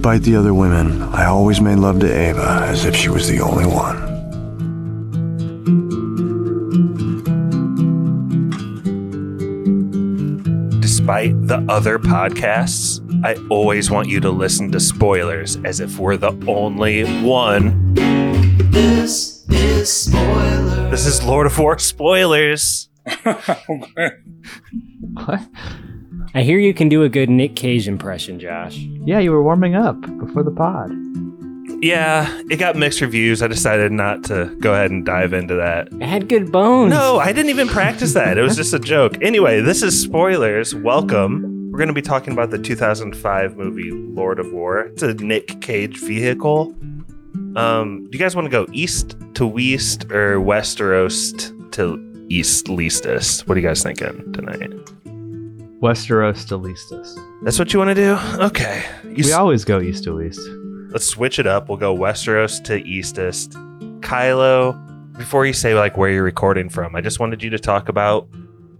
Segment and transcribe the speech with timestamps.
[0.00, 3.42] Despite the other women, I always made love to Ava as if she was the
[3.42, 4.00] only one.
[10.80, 16.16] Despite the other podcasts, I always want you to listen to spoilers as if we're
[16.16, 17.92] the only one.
[18.70, 20.88] This is spoiler.
[20.88, 22.88] This is Lord of War spoilers.
[25.12, 25.42] What?
[26.32, 28.76] I hear you can do a good Nick Cage impression, Josh.
[28.76, 30.92] Yeah, you were warming up before the pod.
[31.82, 33.42] Yeah, it got mixed reviews.
[33.42, 35.88] I decided not to go ahead and dive into that.
[35.92, 36.90] It had good bones.
[36.90, 38.38] No, I didn't even practice that.
[38.38, 39.16] It was just a joke.
[39.22, 40.72] Anyway, this is spoilers.
[40.72, 41.70] Welcome.
[41.72, 44.80] We're going to be talking about the 2005 movie Lord of War.
[44.82, 46.76] It's a Nick Cage vehicle.
[47.56, 52.26] Um, do you guys want to go east to west or west or oast to
[52.28, 53.48] east leastest?
[53.48, 54.70] What are you guys thinking tonight?
[55.82, 57.14] Westeros to leastus.
[57.42, 58.18] That's what you want to do?
[58.44, 58.84] Okay.
[59.04, 60.40] You We s- always go east to east.
[60.90, 61.68] let's switch it up.
[61.68, 63.52] We'll go Westeros to Eastest.
[64.00, 64.76] Kylo,
[65.16, 68.28] before you say like where you're recording from, I just wanted you to talk about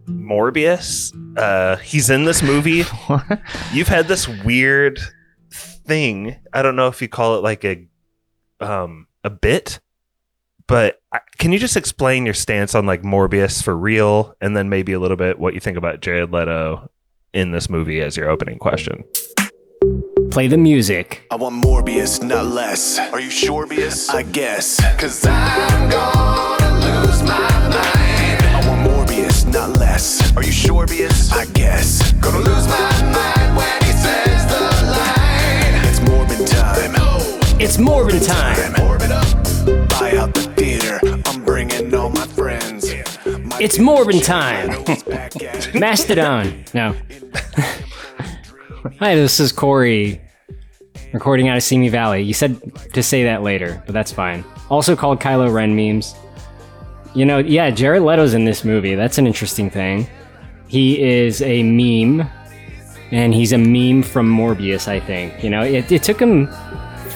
[0.07, 1.13] Morbius.
[1.39, 2.85] Uh, he's in this movie.
[3.73, 4.99] You've had this weird
[5.53, 6.37] thing.
[6.53, 7.87] I don't know if you call it like a
[8.61, 9.81] um a bit,
[10.67, 14.69] but I, can you just explain your stance on like Morbius for real, and then
[14.69, 16.90] maybe a little bit what you think about Jared Leto
[17.33, 19.05] in this movie as your opening question?
[20.31, 21.23] Play the music.
[21.31, 22.99] I want Morbius, not less.
[22.99, 24.09] Are you sure, Bius?
[24.11, 24.81] I guess.
[25.01, 28.43] Cause I'm gonna lose my mind.
[28.45, 30.35] I want Morbius, not less.
[30.37, 31.33] Are you sure, Bius?
[31.33, 32.13] I guess.
[32.15, 35.87] Gonna lose my mind when he says the line.
[35.89, 37.61] It's Morbid time.
[37.61, 38.73] It's Morbin time.
[38.85, 39.89] Morbid up.
[39.91, 41.01] Buy out the theater.
[41.27, 42.90] I'm bringing all my friends.
[43.61, 44.69] It's Morbin time.
[45.79, 46.65] Mastodon.
[46.73, 46.97] No.
[48.99, 50.19] Hi, this is Corey,
[51.13, 52.23] recording out of Simi Valley.
[52.23, 52.59] You said
[52.95, 54.47] to say that later, but that's fine.
[54.71, 56.15] Also called Kylo Ren memes.
[57.15, 58.95] You know, yeah, Jared Leto's in this movie.
[58.95, 60.09] That's an interesting thing.
[60.67, 62.27] He is a meme,
[63.11, 65.45] and he's a meme from Morbius, I think.
[65.45, 66.49] You know, it, it took him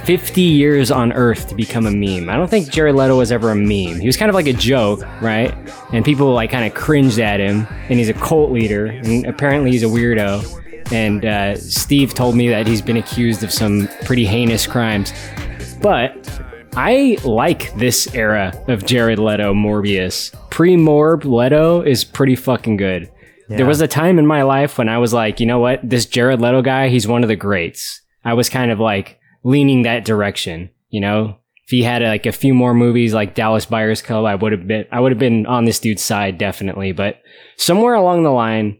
[0.04, 2.28] 50 years on Earth to become a meme.
[2.28, 4.00] I don't think Jared Leto was ever a meme.
[4.00, 5.54] He was kind of like a joke, right?
[5.92, 7.66] And people like kind of cringed at him.
[7.88, 10.92] And he's a cult leader, and apparently he's a weirdo.
[10.92, 15.12] And uh, Steve told me that he's been accused of some pretty heinous crimes.
[15.80, 16.28] But
[16.74, 20.34] I like this era of Jared Leto Morbius.
[20.50, 23.10] Pre Morb Leto is pretty fucking good.
[23.48, 25.80] There was a time in my life when I was like, you know what?
[25.88, 28.00] This Jared Leto guy, he's one of the greats.
[28.24, 31.38] I was kind of like leaning that direction, you know?
[31.66, 34.66] If he had like a few more movies like Dallas Buyers Club, I would have
[34.66, 37.22] been I would have been on this dude's side definitely, but
[37.56, 38.78] somewhere along the line,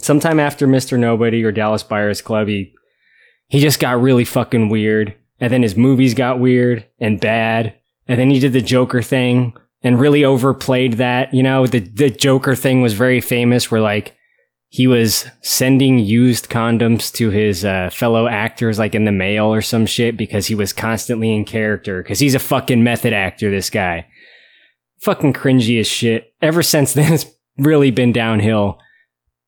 [0.00, 0.98] sometime after Mr.
[0.98, 2.74] Nobody or Dallas Buyers Club, he
[3.46, 5.14] he just got really fucking weird.
[5.40, 7.74] And then his movies got weird and bad.
[8.08, 11.32] And then he did the Joker thing and really overplayed that.
[11.32, 14.16] You know, the the Joker thing was very famous where like
[14.74, 19.62] he was sending used condoms to his uh, fellow actors like in the mail or
[19.62, 23.70] some shit because he was constantly in character because he's a fucking method actor this
[23.70, 24.04] guy
[25.00, 27.24] fucking cringy as shit ever since then it's
[27.56, 28.80] really been downhill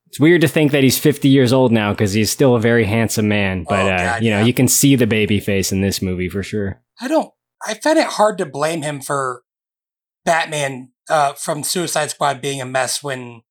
[0.07, 2.85] it's weird to think that he's 50 years old now because he's still a very
[2.85, 4.45] handsome man but Oh, uh, God, you know yeah.
[4.45, 7.33] you can see the baby face in this movie for sure I don't.
[7.67, 9.43] I find it hard to blame him for
[10.25, 13.43] Batman uh, from Suicide Squad being a mess when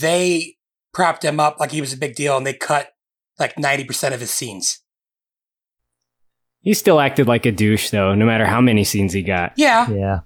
[0.00, 0.56] they
[0.92, 2.90] propped him up like he was a big deal and they cut
[3.38, 4.80] like ninety percent of his scenes.
[6.60, 9.88] he still acted like a douche though no matter how many scenes he got Yeah,
[9.90, 10.20] Yeah.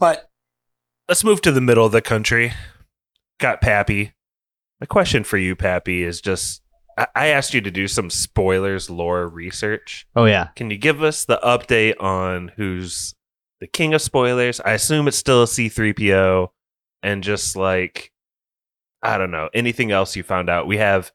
[0.00, 0.24] but
[1.08, 2.52] Let's move to the middle of the country.
[3.40, 4.12] Got Pappy.
[4.78, 6.60] My question for you, Pappy, is just
[6.98, 10.06] I, I asked you to do some spoilers lore research.
[10.14, 10.48] Oh yeah.
[10.54, 13.14] Can you give us the update on who's
[13.60, 14.60] the king of spoilers?
[14.60, 16.48] I assume it's still a C3PO
[17.02, 18.12] and just like
[19.02, 20.66] I don't know, anything else you found out.
[20.66, 21.12] We have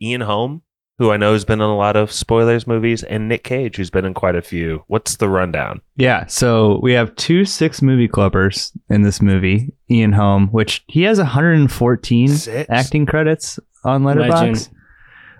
[0.00, 0.62] Ian Holm,
[0.98, 3.90] who I know has been in a lot of spoilers movies, and Nick Cage, who's
[3.90, 4.84] been in quite a few.
[4.88, 5.80] What's the rundown?
[5.96, 6.26] Yeah.
[6.26, 9.72] So we have two six movie clubbers in this movie.
[9.90, 12.70] Ian Holm, which he has 114 Six?
[12.70, 14.70] acting credits on Letterboxd.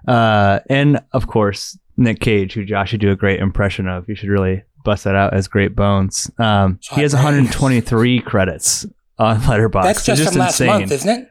[0.06, 4.08] Uh, and of course Nick Cage, who Josh should do a great impression of.
[4.08, 6.30] You should really bust that out as Great Bones.
[6.38, 8.84] Um, he has 123 credits
[9.18, 9.82] on Letterboxd.
[9.82, 11.28] that's just, from last month, isn't it?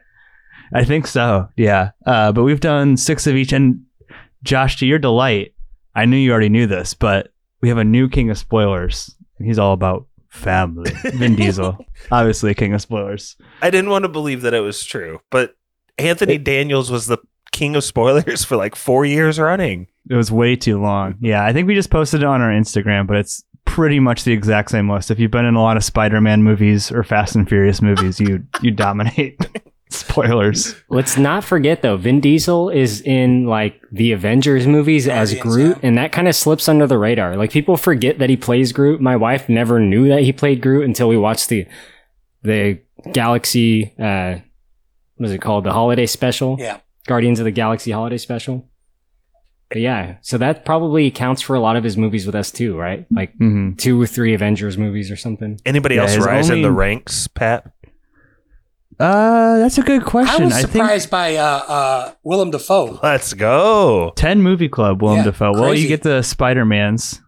[0.72, 1.48] I think so.
[1.56, 1.90] Yeah.
[2.06, 3.52] Uh, but we've done six of each.
[3.52, 3.82] And
[4.42, 5.54] Josh, to your delight,
[5.94, 9.14] I knew you already knew this, but we have a new king of spoilers.
[9.38, 10.90] And he's all about family.
[11.04, 11.78] Vin Diesel,
[12.10, 13.36] obviously king of spoilers.
[13.62, 15.56] I didn't want to believe that it was true, but
[15.98, 17.18] Anthony Daniels was the
[17.52, 19.86] king of spoilers for like four years running.
[20.10, 21.16] It was way too long.
[21.20, 24.32] Yeah, I think we just posted it on our Instagram, but it's pretty much the
[24.32, 25.10] exact same list.
[25.10, 28.44] If you've been in a lot of Spider-Man movies or Fast and Furious movies, you
[28.60, 29.38] you dominate.
[29.94, 30.74] Spoilers.
[30.88, 35.76] Let's not forget though, Vin Diesel is in like the Avengers movies as Guardians, Groot,
[35.82, 35.88] yeah.
[35.88, 37.36] and that kind of slips under the radar.
[37.36, 39.00] Like people forget that he plays Groot.
[39.00, 41.66] My wife never knew that he played Groot until we watched the
[42.42, 42.80] the
[43.12, 44.38] Galaxy uh
[45.16, 45.64] what is it called?
[45.64, 46.56] The holiday special?
[46.58, 46.80] Yeah.
[47.06, 48.68] Guardians of the Galaxy holiday special.
[49.70, 52.76] But yeah, so that probably counts for a lot of his movies with us too,
[52.76, 53.06] right?
[53.10, 55.58] Like hmm two or three Avengers movies or something.
[55.64, 57.70] Anybody Yeah, else his rise in the ranks, Pat?
[58.98, 60.44] Uh, that's a good I question.
[60.46, 62.98] was I, think surprised by uh, uh, Willem Dafoe.
[63.02, 64.12] Let's go.
[64.16, 65.52] 10 movie club, Willem Yeah, Dafoe.
[65.52, 65.82] Well, crazy.
[65.82, 67.20] you get the Spider-Mans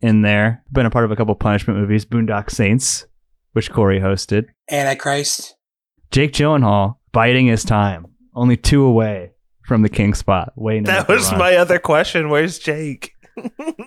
[0.00, 0.62] in there.
[0.72, 3.06] Been a part of a couple punishment movies, Boondock Saints,
[3.52, 4.46] which Corey hosted.
[4.70, 5.54] Antichrist.
[6.10, 9.32] Jake Gyllenhaal biding his time, only two away
[9.66, 10.52] from the king spot.
[10.56, 10.84] Waiting.
[10.84, 11.38] to That make the was run.
[11.38, 12.28] my other question.
[12.28, 13.12] Where's Jake?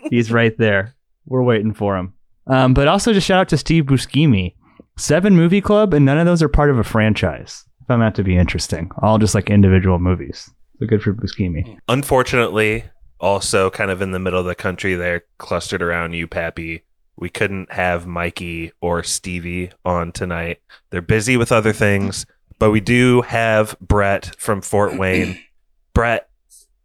[0.09, 0.95] He's right there.
[1.25, 2.13] We're waiting for him.
[2.47, 4.55] Um, but also just shout out to Steve Buscemi.
[4.97, 7.63] Seven movie club, and none of those are part of a franchise.
[7.81, 8.89] I found that to be interesting.
[9.01, 10.49] All just like individual movies.
[10.79, 11.77] So good for Buscemi.
[11.87, 12.83] Unfortunately,
[13.19, 16.83] also kind of in the middle of the country there, clustered around you, Pappy.
[17.15, 20.61] We couldn't have Mikey or Stevie on tonight.
[20.89, 22.25] They're busy with other things,
[22.57, 25.39] but we do have Brett from Fort Wayne.
[25.93, 26.29] Brett,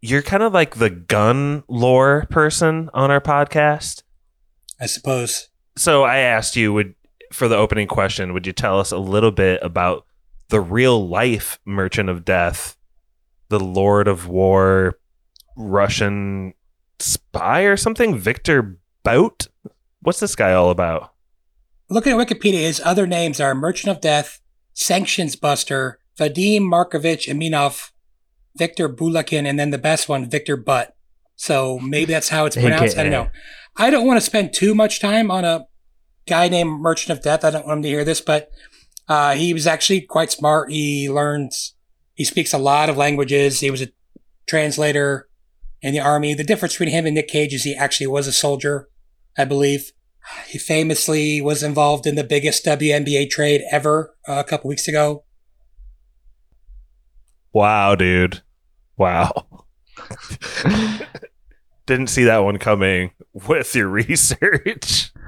[0.01, 4.03] you're kind of like the gun lore person on our podcast.
[4.79, 5.49] I suppose.
[5.77, 6.93] So I asked you would
[7.33, 10.05] for the opening question, would you tell us a little bit about
[10.49, 12.77] the real life Merchant of Death,
[13.49, 14.99] the Lord of War,
[15.57, 16.53] Russian
[16.99, 18.17] spy or something?
[18.17, 19.47] Victor Bout?
[20.01, 21.13] What's this guy all about?
[21.89, 24.41] Looking at Wikipedia, his other names are Merchant of Death,
[24.73, 27.91] Sanctions Buster, Vadim Markovich Aminov,
[28.55, 30.95] Victor Bulakin, and then the best one, Victor Butt.
[31.35, 32.97] So maybe that's how it's pronounced.
[32.97, 33.29] I don't know.
[33.75, 35.67] I don't want to spend too much time on a
[36.27, 37.43] guy named Merchant of Death.
[37.43, 38.49] I don't want him to hear this, but
[39.07, 40.71] uh, he was actually quite smart.
[40.71, 41.75] He learns,
[42.13, 43.59] he speaks a lot of languages.
[43.59, 43.89] He was a
[44.47, 45.27] translator
[45.81, 46.33] in the army.
[46.33, 48.89] The difference between him and Nick Cage is he actually was a soldier,
[49.37, 49.91] I believe.
[50.47, 55.25] He famously was involved in the biggest WNBA trade ever uh, a couple weeks ago.
[57.51, 58.41] Wow, dude.
[58.97, 59.47] Wow.
[61.85, 65.11] Didn't see that one coming with your research.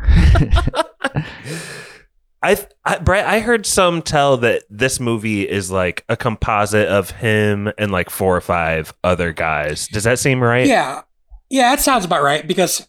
[2.46, 7.10] I, I Brett, I heard some tell that this movie is like a composite of
[7.10, 9.88] him and like four or five other guys.
[9.88, 10.68] Does that seem right?
[10.68, 11.02] Yeah,
[11.50, 12.88] yeah, that sounds about right because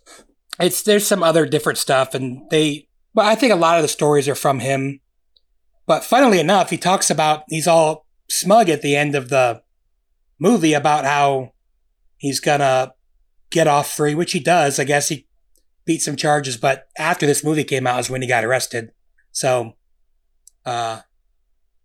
[0.60, 2.88] it's there's some other different stuff, and they.
[3.14, 5.00] But I think a lot of the stories are from him.
[5.86, 9.62] But funnily enough, he talks about he's all smug at the end of the
[10.38, 11.52] movie about how
[12.19, 12.92] he's gonna
[13.50, 14.78] get off free, which he does.
[14.78, 15.26] I guess he
[15.84, 18.93] beat some charges, but after this movie came out is when he got arrested.
[19.32, 19.75] So,
[20.64, 21.00] uh,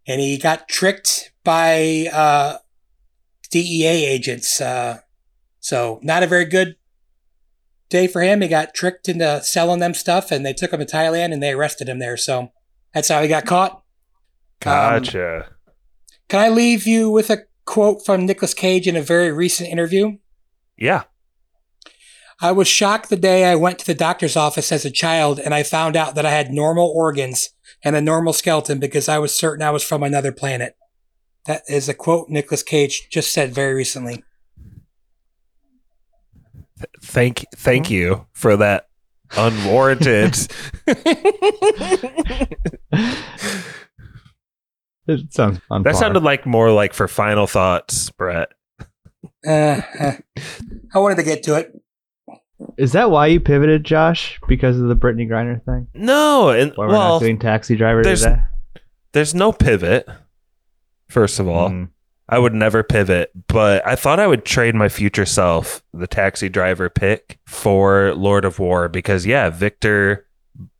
[0.07, 2.57] and he got tricked by uh,
[3.51, 4.59] DEA agents.
[4.59, 4.99] Uh,
[5.59, 6.75] so not a very good
[7.89, 8.41] day for him.
[8.41, 11.51] He got tricked into selling them stuff, and they took him to Thailand and they
[11.51, 12.17] arrested him there.
[12.17, 12.51] So
[12.93, 13.83] that's how he got caught.
[14.59, 15.49] Gotcha.
[16.27, 20.17] Can I leave you with a quote from Nicolas Cage in a very recent interview?
[20.77, 21.03] yeah.
[22.41, 25.53] I was shocked the day I went to the doctor's office as a child and
[25.53, 27.51] I found out that I had normal organs
[27.83, 30.75] and a normal skeleton because I was certain I was from another planet.
[31.45, 34.23] That is a quote Nicholas Cage just said very recently.
[37.03, 38.87] Thank thank you for that
[39.37, 40.47] unwarranted.
[45.07, 45.99] it sounds on that par.
[45.99, 48.49] sounded like more like for final thoughts, Brett.
[49.45, 50.13] Uh, uh,
[50.93, 51.79] I wanted to get to it.
[52.77, 54.39] Is that why you pivoted, Josh?
[54.47, 55.87] Because of the Brittney Griner thing?
[55.93, 58.41] No, and Why we're well, not doing Taxi Driver there's- today?
[59.13, 60.07] there's no pivot.
[61.09, 61.89] First of all, Mm.
[62.29, 66.47] I would never pivot, but I thought I would trade my future self, the taxi
[66.47, 70.25] driver pick, for Lord of War because, yeah, Victor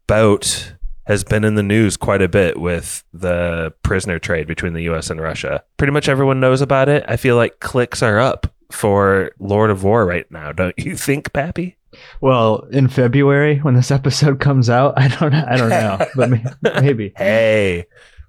[0.08, 0.74] Bout
[1.08, 5.10] has been in the news quite a bit with the prisoner trade between the US
[5.10, 5.64] and Russia.
[5.76, 7.04] Pretty much everyone knows about it.
[7.08, 11.32] I feel like clicks are up for Lord of War right now, don't you think,
[11.34, 11.78] Pappy?
[12.22, 16.30] Well, in February when this episode comes out, I don't, I don't know, but
[16.82, 17.86] maybe Hey,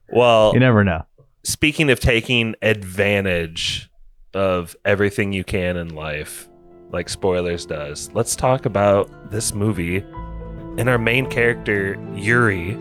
[0.08, 1.04] well, you never know.
[1.44, 3.88] speaking of taking advantage
[4.34, 6.48] of everything you can in life,
[6.90, 9.98] like spoilers does, let's talk about this movie
[10.78, 12.76] and our main character, Yuri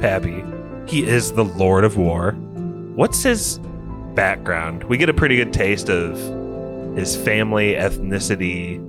[0.00, 0.42] Pappy.
[0.86, 2.32] He is the Lord of War.
[2.94, 3.58] What's his
[4.14, 4.84] background?
[4.84, 6.16] We get a pretty good taste of
[6.98, 8.82] his family, ethnicity,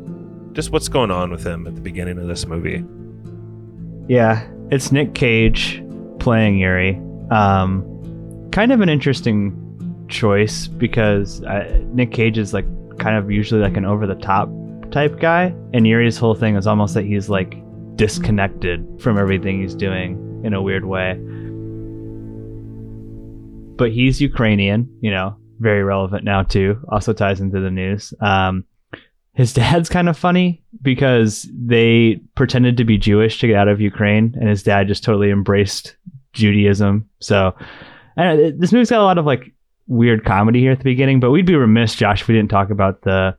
[0.54, 2.84] just what's going on with him at the beginning of this movie.
[4.12, 5.84] Yeah, it's Nick Cage
[6.20, 7.00] playing Yuri.
[7.30, 7.86] Um,
[8.52, 9.56] kind of an interesting
[10.10, 12.66] choice because uh, Nick Cage is like
[12.98, 14.50] kind of usually like an over the top
[14.92, 17.56] type guy, and Yuri's whole thing is almost that he's like
[17.96, 21.14] disconnected from everything he's doing in a weird way.
[23.78, 26.84] But he's Ukrainian, you know, very relevant now too.
[26.90, 28.14] Also ties into the news.
[28.22, 28.66] Um,
[29.34, 33.80] his dad's kind of funny because they pretended to be Jewish to get out of
[33.80, 35.96] Ukraine, and his dad just totally embraced
[36.34, 37.10] Judaism.
[37.20, 37.56] So,
[38.18, 39.54] and this movie's got a lot of like
[39.88, 42.70] weird comedy here at the beginning, but we'd be remiss, Josh, if we didn't talk
[42.70, 43.36] about the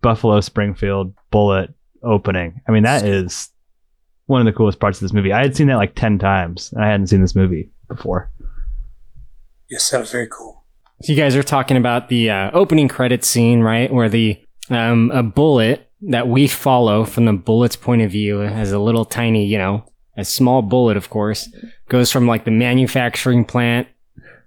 [0.00, 2.60] Buffalo Springfield Bullet opening.
[2.68, 3.50] I mean, that is
[4.26, 5.32] one of the coolest parts of this movie.
[5.32, 8.30] I had seen that like 10 times, and I hadn't seen this movie before.
[9.70, 10.63] Yes, that was very cool.
[11.04, 13.92] So you guys are talking about the uh, opening credit scene, right?
[13.92, 18.72] Where the um, a bullet that we follow from the bullet's point of view as
[18.72, 19.84] a little tiny, you know,
[20.16, 21.46] a small bullet, of course,
[21.90, 23.86] goes from like the manufacturing plant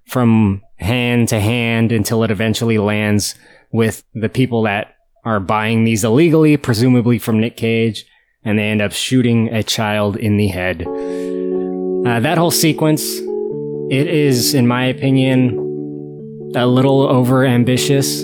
[0.07, 3.35] from hand to hand until it eventually lands
[3.71, 4.95] with the people that
[5.25, 8.03] are buying these illegally, presumably from Nick Cage,
[8.43, 10.81] and they end up shooting a child in the head.
[10.81, 13.03] Uh, that whole sequence,
[13.91, 15.66] it is, in my opinion,
[16.55, 18.23] a little over ambitious.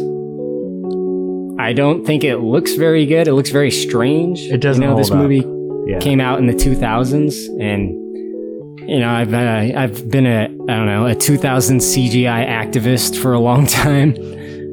[1.60, 3.28] I don't think it looks very good.
[3.28, 4.40] It looks very strange.
[4.52, 5.18] It doesn't You know, this up.
[5.18, 5.44] movie
[5.88, 6.00] Yeah.
[6.00, 7.90] came out in the 2000s, and
[8.90, 13.34] you know, I've uh, I've been a I don't know a 2000 CGI activist for
[13.34, 14.16] a long time.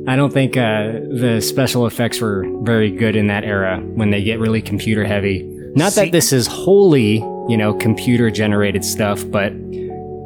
[0.09, 4.23] I don't think uh, the special effects were very good in that era when they
[4.23, 5.45] get really computer heavy.
[5.77, 7.17] Not See- that this is wholly,
[7.49, 9.53] you know, computer generated stuff, but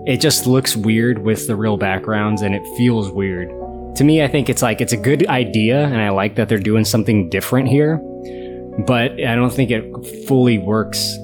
[0.07, 3.49] it just looks weird with the real backgrounds and it feels weird.
[3.97, 6.59] To me, I think it's like it's a good idea and I like that they're
[6.59, 7.97] doing something different here,
[8.87, 9.85] but I don't think it
[10.27, 11.17] fully works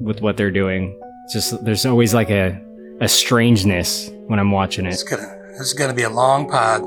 [0.00, 0.98] with what they're doing.
[1.24, 2.60] It's just there's always like a
[3.00, 4.92] a strangeness when I'm watching it.
[4.92, 5.10] It's it.
[5.10, 6.82] gonna this is gonna be a long pod.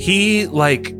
[0.00, 0.94] He like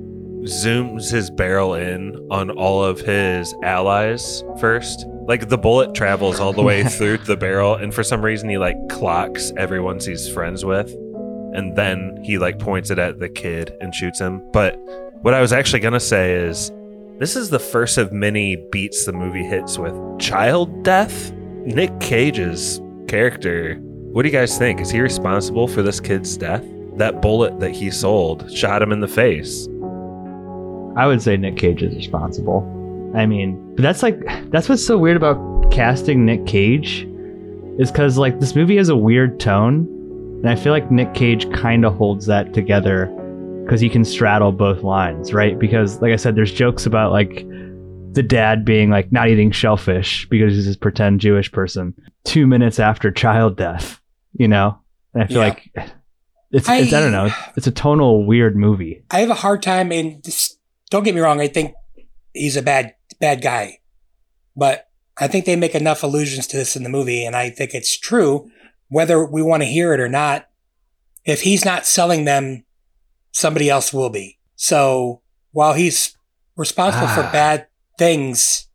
[0.49, 5.07] zooms his barrel in on all of his allies first.
[5.27, 8.59] Like the bullet travels all the way through the barrel, and for some reason he
[8.59, 10.91] like clocks everyone he's friends with,
[11.53, 14.43] and then he like points it at the kid and shoots him.
[14.53, 14.77] But
[15.23, 16.73] what I was actually gonna say is,
[17.19, 21.33] this is the first of many beats the movie hits with child death.
[21.33, 23.77] Nick Cage's character.
[24.13, 24.81] What do you guys think?
[24.81, 26.65] Is he responsible for this kid's death?
[26.97, 29.69] That bullet that he sold shot him in the face.
[30.99, 32.63] I would say Nick Cage is responsible.
[33.17, 34.19] I mean, but that's like
[34.51, 37.07] that's what's so weird about casting Nick Cage
[37.79, 39.87] is because like this movie has a weird tone,
[40.43, 43.07] and I feel like Nick Cage kind of holds that together
[43.65, 45.59] because he can straddle both lines, right?
[45.59, 47.47] Because like I said, there's jokes about like
[48.13, 51.95] the dad being like not eating shellfish because he's this pretend Jewish person.
[52.25, 54.01] Two minutes after child death,
[54.33, 54.79] you know,
[55.15, 55.45] and I feel Yeah.
[55.45, 55.71] like
[56.51, 59.05] it's, it's I don't know, it's a tonal weird movie.
[59.11, 60.57] I have a hard time in this
[60.91, 61.75] don't get me wrong, I think
[62.33, 63.79] he's a bad bad guy.
[64.57, 67.75] But I think they make enough allusions to this in the movie, and I think
[67.75, 68.51] it's true,
[68.89, 70.49] whether we want to hear it or not.
[71.25, 72.65] If he's not selling them,
[73.33, 74.39] somebody else will be.
[74.57, 75.21] So
[75.53, 76.17] while he's
[76.57, 77.33] responsible for Ah.
[77.33, 77.67] bad
[77.99, 78.67] things,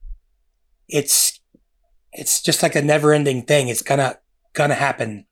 [0.87, 1.39] it's
[2.11, 3.69] it's just like a never ending thing.
[3.69, 4.19] It's gonna
[4.53, 5.25] gonna happen.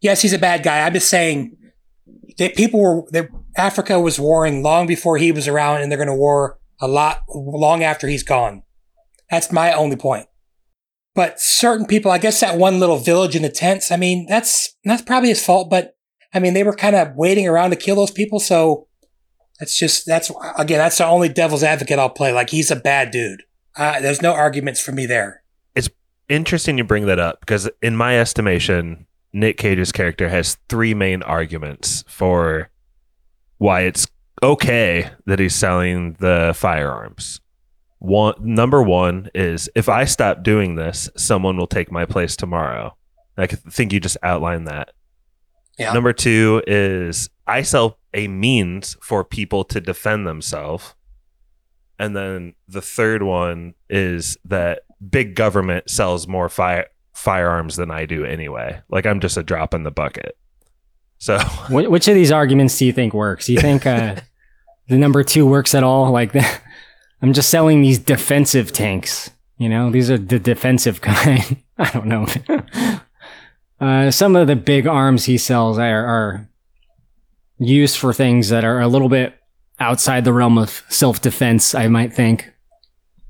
[0.00, 0.86] Yes, he's a bad guy.
[0.86, 1.56] I'm just saying
[2.42, 6.08] that people were that Africa was warring long before he was around, and they're going
[6.08, 8.62] to war a lot long after he's gone.
[9.30, 10.26] That's my only point.
[11.14, 13.92] But certain people, I guess that one little village in the tents.
[13.92, 15.70] I mean, that's that's probably his fault.
[15.70, 15.96] But
[16.34, 18.40] I mean, they were kind of waiting around to kill those people.
[18.40, 18.88] So
[19.60, 22.32] that's just that's again that's the only devil's advocate I'll play.
[22.32, 23.42] Like he's a bad dude.
[23.76, 25.42] Uh, there's no arguments for me there.
[25.74, 25.88] It's
[26.28, 31.22] interesting you bring that up because, in my estimation, Nick Cage's character has three main
[31.22, 32.70] arguments for
[33.58, 34.06] why it's
[34.42, 37.40] okay that he's selling the firearms.
[37.98, 42.96] One number one is if I stop doing this, someone will take my place tomorrow.
[43.38, 44.90] I think you just outlined that.
[45.78, 45.92] Yeah.
[45.92, 50.94] Number two is I sell a means for people to defend themselves.
[51.98, 56.86] And then the third one is that big government sells more fire
[57.22, 58.80] firearms than I do anyway.
[58.90, 60.36] Like I'm just a drop in the bucket.
[61.18, 61.38] So
[61.70, 63.46] which of these arguments do you think works?
[63.46, 64.16] Do you think uh,
[64.88, 66.10] the number two works at all?
[66.10, 66.44] Like, the,
[67.22, 69.30] I'm just selling these defensive tanks.
[69.56, 71.62] You know, these are the defensive kind.
[71.78, 72.26] I don't know.
[73.80, 76.48] uh, some of the big arms he sells are, are
[77.58, 79.38] used for things that are a little bit
[79.78, 81.72] outside the realm of self defense.
[81.74, 82.52] I might think.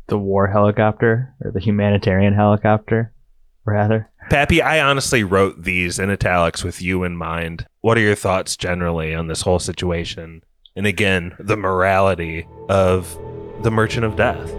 [0.09, 3.12] the war helicopter or the humanitarian helicopter,
[3.65, 4.09] rather.
[4.31, 7.67] Pappy, I honestly wrote these in italics with you in mind.
[7.81, 10.43] What are your thoughts generally on this whole situation?
[10.77, 13.19] And again, the morality of
[13.63, 14.51] the Merchant of Death.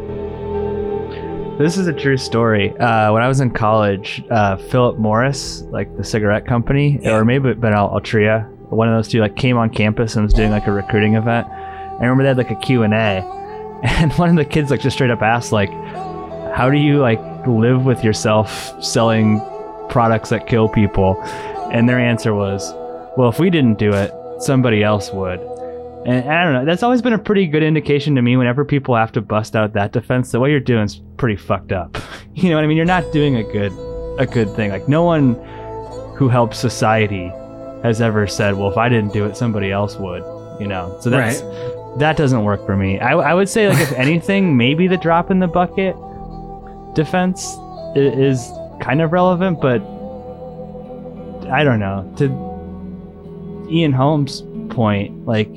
[1.57, 2.75] This is a true story.
[2.77, 7.15] Uh, when I was in college, uh, Philip Morris, like the cigarette company, Yeah.
[7.15, 10.49] or maybe Al- Altria, one of those two, like came on campus and was doing
[10.51, 11.47] like a recruiting event.
[11.47, 13.23] I remember they had like a Q and A,
[13.83, 15.69] and one of the kids like just straight up asked like,
[16.55, 19.41] "How do you like live with yourself selling
[19.89, 21.21] products that kill people?"
[21.71, 22.73] And their answer was,
[23.17, 25.39] "Well, if we didn't do it, somebody else would."
[26.05, 26.65] And I don't know.
[26.65, 28.35] That's always been a pretty good indication to me.
[28.35, 31.71] Whenever people have to bust out that defense, that what you're doing is pretty fucked
[31.71, 31.97] up.
[32.35, 32.77] You know what I mean?
[32.77, 33.71] You're not doing a good,
[34.17, 34.71] a good thing.
[34.71, 35.35] Like no one
[36.15, 37.31] who helps society
[37.83, 40.23] has ever said, "Well, if I didn't do it, somebody else would."
[40.59, 40.97] You know.
[40.99, 41.41] So that's
[41.99, 42.99] that doesn't work for me.
[42.99, 45.95] I, I would say like if anything, maybe the drop in the bucket
[46.95, 47.55] defense
[47.95, 49.81] is kind of relevant, but
[51.51, 52.11] I don't know.
[52.17, 55.49] To Ian Holmes' point, like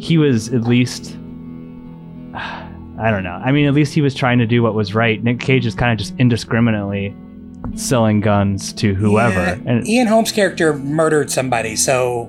[0.00, 1.16] he was at least
[2.34, 3.40] I don't know.
[3.44, 5.22] I mean, at least he was trying to do what was right.
[5.22, 7.14] Nick Cage is kind of just indiscriminately
[7.74, 9.34] selling guns to whoever.
[9.40, 12.28] Yeah, And Ian Holmes' character murdered somebody, so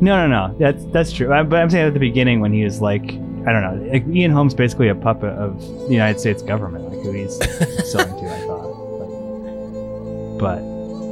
[0.00, 0.56] no, no, no.
[0.58, 1.32] That's that's true.
[1.32, 3.12] I- But I'm saying at the beginning when he was like,
[3.46, 7.00] I don't know, like Ian Holmes basically a puppet of the United States government, like
[7.02, 7.36] who he's
[7.90, 8.26] selling to.
[8.30, 10.58] I thought, but, but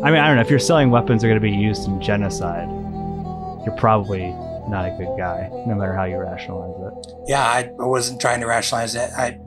[0.06, 0.42] I mean, I don't know.
[0.42, 2.68] If you're selling weapons that are going to be used in genocide,
[3.66, 4.30] you're probably
[4.68, 7.12] not a good guy, no matter how you rationalize it.
[7.26, 9.10] yeah, I wasn't trying to rationalize it.
[9.16, 9.38] I,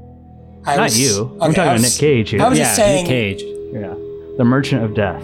[0.65, 1.23] I not was, you.
[1.41, 2.41] I'm talking I about Nick Cage here.
[2.41, 3.41] I was yeah, just saying- Nick Cage.
[3.73, 3.93] yeah,
[4.37, 5.23] the Merchant of Death,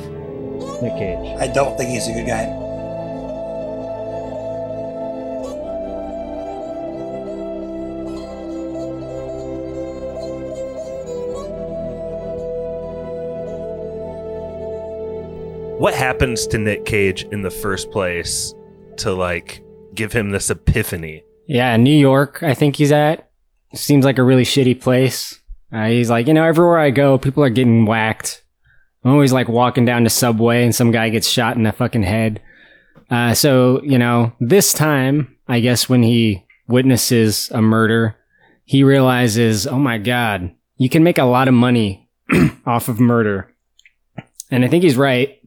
[0.82, 1.38] Nick Cage.
[1.42, 2.46] I don't think he's a good guy.
[15.80, 18.54] What happens to Nick Cage in the first place
[18.98, 19.64] to like
[19.96, 21.24] give him this epiphany?
[21.48, 23.30] Yeah, New York, I think he's at.
[23.74, 25.40] Seems like a really shitty place.
[25.72, 28.44] Uh, he's like, you know, everywhere I go, people are getting whacked.
[29.06, 32.04] I'm always like walking down the subway and some guy gets shot in the fucking
[32.04, 32.42] head.
[33.10, 38.18] Uh, so, you know, this time, I guess when he witnesses a murder,
[38.66, 42.10] he realizes, oh my God, you can make a lot of money
[42.66, 43.56] off of murder.
[44.52, 45.39] And I think he's right.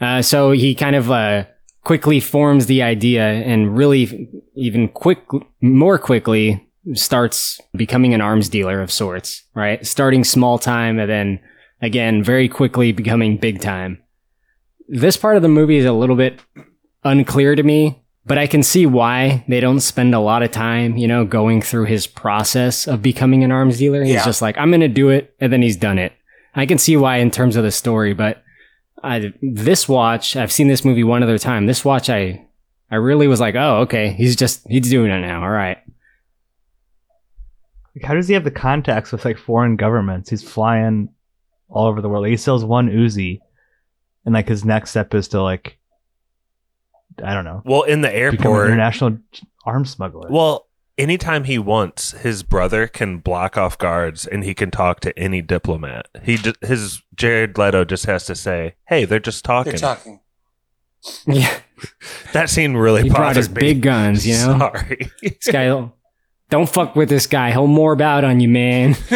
[0.00, 1.44] Uh, so he kind of, uh,
[1.82, 5.18] quickly forms the idea and really even quick
[5.62, 9.86] more quickly starts becoming an arms dealer of sorts right?
[9.86, 11.40] Starting small time and then
[11.80, 13.98] again very quickly becoming big time.
[14.88, 16.38] This part of the movie is a little bit
[17.02, 20.98] unclear to me but i can see why they don't spend a lot of time
[20.98, 24.02] you know going through his process of becoming an arms dealer.
[24.04, 24.24] He's Yeah.
[24.26, 26.12] just like i'm gonna do it and then he's done it.
[26.54, 28.42] I can see why in terms of the story but
[29.02, 31.66] I, this watch, I've seen this movie one other time.
[31.66, 32.46] This watch, I,
[32.90, 35.42] I really was like, oh, okay, he's just, he's doing it now.
[35.42, 35.78] All right.
[37.94, 40.30] Like, how does he have the contacts with like foreign governments?
[40.30, 41.08] He's flying
[41.68, 42.22] all over the world.
[42.22, 43.40] Like, he sells one Uzi,
[44.24, 45.78] and like his next step is to like,
[47.22, 49.18] I don't know, Well, in the become an airport, international
[49.66, 50.28] arms smuggler.
[50.30, 50.66] well,
[51.00, 55.42] anytime he wants, his brother can block off guards and he can talk to any
[55.42, 56.06] diplomat.
[56.22, 60.20] He ju- his Jared Leto just has to say, "Hey, they're just talking." They're talking.
[61.26, 61.50] Yeah.
[62.34, 63.54] That scene really He brought his me.
[63.58, 64.58] big guns, you know?
[64.58, 65.10] Sorry.
[65.22, 65.88] This guy,
[66.50, 67.52] don't fuck with this guy.
[67.52, 68.96] He'll more out on you, man.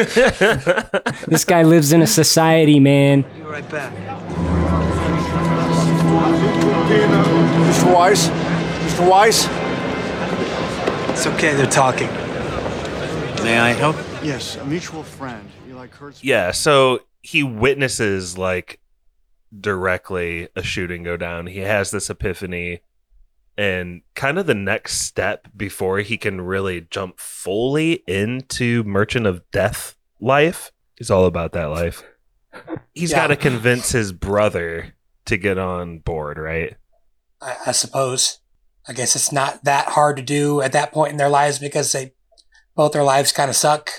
[1.29, 3.21] This guy lives in a society, man.
[3.37, 3.93] Be right back.
[7.69, 7.95] Mr.
[7.95, 8.29] Weiss?
[8.29, 9.11] Mr.
[9.11, 9.64] Weiss?
[11.15, 12.09] It's okay, they're talking.
[13.45, 13.97] May I help?
[14.23, 15.49] Yes, a mutual friend.
[15.69, 16.23] Eli Kurtz.
[16.25, 18.81] yeah, so he witnesses like
[19.59, 21.47] directly a shooting go down.
[21.47, 22.81] He has this epiphany
[23.57, 29.49] and kind of the next step before he can really jump fully into Merchant of
[29.53, 30.73] Death life.
[30.99, 32.03] He's all about that life.
[32.93, 33.19] He's Yeah.
[33.19, 34.95] got to convince his brother
[35.27, 36.77] to get on board, right?
[37.41, 38.41] I, I suppose.
[38.87, 41.91] I guess it's not that hard to do at that point in their lives because
[41.93, 42.13] they
[42.75, 43.91] both their lives kind of suck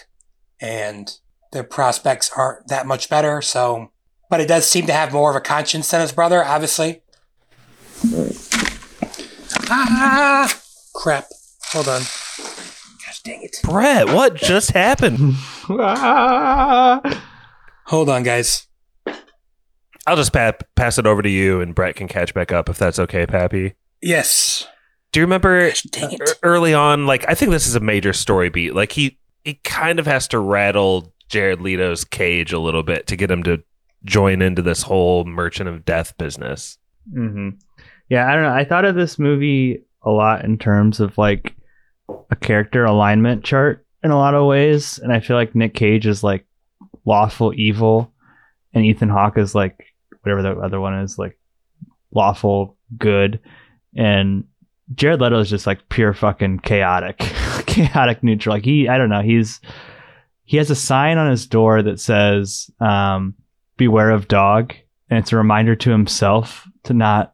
[0.61, 1.17] and
[1.51, 3.41] their prospects aren't that much better.
[3.41, 3.91] So,
[4.29, 7.01] but it does seem to have more of a conscience than his brother, obviously.
[9.69, 10.61] Ah,
[10.93, 11.25] crap.
[11.71, 12.01] Hold on.
[12.01, 13.57] Gosh dang it.
[13.63, 15.33] Brett, what just happened?
[17.87, 18.67] Hold on, guys.
[20.07, 22.77] I'll just pa- pass it over to you and Brett can catch back up if
[22.77, 23.73] that's okay, Pappy.
[24.01, 24.67] Yes.
[25.15, 26.39] Do you remember Gosh dang it.
[26.43, 29.97] early on like i think this is a major story beat like he he kind
[29.97, 33.63] of has to rattle Jared Leto's cage a little bit to get him to
[34.03, 36.77] join into this whole merchant of death business.
[37.13, 37.51] hmm
[38.09, 38.53] Yeah, I don't know.
[38.53, 41.55] I thought of this movie a lot in terms of like
[42.29, 46.05] a character alignment chart in a lot of ways, and I feel like Nick Cage
[46.07, 46.45] is like
[47.05, 48.11] lawful evil,
[48.73, 51.39] and Ethan Hawke is like whatever the other one is, like
[52.11, 53.39] lawful good,
[53.95, 54.43] and
[54.93, 57.17] Jared Leto is just like pure fucking chaotic,
[57.65, 58.55] chaotic neutral.
[58.55, 59.59] Like he, I don't know, he's
[60.43, 63.33] he has a sign on his door that says um,
[63.77, 64.73] "Beware of dog,"
[65.09, 67.33] and it's a reminder to himself to not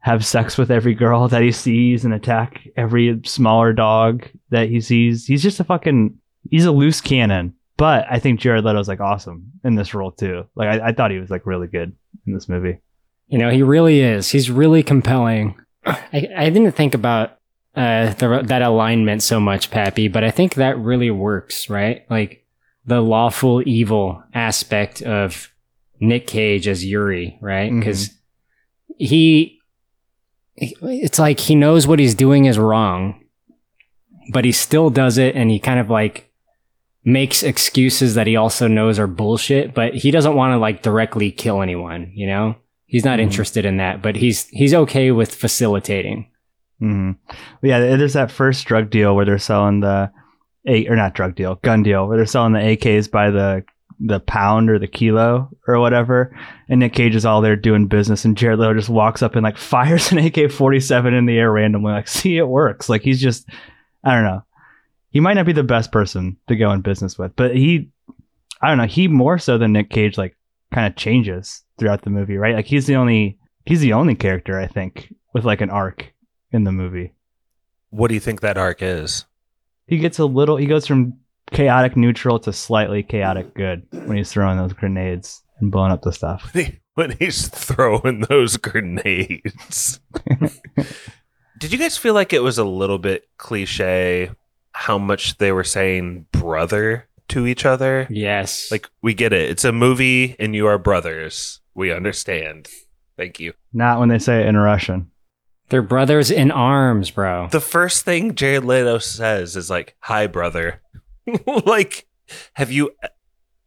[0.00, 4.80] have sex with every girl that he sees and attack every smaller dog that he
[4.80, 5.26] sees.
[5.26, 6.16] He's just a fucking
[6.50, 7.54] he's a loose cannon.
[7.76, 10.46] But I think Jared Leto Leto's like awesome in this role too.
[10.56, 11.94] Like I, I thought he was like really good
[12.26, 12.80] in this movie.
[13.28, 14.30] You know, he really is.
[14.30, 15.54] He's really compelling.
[15.84, 17.38] I, I didn't think about
[17.74, 22.04] uh, the, that alignment so much, Pappy, but I think that really works, right?
[22.10, 22.44] Like
[22.84, 25.52] the lawful evil aspect of
[26.00, 27.70] Nick Cage as Yuri, right?
[27.72, 28.10] Because
[28.96, 29.60] he,
[30.56, 33.24] it's like he knows what he's doing is wrong,
[34.32, 36.30] but he still does it, and he kind of like
[37.04, 41.30] makes excuses that he also knows are bullshit, but he doesn't want to like directly
[41.30, 42.56] kill anyone, you know?
[42.90, 43.22] He's not Mhm.
[43.24, 46.26] interested in that, but he's he's okay with facilitating.
[46.80, 47.12] hmm
[47.62, 50.10] Yeah, there's that first drug deal where they're selling the
[50.66, 53.62] eight or not drug deal, gun deal where they're selling the AKs by the
[54.00, 56.32] the pound or the kilo or whatever,
[56.68, 59.42] and Nick Cage is all there doing business, and Jared Leto just walks up and
[59.42, 62.88] like fires an AK forty seven in the air randomly, like see it works.
[62.88, 63.48] Like he's just,
[64.04, 64.44] I don't know,
[65.10, 67.90] he might not be the best person to go in business with, but he,
[68.62, 70.36] I don't know, he more so than Nick Cage like
[70.72, 72.54] kind of changes throughout the movie, right?
[72.54, 76.12] Like he's the only he's the only character I think with like an arc
[76.52, 77.12] in the movie.
[77.90, 79.24] What do you think that arc is?
[79.86, 80.56] He gets a little.
[80.56, 81.14] He goes from
[81.50, 86.12] chaotic neutral to slightly chaotic good when he's throwing those grenades and blowing up the
[86.12, 86.54] stuff.
[86.94, 90.00] when he's throwing those grenades.
[91.58, 94.30] Did you guys feel like it was a little bit cliche
[94.72, 98.06] how much they were saying brother to each other?
[98.10, 98.70] Yes.
[98.70, 99.50] Like, we get it.
[99.50, 101.60] It's a movie and you are brothers.
[101.74, 102.68] We understand.
[103.16, 103.52] Thank you.
[103.72, 105.10] Not when they say it in Russian.
[105.68, 107.48] they're brothers in arms, bro.
[107.50, 110.80] The first thing Jared Leto says is like, "Hi, brother."
[111.66, 112.06] like,
[112.54, 112.92] have you?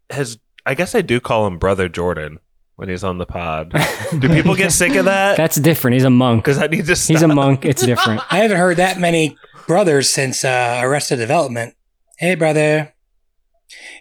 [0.09, 2.39] Has I guess I do call him brother Jordan
[2.75, 3.71] when he's on the pod.
[4.19, 5.37] Do people get sick of that?
[5.37, 5.93] That's different.
[5.93, 6.43] He's a monk.
[6.43, 6.95] Because I need to.
[6.95, 7.13] Stop.
[7.13, 7.65] He's a monk.
[7.65, 8.21] It's different.
[8.31, 11.75] I haven't heard that many brothers since uh, Arrested Development.
[12.17, 12.93] Hey, brother.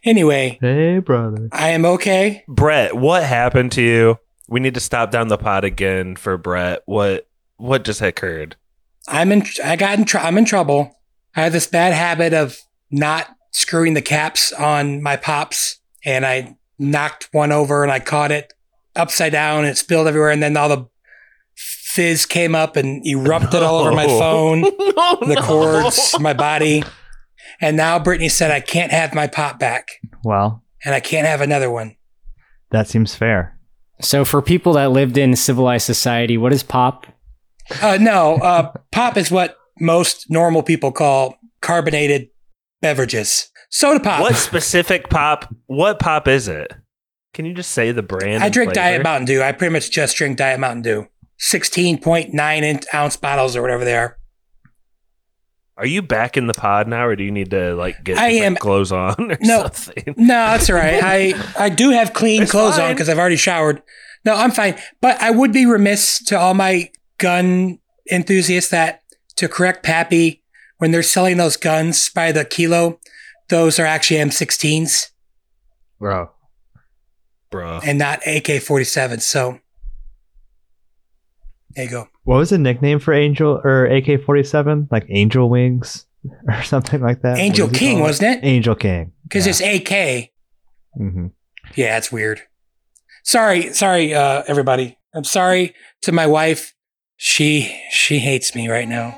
[0.04, 1.48] Anyway, Hey, brother.
[1.52, 2.44] I am okay.
[2.48, 4.18] Brett, what happened to you?
[4.48, 6.82] We need to stop down the pod again for Brett.
[6.86, 8.56] What what just occurred?
[9.08, 9.44] I'm in.
[9.64, 10.04] I got in.
[10.04, 10.98] Tr- I'm in trouble.
[11.36, 12.58] I have this bad habit of
[12.90, 18.32] not screwing the caps on my pops, and I knocked one over and I caught
[18.32, 18.52] it
[18.96, 20.86] upside down and it spilled everywhere, and then all the
[21.54, 25.42] fizz came up and erupted all over my phone, Oh, the no.
[25.42, 26.82] cords, my body,
[27.60, 29.88] and now Brittany said I can't have my pop back,
[30.24, 31.96] Well, and I can't have another one.
[32.70, 33.56] that seems fair.
[34.00, 37.06] So for people that lived in civilized society, what is pop?
[37.82, 42.28] Uh, no, uh, pop is what most normal people call carbonated
[42.80, 43.50] beverages.
[43.70, 44.20] Soda pop.
[44.22, 45.54] What specific pop?
[45.66, 46.72] What pop is it?
[47.34, 48.42] Can you just say the brand?
[48.42, 48.88] I drink flavor?
[48.88, 49.42] Diet Mountain Dew.
[49.42, 51.06] I pretty much just drink Diet Mountain Dew.
[51.40, 54.16] 16.9 in- ounce bottles or whatever they are.
[55.80, 58.28] Are you back in the pod now, or do you need to like get I
[58.30, 59.62] am- clothes on or No.
[59.62, 60.14] something?
[60.16, 61.00] No, that's all right.
[61.02, 63.82] I, I do have clean It's clothes on because I've already showered.
[64.24, 64.78] No, I'm fine.
[65.00, 67.78] But I would be remiss to all my gun
[68.12, 69.02] enthusiasts that
[69.36, 70.42] to correct Pappy,
[70.76, 73.00] when they're selling those guns by the kilo,
[73.48, 75.10] those are actually M16s
[75.98, 76.30] Bro.
[77.50, 79.22] Bro, and not AK 47s.
[79.22, 79.58] So
[81.76, 82.08] there you go.
[82.24, 84.88] What was the nickname for Angel or AK 47?
[84.90, 86.06] Like Angel Wings
[86.48, 87.38] or something like that?
[87.38, 88.08] Angel What does he King, call it?
[88.08, 88.46] wasn't it?
[88.46, 89.12] Angel King.
[89.24, 89.50] Because Yeah.
[89.74, 90.30] it's AK.
[90.96, 91.26] hmm
[91.76, 92.42] Yeah, it's weird.
[93.24, 94.98] Sorry, sorry, uh, everybody.
[95.14, 96.74] I'm sorry to my wife.
[97.16, 99.14] She she hates me right now.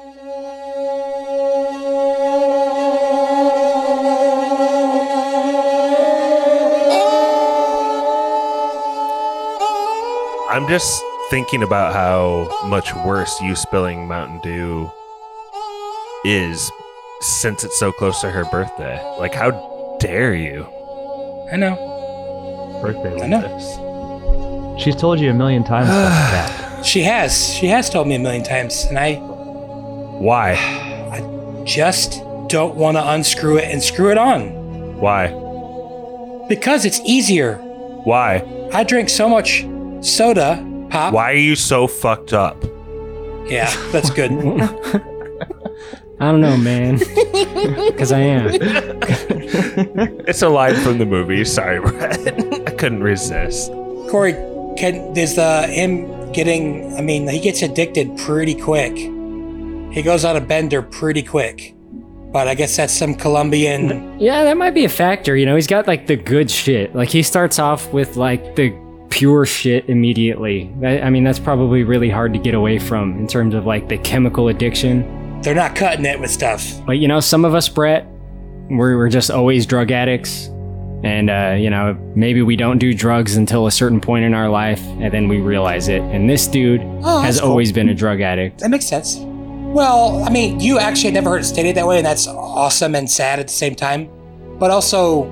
[10.50, 14.90] I'm just thinking about how much worse you spilling Mountain Dew
[16.24, 16.70] is
[17.20, 19.00] since it's so close to her birthday.
[19.18, 20.66] Like, how dare you?
[21.52, 22.78] I know.
[22.82, 23.22] Birthday.
[23.22, 23.40] I know.
[23.40, 24.82] This.
[24.82, 26.58] She's told you a million times about that.
[26.82, 27.54] She has.
[27.54, 30.54] She has told me a million times, and I Why?
[31.12, 35.28] I just don't want to unscrew it and screw it on Why?
[36.48, 37.58] because it's easier.
[38.02, 38.42] Why?
[38.72, 39.64] I drink so much
[40.00, 40.56] soda
[40.92, 41.12] pop.
[41.14, 42.62] Why are you so fucked up?
[43.46, 44.30] Yeah, that's good.
[46.20, 47.00] I don't know, man.
[47.92, 48.50] Because I am.
[50.26, 51.44] It's a line from the movie.
[51.44, 52.18] Sorry, Brett.
[52.68, 53.70] I couldn't resist.
[54.10, 54.32] Corey,
[54.76, 56.96] can there's the him getting?
[56.96, 58.96] I mean, he gets addicted pretty quick.
[58.96, 61.74] He goes on a bender pretty quick.
[62.32, 64.18] But I guess that's some Colombian.
[64.18, 65.36] Yeah, that might be a factor.
[65.36, 66.94] You know, he's got like the good shit.
[66.96, 68.70] Like he starts off with like the
[69.12, 70.72] pure shit immediately.
[70.82, 73.88] I, I mean, that's probably really hard to get away from in terms of like
[73.88, 75.40] the chemical addiction.
[75.42, 76.64] They're not cutting it with stuff.
[76.86, 78.06] But you know, some of us, Brett,
[78.70, 80.48] we're, we're just always drug addicts.
[81.04, 84.48] And, uh, you know, maybe we don't do drugs until a certain point in our
[84.48, 86.00] life, and then we realize it.
[86.00, 87.50] And this dude Oh, has cool.
[87.50, 88.60] always been a drug addict.
[88.60, 89.16] That makes sense.
[89.18, 92.94] Well, I mean, you actually had never heard it stated that way, and that's awesome
[92.94, 94.08] and sad at the same time.
[94.60, 95.24] But also,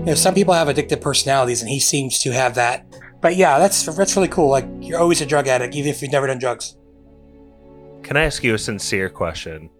[0.00, 2.84] you know, some people have addictive personalities, and he seems to have that.
[3.20, 4.48] But yeah, that's that's really cool.
[4.48, 6.76] Like you're always a drug addict, even if you've never done drugs.
[8.02, 9.70] Can I ask you a sincere question?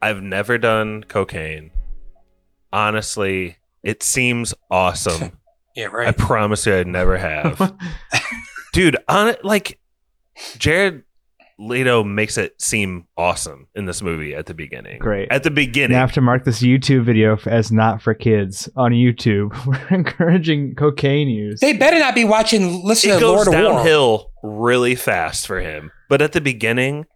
[0.00, 1.70] I've never done cocaine.
[2.72, 5.38] Honestly, it seems awesome.
[5.74, 6.08] Yeah, right.
[6.08, 7.74] I promise you, I never have.
[8.74, 9.78] Dude, on it, like
[10.58, 11.02] Jared
[11.66, 14.98] Leto makes it seem awesome in this movie at the beginning.
[14.98, 15.28] Great.
[15.30, 15.62] At the beginning.
[15.62, 15.96] You beginning.
[15.96, 19.54] have to mark this YouTube video as not for kids on YouTube.
[19.66, 21.60] We're encouraging cocaine use.
[21.60, 22.84] They better not be watching.
[22.84, 23.62] Listen it to goes Lord of War.
[23.62, 25.92] downhill really fast for him.
[26.08, 27.06] But at the beginning,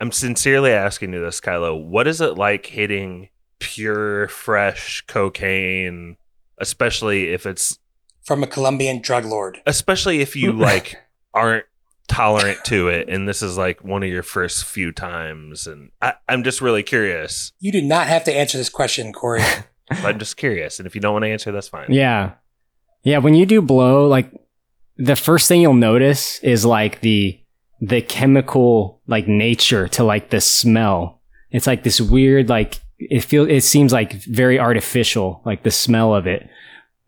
[0.00, 1.84] I'm sincerely asking you this, Kylo.
[1.84, 6.16] What is it like hitting pure, fresh cocaine,
[6.58, 7.78] especially if it's,
[8.22, 9.60] from a Colombian drug lord.
[9.66, 10.96] especially if you like
[11.34, 11.64] aren't
[12.10, 16.14] tolerant to it, and this is like one of your first few times, and I,
[16.28, 17.52] I'm just really curious.
[17.60, 19.42] You do not have to answer this question, Corey.
[19.90, 21.86] I'm just curious, and if you don't want to answer, that's fine.
[21.92, 22.32] Yeah.
[23.02, 24.30] Yeah, when you do blow, like
[24.96, 27.38] the first thing you'll notice is like the
[27.80, 31.22] the chemical like nature to like the smell.
[31.50, 36.14] It's like this weird like it feels it seems like very artificial, like the smell
[36.14, 36.48] of it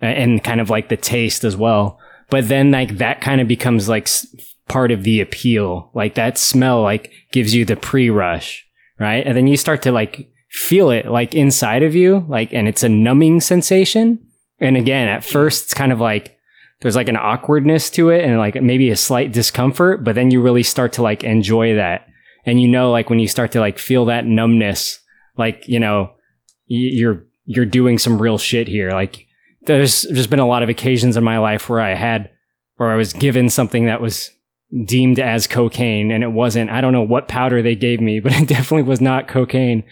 [0.01, 1.99] and kind of like the taste as well.
[2.31, 4.27] But then like that kind of becomes like s-
[4.73, 5.91] part of the appeal.
[5.95, 8.67] Like that smell like gives you the pre-rush,
[8.99, 9.25] right?
[9.27, 12.83] And then you start to like feel it like inside of you, like and it's
[12.83, 14.19] a numbing sensation.
[14.61, 16.39] And again, at first it's kind of like
[16.81, 20.41] there's like an awkwardness to it and like maybe a slight discomfort, but then you
[20.41, 22.07] really start to like enjoy that.
[22.47, 25.01] And you know, like when you start to like feel that numbness,
[25.37, 26.15] like, you know,
[26.67, 28.93] you're, you're doing some real shit here.
[28.93, 29.27] Like
[29.67, 32.31] there's, there's been a lot of occasions in my life where I had,
[32.77, 34.31] where I was given something that was
[34.85, 36.71] deemed as cocaine and it wasn't.
[36.71, 39.85] I don't know what powder they gave me, but it definitely was not cocaine.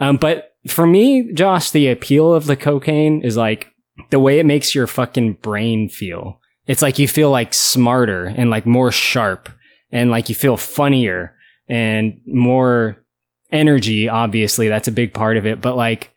[0.00, 3.72] Um, but for me, Josh, the appeal of the cocaine is like
[4.10, 6.40] the way it makes your fucking brain feel.
[6.66, 9.48] It's like you feel like smarter and like more sharp
[9.90, 11.34] and like you feel funnier
[11.68, 13.02] and more
[13.50, 14.08] energy.
[14.08, 16.12] Obviously, that's a big part of it, but like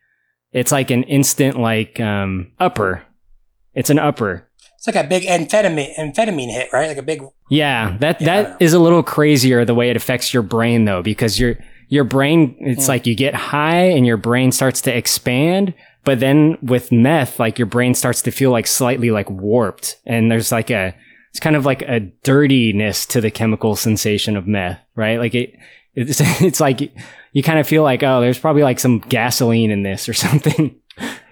[0.51, 3.03] it's like an instant like um upper.
[3.73, 4.49] It's an upper.
[4.81, 6.87] It's like a big amphetamine amphetamine hit, right?
[6.87, 7.21] Like a big.
[7.49, 8.43] Yeah, that Yeah.
[8.43, 11.55] that is a little crazier the way it affects your brain though, because your
[11.89, 12.89] your brain it's Mm.
[12.89, 17.59] like you get high and your brain starts to expand, but then with meth, like
[17.59, 20.95] your brain starts to feel like slightly like warped, and there's like a
[21.29, 25.19] it's kind of like a dirtiness to the chemical sensation of meth, right?
[25.19, 25.53] Like it
[25.93, 26.91] it's it's like
[27.33, 30.75] you kind of feel like oh, there's probably like some gasoline in this or something.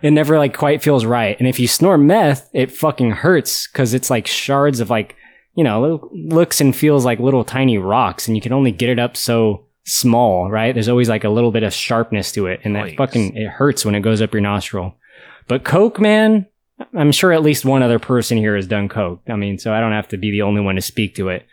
[0.02, 1.38] It never like quite feels right.
[1.39, 5.15] And if you snore meth, it fucking hurts because it's like shards of like
[5.56, 8.88] you know, lo- looks and feels like little tiny rocks, and you can only get
[8.89, 10.74] it up so small, right?
[10.74, 12.95] There's always like a little bit of sharpness to it, and that Nice.
[12.95, 14.95] fucking it hurts when it goes up your nostril.
[15.50, 16.45] But coke, man,
[16.95, 19.22] I'm sure at least one other person here has done coke.
[19.28, 21.45] I mean, so I don't have to be the only one to speak to it.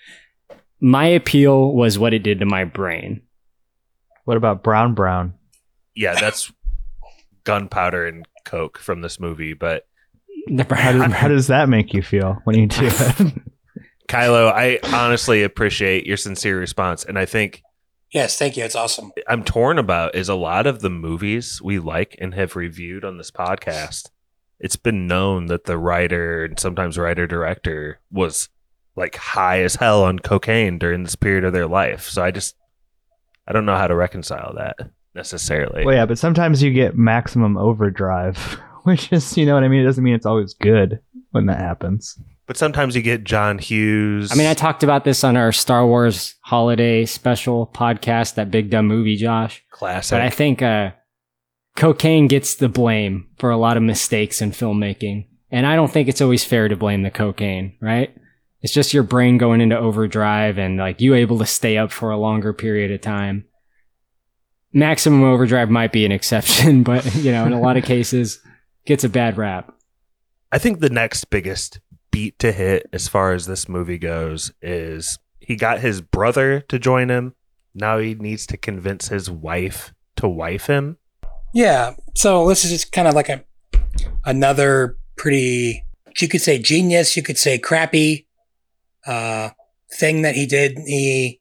[0.79, 3.23] My appeal was what it did to my brain.
[4.25, 5.35] What about Brown Brown?
[5.97, 6.53] Yeah, that's
[7.47, 9.87] gunpowder and coke from this movie, but
[10.49, 13.35] The How, brown, does, how does that make you feel when you do it?
[14.09, 17.05] Kylo, I honestly appreciate your sincere response.
[17.05, 17.63] And I think
[18.13, 18.65] Yes, thank you.
[18.65, 19.11] It's awesome.
[19.27, 23.19] I'm torn about is a lot of the movies we like and have reviewed on
[23.19, 24.11] this podcast.
[24.61, 28.49] It's been known that the writer and sometimes writer director was
[28.95, 32.09] like high as hell on cocaine during this period of their life.
[32.09, 32.55] So I just
[33.47, 34.77] I don't know how to reconcile that
[35.17, 35.85] necessarily.
[35.85, 38.37] well, yeah, but sometimes you get maximum overdrive,
[38.85, 39.81] which is, you know what I mean?
[39.81, 41.01] It doesn't mean it's always good
[41.33, 42.19] when that happens.
[42.47, 44.31] But sometimes you get John Hughes.
[44.31, 48.71] I mean, I talked about this on our Star Wars holiday special podcast, that big
[48.71, 49.65] dumb movie, Josh.
[49.71, 50.15] classic.
[50.15, 50.93] But I think uh,
[51.75, 55.27] cocaine gets the blame for a lot of mistakes in filmmaking.
[55.51, 58.15] And I don't think it's always fair to blame the cocaine, right?
[58.63, 62.11] It's just your brain going into overdrive and like you able to stay up for
[62.11, 63.45] a longer period of time.
[64.77, 68.41] Maximum overdrive might be an exception, but you know, in a lot of cases,
[68.85, 69.75] gets a bad rap.
[70.53, 75.19] I think the next biggest beat to hit as far as this movie goes is
[75.41, 77.35] he got his brother to join him.
[77.75, 80.99] Now he needs to convince his wife to wife him.
[81.55, 81.95] Yeah.
[82.15, 83.45] So this is just kind of like a
[84.27, 85.85] another pretty
[86.21, 88.27] you could say genius, you could say crappy
[89.07, 89.51] uh
[89.91, 90.79] thing that he did.
[90.85, 91.41] He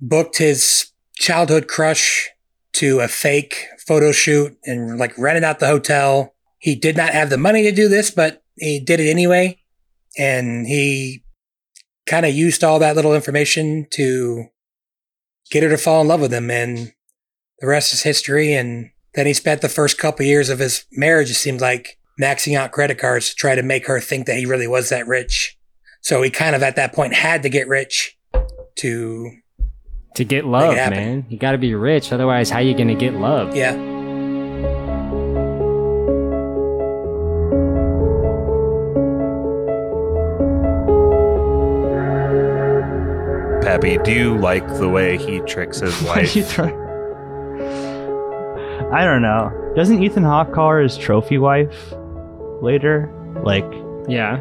[0.00, 2.30] booked his childhood crush
[2.74, 6.34] to a fake photo shoot and like rented out the hotel.
[6.58, 9.60] He did not have the money to do this, but he did it anyway.
[10.18, 11.24] And he
[12.06, 14.46] kind of used all that little information to
[15.50, 16.50] get her to fall in love with him.
[16.50, 16.92] And
[17.60, 18.54] the rest is history.
[18.54, 22.56] And then he spent the first couple years of his marriage, it seemed like, maxing
[22.56, 25.58] out credit cards to try to make her think that he really was that rich.
[26.00, 28.16] So he kind of at that point had to get rich
[28.76, 29.30] to,
[30.14, 31.26] To get love, man.
[31.28, 33.56] You gotta be rich, otherwise how you gonna get love?
[33.56, 33.74] yeah.
[43.62, 46.58] Pappy, do you like the way he tricks his wife?
[46.60, 46.68] I
[49.04, 49.72] don't know.
[49.74, 51.94] Doesn't Ethan Hawke call her his trophy wife
[52.60, 53.10] later?
[53.42, 53.64] Like,
[54.06, 54.40] Yeah.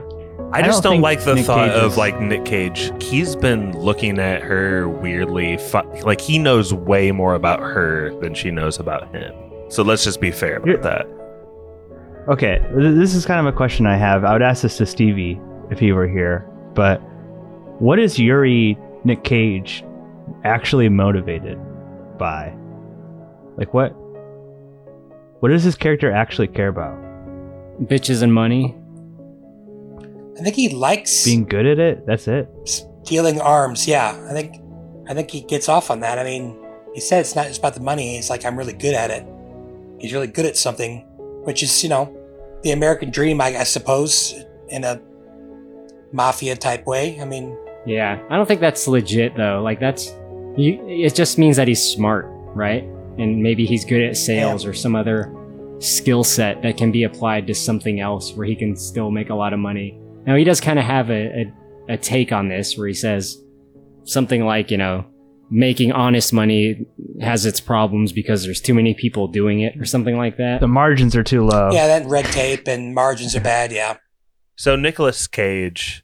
[0.53, 2.91] I I just don't don't, like the Nick thought Cage of is- like Nick Cage.
[3.01, 5.57] He's been looking at her weirdly.
[5.57, 9.33] Fu- like he knows way more about her than she knows about him.
[9.69, 11.07] So let's just be fair about You're- that.
[12.29, 14.23] okay, this is kind of a question I have.
[14.23, 16.97] I would ask this to Stevie if he were here, but
[17.79, 19.83] what is Yuri Nick Cage
[20.43, 21.57] actually motivated
[22.19, 22.53] by?
[23.57, 23.89] Like, what?
[25.39, 26.95] What does his character actually care about?
[27.81, 28.75] Bitches and money.
[30.39, 32.05] I think he likes Being good at it?
[32.07, 32.49] That's it.
[33.03, 33.87] stealing arms.
[33.87, 34.55] Yeah, I think
[35.09, 36.17] I think he gets off on that.
[36.17, 36.57] I mean,
[36.93, 38.15] he said it's not just about the money.
[38.15, 39.25] He's like, I'm really good at it.
[39.99, 41.05] He's really good at something,
[41.43, 42.15] which is you know,
[42.63, 44.33] the American dream, I, I suppose,
[44.69, 45.01] in a
[46.11, 47.19] mafia type way.
[47.21, 48.21] I mean, Yeah.
[48.29, 49.61] I don't think that's legit though.
[49.61, 50.07] Like that's
[50.55, 52.83] you it just means that he's smart, right?
[53.17, 55.31] And maybe he's good at sales or some other
[55.79, 59.35] skill set that can be applied to something else where he can still make a
[59.35, 59.99] lot of money.
[60.25, 61.13] Now he does kind of have a,
[61.89, 63.37] a, a take on this where he says
[64.05, 65.05] something like, you know,
[65.49, 66.85] making honest money
[67.21, 70.59] has its problems because there's too many people doing it or something like that.
[70.61, 71.71] The margins are too low.
[71.71, 73.71] yeah, that red tape and margins are bad.
[73.71, 73.97] Yeah,
[74.55, 76.03] So Nicolas Cage,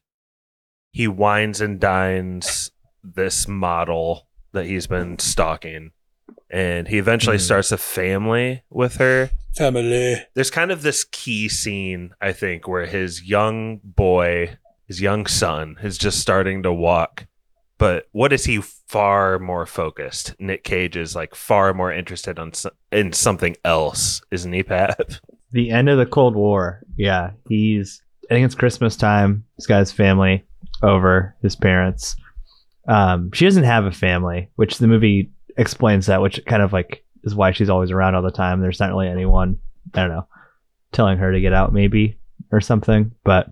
[0.91, 2.71] he wines and dines
[3.03, 5.91] this model that he's been stalking,
[6.49, 7.41] and he eventually Mhm.
[7.41, 9.29] starts a family with her.
[9.57, 10.15] family.
[10.35, 14.51] There's kind of this key scene, I think, where his young boy,
[14.88, 17.25] his young son, is just starting to walk.
[17.77, 20.35] But what is he far more focused?
[20.39, 25.19] Nick Cage is like far more interested on so- in something else, isn't he, Pat?
[25.51, 26.81] the end of the Cold War.
[26.95, 28.01] Yeah, he's.
[28.29, 29.45] I think it's Christmas time.
[29.57, 30.43] He's got his family
[30.83, 32.15] over, his parents.
[32.88, 37.04] Um, she doesn't have a family, which the movie explains that, which kind of like
[37.24, 38.62] is why she's always around all the time.
[38.62, 39.60] There's not really anyone,
[39.93, 40.28] I don't know,
[40.91, 42.17] telling her to get out, maybe
[42.52, 43.12] or something.
[43.24, 43.52] But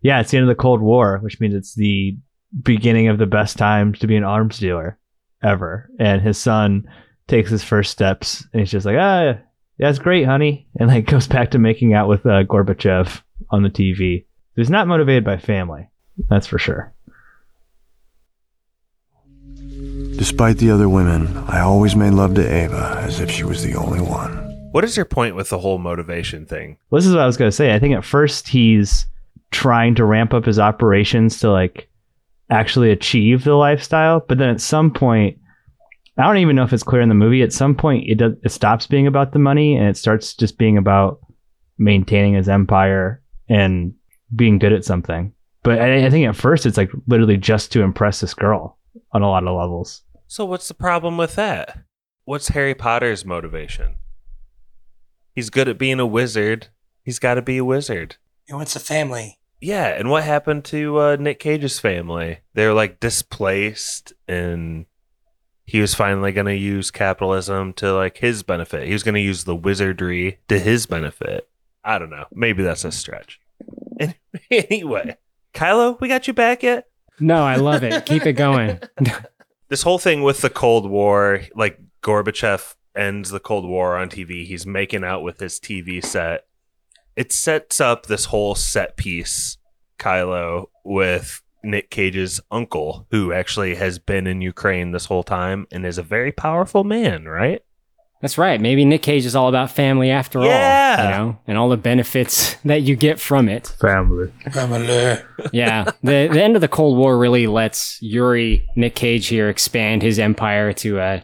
[0.00, 2.16] yeah, it's the end of the Cold War, which means it's the
[2.62, 4.98] beginning of the best time to be an arms dealer
[5.42, 5.90] ever.
[5.98, 6.88] And his son
[7.26, 9.38] takes his first steps, and he's just like, ah,
[9.78, 10.68] that's great, honey.
[10.78, 14.26] And like goes back to making out with uh, Gorbachev on the TV.
[14.54, 15.88] He's not motivated by family.
[16.28, 16.92] That's for sure.
[20.22, 23.74] Despite the other women, I always made love to Ava as if she was the
[23.74, 24.30] only one.
[24.70, 26.78] What is your point with the whole motivation thing?
[26.88, 27.74] Well, this is what I was going to say.
[27.74, 29.04] I think at first he's
[29.50, 31.88] trying to ramp up his operations to like
[32.50, 35.38] actually achieve the lifestyle, but then at some point,
[36.16, 37.42] I don't even know if it's clear in the movie.
[37.42, 40.56] At some point, it does it stops being about the money and it starts just
[40.56, 41.18] being about
[41.78, 43.92] maintaining his empire and
[44.36, 45.32] being good at something.
[45.64, 48.78] But I, I think at first it's like literally just to impress this girl
[49.10, 50.02] on a lot of levels.
[50.32, 51.80] So what's the problem with that?
[52.24, 53.96] What's Harry Potter's motivation?
[55.34, 56.68] He's good at being a wizard.
[57.04, 58.16] He's got to be a wizard.
[58.46, 59.38] He wants a family.
[59.60, 62.38] Yeah, and what happened to uh, Nick Cage's family?
[62.54, 64.86] They're like displaced, and
[65.66, 68.86] he was finally going to use capitalism to like his benefit.
[68.86, 71.46] He was going to use the wizardry to his benefit.
[71.84, 72.24] I don't know.
[72.32, 73.38] Maybe that's a stretch.
[74.50, 75.16] Anyway,
[75.52, 76.86] Kylo, we got you back yet?
[77.20, 78.06] No, I love it.
[78.06, 78.80] Keep it going.
[79.72, 84.44] This whole thing with the Cold War, like Gorbachev ends the Cold War on TV.
[84.44, 86.44] He's making out with his TV set.
[87.16, 89.56] It sets up this whole set piece,
[89.98, 95.86] Kylo, with Nick Cage's uncle, who actually has been in Ukraine this whole time and
[95.86, 97.62] is a very powerful man, right?
[98.22, 98.60] That's right.
[98.60, 100.44] Maybe Nick Cage is all about family after all.
[100.44, 101.02] Yeah.
[101.02, 103.74] You know, and all the benefits that you get from it.
[103.80, 104.32] Family.
[104.52, 105.18] Family.
[105.52, 110.02] yeah, the the end of the Cold War really lets Yuri Nick Cage here expand
[110.02, 111.20] his empire to uh,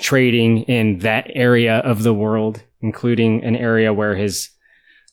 [0.00, 4.50] trading in that area of the world, including an area where his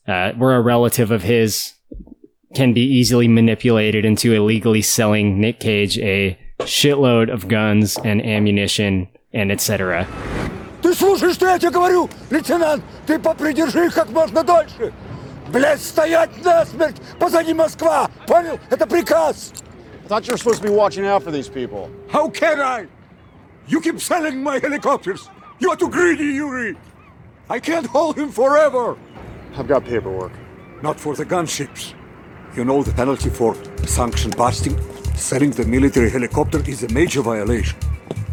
[0.08, 1.74] uh, where a relative of his
[2.54, 9.10] can be easily manipulated into illegally selling Nick Cage a shitload of guns and ammunition
[9.34, 10.08] and etc.
[10.86, 12.84] Ты слушаешь, что я тебе говорю, лейтенант?
[13.08, 14.94] Ты попридержи их как можно дольше.
[15.52, 16.98] Блядь, стоять насмерть!
[17.18, 18.08] Позади Москва!
[18.28, 18.60] Понял?
[18.70, 19.52] Это приказ!
[20.04, 21.90] I thought you were supposed to be watching out for these people.
[22.14, 22.86] How can I?
[23.68, 25.28] You keep selling my helicopters.
[25.58, 26.78] You are too greedy, Yuri.
[27.50, 28.96] I can't hold him forever.
[29.58, 30.34] I've got paperwork.
[30.84, 31.96] Not for the gunships.
[32.56, 33.56] You know the penalty for
[33.88, 34.80] sanction busting?
[35.16, 37.80] Selling the military helicopter is a major violation.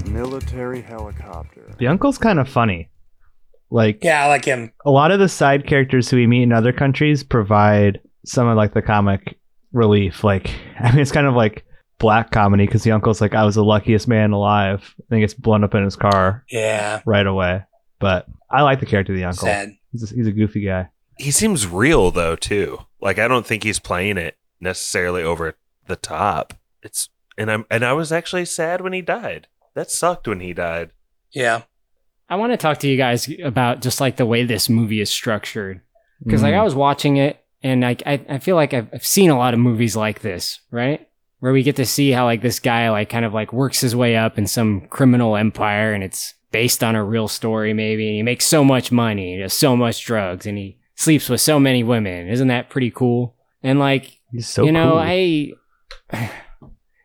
[0.07, 1.71] Military helicopter.
[1.79, 2.89] The uncle's kind of funny.
[3.71, 4.73] Like Yeah, I like him.
[4.85, 8.57] a lot of the side characters who we meet in other countries provide some of
[8.57, 9.39] like the comic
[9.73, 10.23] relief.
[10.25, 10.51] Like,
[10.81, 11.65] I mean, it's kind of like
[11.99, 14.95] black comedy because the uncle's like, I was the luckiest man alive.
[15.11, 17.63] And he gets blown up in his car Yeah, right away.
[17.99, 19.47] But I like the character of the uncle.
[19.47, 19.73] sad.
[19.93, 20.89] He's a, he's a goofy guy.
[21.19, 22.79] He seems real though too.
[23.01, 25.55] Like I don't think he's playing it necessarily over
[25.87, 26.55] the top.
[26.83, 29.47] It's and I'm and I was actually sad when he died.
[29.75, 30.91] That sucked when he died.
[31.31, 31.63] Yeah,
[32.29, 35.11] I want to talk to you guys about just like the way this movie is
[35.11, 35.81] structured.
[36.25, 36.59] Because like Mm.
[36.59, 39.55] I was watching it and like I, I feel like I've, I've seen a lot
[39.55, 41.09] of movies like this, right?
[41.41, 43.97] Where we get to see how like this guy like kind of like works his
[43.97, 48.17] way up in some criminal empire and it's based on a real story maybe and
[48.17, 51.59] he makes so much money, he does so much drugs and he sleeps with so
[51.59, 52.29] many women.
[52.29, 53.35] Isn't that pretty cool?
[53.63, 54.99] And like He's so you know, cool.
[55.01, 55.53] I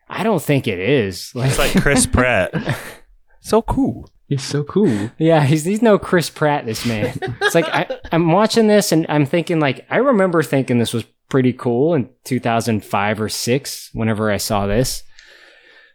[0.08, 1.34] I don't think it is.
[1.34, 2.52] Like, It's like Chris Pratt.
[3.40, 4.10] So cool.
[4.28, 5.10] He's so cool.
[5.18, 6.66] Yeah, he's he's no Chris Pratt.
[6.66, 7.18] This man.
[7.40, 11.04] It's like I, I'm watching this and I'm thinking like I remember thinking this was
[11.30, 13.88] pretty cool in 2005 or six.
[13.94, 15.02] Whenever I saw this,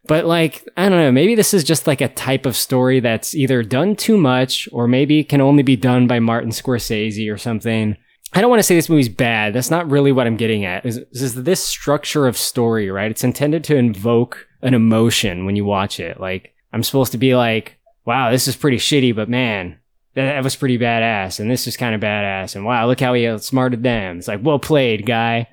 [0.07, 3.35] but like I don't know, maybe this is just like a type of story that's
[3.35, 7.97] either done too much or maybe can only be done by Martin Scorsese or something.
[8.35, 9.53] I don't want to say this movie's bad.
[9.53, 10.85] That's not really what I'm getting at.
[10.85, 13.11] Is, is this structure of story, right?
[13.11, 16.19] It's intended to invoke an emotion when you watch it.
[16.19, 19.77] Like I'm supposed to be like, wow, this is pretty shitty, but man,
[20.15, 21.39] that, that was pretty badass.
[21.39, 22.55] And this is kind of badass.
[22.55, 24.17] And wow, look how he outsmarted them.
[24.17, 25.47] It's like, well played, guy.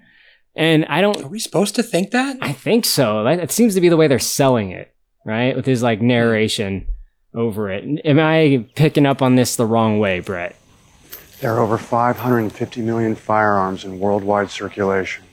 [0.56, 2.38] And I don't, are we supposed to think that?
[2.40, 3.24] I think so.
[3.24, 4.92] That, that seems to be the way they're selling it,
[5.24, 5.54] right?
[5.54, 6.86] With his like narration
[7.34, 7.84] over it.
[8.04, 10.56] Am I picking up on this the wrong way, Brett?
[11.40, 15.24] There are over 550 million firearms in worldwide circulation.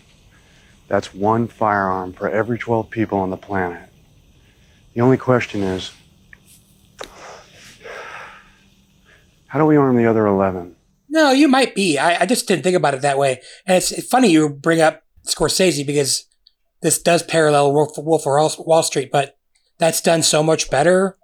[0.87, 3.89] That's one firearm for every 12 people on the planet.
[4.93, 5.91] The only question is
[9.47, 10.75] how do we arm the other 11?
[11.09, 11.97] No, you might be.
[11.97, 13.41] I, I just didn't think about it that way.
[13.65, 16.25] And it's funny you bring up Scorsese because
[16.81, 19.37] this does parallel Wolf, Wolf of Wall- Street, but
[19.77, 21.17] that's done so much better.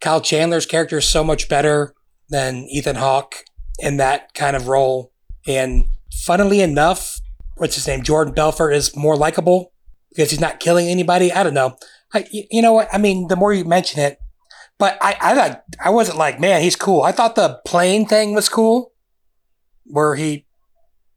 [0.00, 1.94] Kyle Chandler's character is so much better
[2.28, 3.44] than Ethan Hawke
[3.78, 5.12] in that kind of role.
[5.46, 7.20] And funnily enough,
[7.56, 8.02] what's his name?
[8.02, 9.72] Jordan Belfort is more likable
[10.10, 11.32] because he's not killing anybody.
[11.32, 11.76] I don't know.
[12.12, 12.88] I, you know what?
[12.92, 14.18] I mean, the more you mention it,
[14.78, 15.56] but I, I
[15.86, 17.02] I wasn't like, man, he's cool.
[17.02, 18.92] I thought the plane thing was cool,
[19.84, 20.46] where he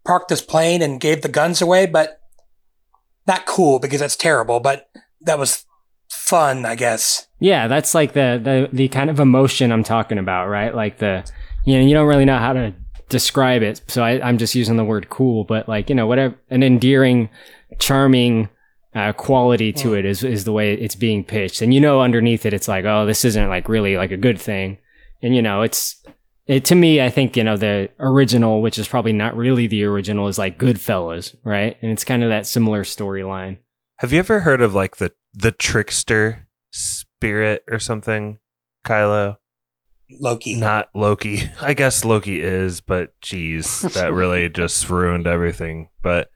[0.03, 2.19] parked his plane and gave the guns away, but
[3.27, 4.59] not cool because that's terrible.
[4.59, 4.89] But
[5.21, 5.65] that was
[6.09, 7.27] fun, I guess.
[7.39, 10.75] Yeah, that's like the, the the kind of emotion I'm talking about, right?
[10.75, 11.23] Like the
[11.65, 12.73] you know, you don't really know how to
[13.09, 16.35] describe it, so I, I'm just using the word cool, but like, you know, whatever
[16.49, 17.29] an endearing,
[17.79, 18.49] charming
[18.93, 21.61] uh, quality to it is is the way it's being pitched.
[21.61, 24.39] And you know underneath it it's like, oh, this isn't like really like a good
[24.39, 24.77] thing.
[25.21, 26.03] And you know, it's
[26.47, 29.83] it, to me, I think you know the original, which is probably not really the
[29.85, 31.77] original, is like Goodfellas, right?
[31.81, 33.59] And it's kind of that similar storyline.
[33.99, 38.39] Have you ever heard of like the the trickster spirit or something,
[38.85, 39.37] Kylo?
[40.19, 40.55] Loki.
[40.55, 41.49] Not Loki.
[41.61, 45.89] I guess Loki is, but geez, that really just ruined everything.
[46.01, 46.29] But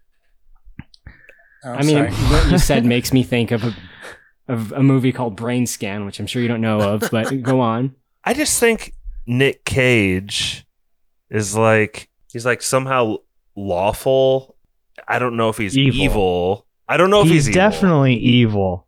[1.66, 3.76] Oh, I mean, what you said makes me think of a
[4.48, 7.60] of a movie called Brain Scan, which I'm sure you don't know of, but go
[7.60, 7.96] on.
[8.24, 8.94] I just think
[9.26, 10.66] Nick Cage
[11.32, 13.18] is like he's like somehow
[13.56, 14.56] lawful.
[15.08, 16.02] I don't know if he's Evil.
[16.02, 16.66] evil.
[16.88, 17.70] I don't know if he's he's, evil.
[17.72, 18.88] definitely evil.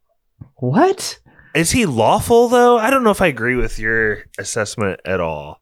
[0.57, 1.17] What?
[1.57, 2.77] Is he lawful though?
[2.77, 5.59] I don't know if I agree with your assessment at all.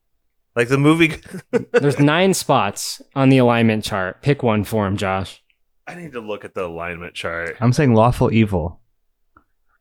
[0.53, 1.21] Like the movie,
[1.71, 4.21] There's nine spots on the alignment chart.
[4.21, 5.41] Pick one for him, Josh.
[5.87, 7.55] I need to look at the alignment chart.
[7.61, 8.81] I'm saying lawful evil.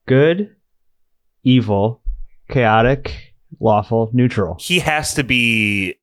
[0.06, 0.54] Good,
[1.42, 2.00] evil,
[2.48, 4.56] chaotic, lawful, neutral.
[4.60, 5.96] He has to be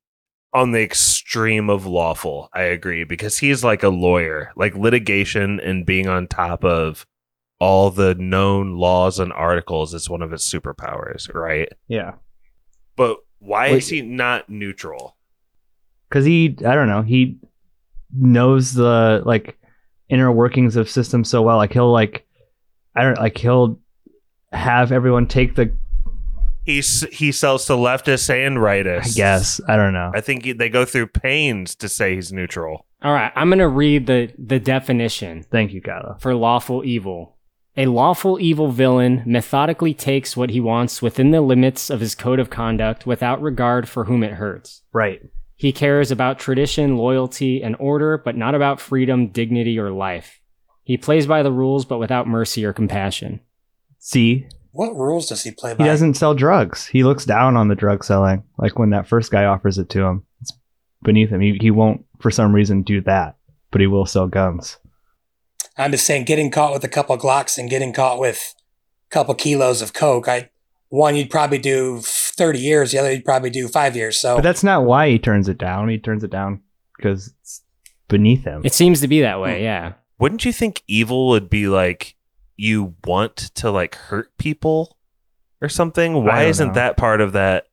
[0.53, 2.49] on the extreme of lawful.
[2.53, 7.05] I agree because he's like a lawyer, like litigation and being on top of
[7.61, 11.69] all the known laws and articles is one of his superpowers, right?
[11.87, 12.13] Yeah.
[12.95, 13.77] But why Wait.
[13.77, 15.15] is he not neutral?
[16.09, 17.37] Cause he I don't know, he
[18.17, 19.59] knows the like
[20.09, 21.57] inner workings of systems so well.
[21.57, 22.25] Like he'll like
[22.95, 23.79] I don't like he'll
[24.51, 25.71] have everyone take the
[26.65, 29.11] He's he sells to leftists and rightists.
[29.13, 29.61] I guess.
[29.67, 30.11] I don't know.
[30.15, 32.87] I think he, they go through pains to say he's neutral.
[33.03, 36.19] All right, I'm gonna read the the definition Thank you, Kylo.
[36.19, 37.37] for lawful evil.
[37.77, 42.39] A lawful evil villain methodically takes what he wants within the limits of his code
[42.39, 44.81] of conduct without regard for whom it hurts.
[44.91, 45.21] Right.
[45.55, 50.41] He cares about tradition, loyalty, and order, but not about freedom, dignity, or life.
[50.83, 53.39] He plays by the rules, but without mercy or compassion.
[53.99, 55.83] See, What rules does he play by?
[55.83, 56.87] he doesn't sell drugs.
[56.87, 58.43] He looks down on the drug selling.
[58.57, 60.25] Like when that first guy offers it to him.
[60.41, 60.51] It's
[61.03, 61.39] beneath him.
[61.41, 63.35] He he won't for some reason do that,
[63.69, 64.77] but he will sell guns.
[65.81, 68.53] I'm just saying, getting caught with a couple Glocks and getting caught with
[69.09, 70.27] a couple kilos of coke.
[70.27, 70.49] I
[70.89, 72.91] one you'd probably do 30 years.
[72.91, 74.19] The other you'd probably do five years.
[74.19, 75.87] So But that's not why he turns it down.
[75.89, 76.61] He turns it down
[76.97, 77.61] because it's
[78.09, 78.61] beneath him.
[78.65, 79.93] It seems to be that way, yeah.
[80.19, 82.15] Wouldn't you think evil would be like
[82.57, 84.97] you want to like hurt people
[85.61, 86.23] or something?
[86.23, 86.73] Why isn't know.
[86.73, 87.67] that part of that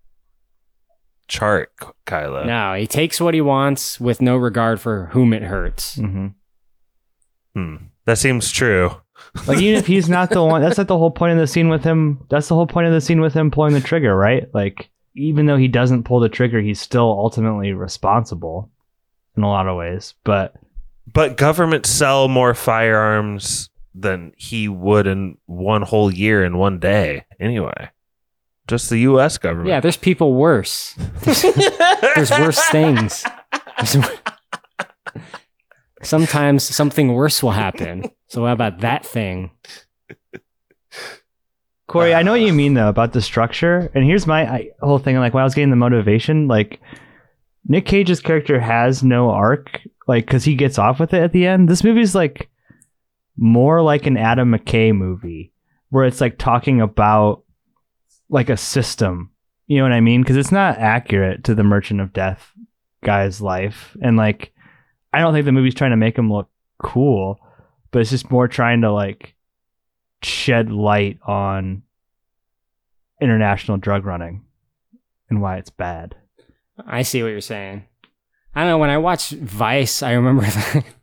[1.27, 2.47] chart, K- Kylo?
[2.47, 5.97] No, he takes what he wants with no regard for whom it hurts.
[5.97, 6.29] hmm
[7.55, 7.77] Hmm.
[8.09, 8.91] That seems true.
[9.47, 11.69] Like even if he's not the one, that's not the whole point of the scene
[11.69, 12.25] with him.
[12.31, 14.49] That's the whole point of the scene with him pulling the trigger, right?
[14.55, 18.71] Like even though he doesn't pull the trigger, he's still ultimately responsible
[19.37, 20.15] in a lot of ways.
[20.25, 20.55] But
[21.13, 27.27] But governments sell more firearms than he would in one whole year in one day.
[27.39, 27.91] Anyway,
[28.69, 29.37] just the U.S.
[29.37, 29.69] government.
[29.69, 30.95] Yeah, there's people worse.
[31.25, 31.43] There's,
[32.15, 33.23] there's worse things.
[33.93, 34.19] There's-
[36.03, 38.11] Sometimes something worse will happen.
[38.29, 39.51] So how about that thing?
[41.89, 43.91] Corey, I know what you mean though about the structure.
[43.95, 46.81] And here's my I, whole thing: like when I was getting the motivation, like
[47.67, 51.47] Nick Cage's character has no arc, like because he gets off with it at the
[51.47, 51.69] end.
[51.69, 52.51] This movie's like
[53.39, 55.53] more like an Adam McKay movie,
[55.89, 57.43] where it's like talking about
[58.29, 59.31] like a system.
[59.67, 60.23] You know what I mean?
[60.23, 62.53] Because it's not accurate to the Merchant of Death
[63.03, 64.53] guy's life, and like
[65.13, 66.49] I don't think the movie's trying to make him look
[66.79, 67.41] cool,
[67.91, 69.35] but it's just more trying to like
[70.23, 71.83] shed light on
[73.21, 74.45] international drug running
[75.31, 76.17] and why it's bad.
[76.87, 77.85] I see what you're saying.
[78.55, 78.79] I don't know.
[78.79, 80.47] When I watch Vice, I remember.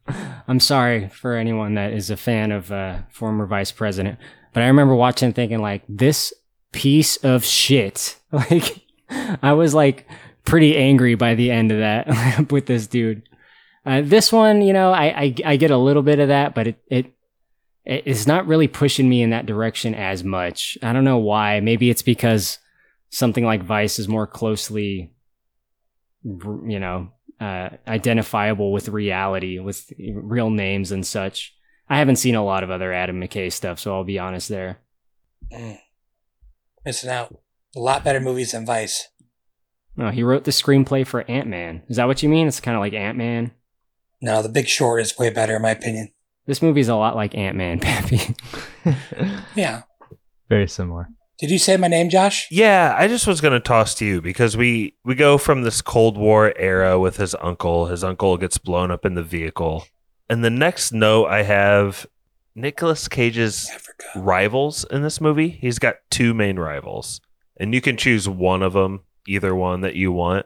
[0.48, 4.20] I'm sorry for anyone that is a fan of uh, former vice president,
[4.54, 6.34] but I remember watching, thinking like, this
[6.72, 8.18] piece of shit.
[8.32, 8.82] Like,
[9.42, 10.06] I was like
[10.44, 13.24] pretty angry by the end of that with this dude.
[13.86, 16.68] Uh, this one, you know, I, I I get a little bit of that, but
[16.68, 17.14] it it
[17.86, 20.78] it's not really pushing me in that direction as much.
[20.82, 21.60] I don't know why.
[21.60, 22.58] Maybe it's because
[23.10, 25.16] something like Vice is more closely
[26.26, 27.10] you know,
[27.40, 31.56] uh, identifiable with reality, with real names and such.
[31.88, 34.80] I haven't seen a lot of other Adam McKay stuff, so I'll be honest there.
[35.54, 35.80] Mm.
[36.84, 37.38] missing out.
[37.76, 39.10] A lot better movies than Vice.
[39.96, 41.84] No, he wrote the screenplay for Ant Man.
[41.88, 42.48] Is that what you mean?
[42.48, 43.52] It's kind of like Ant Man.
[44.26, 46.12] No, The Big Short is way better in my opinion.
[46.48, 48.36] This movie's a lot like Ant Man, Pappy.
[49.56, 49.84] Yeah.
[50.50, 51.10] Very similar.
[51.40, 52.48] Did you say my name, Josh?
[52.52, 56.18] Yeah, I just was gonna toss to you because we we go from this Cold
[56.18, 57.86] War era with his uncle.
[57.88, 59.86] His uncle gets blown up in the vehicle,
[60.30, 62.06] and the next note I have
[62.56, 64.06] Nicolas Cage's Africa.
[64.16, 65.50] rivals in this movie.
[65.50, 67.22] He's got two main rivals,
[67.58, 70.46] and you can choose one of them, either one that you want.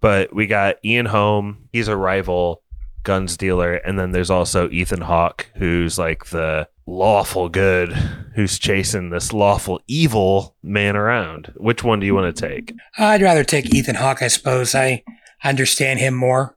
[0.00, 1.68] But we got Ian Holm.
[1.72, 2.62] He's a rival
[3.04, 7.92] guns dealer, and then there's also Ethan Hawke, who's like the lawful good,
[8.34, 11.52] who's chasing this lawful evil man around.
[11.56, 12.74] Which one do you want to take?
[12.98, 14.74] I'd rather take Ethan Hawke, I suppose.
[14.74, 15.04] I
[15.42, 16.56] understand him more.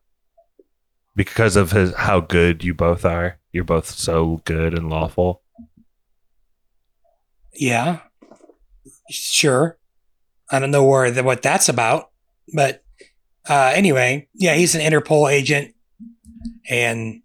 [1.15, 3.39] Because of his how good you both are.
[3.51, 5.41] You're both so good and lawful.
[7.53, 8.01] Yeah.
[9.09, 9.77] Sure.
[10.51, 12.11] I don't know where the, what that's about,
[12.53, 12.83] but
[13.49, 15.73] uh, anyway, yeah, he's an Interpol agent,
[16.69, 17.21] and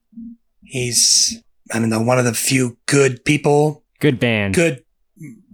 [0.63, 1.43] he's
[1.73, 4.55] I don't know, one of the few good people, Good band.
[4.55, 4.85] good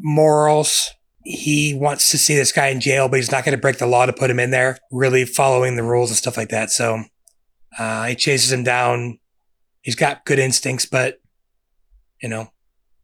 [0.01, 0.91] morals.
[1.23, 3.87] He wants to see this guy in jail, but he's not going to break the
[3.87, 6.71] law to put him in there, really following the rules and stuff like that.
[6.71, 7.05] So
[7.79, 9.19] uh, he chases him down.
[9.83, 11.21] He's got good instincts, but,
[12.23, 12.49] you know,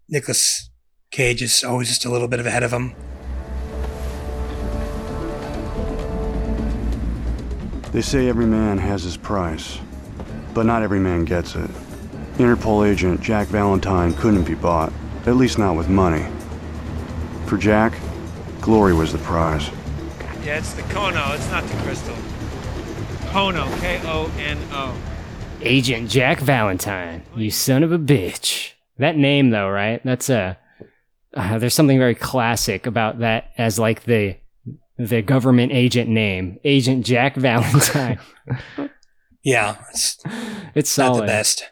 [0.08, 0.70] Nicholas
[1.10, 2.94] Cage is always just a little bit of ahead of him.
[7.92, 9.78] They say every man has his price,
[10.54, 11.70] but not every man gets it.
[12.38, 14.92] Interpol agent Jack Valentine couldn't be bought,
[15.26, 16.26] at least not with money.
[17.46, 17.98] For Jack,
[18.60, 19.70] glory was the prize.
[20.44, 21.34] Yeah, it's the Kono.
[21.34, 22.14] It's not the crystal.
[23.30, 23.80] Kono.
[23.80, 24.96] K O N O.
[25.60, 28.72] Agent Jack Valentine, you son of a bitch.
[28.98, 30.00] That name, though, right?
[30.04, 30.58] That's a.
[31.32, 34.36] Uh, there's something very classic about that as like the
[34.98, 38.18] the government agent name, Agent Jack Valentine.
[39.44, 40.18] Yeah, it's
[40.74, 41.70] it's not the best.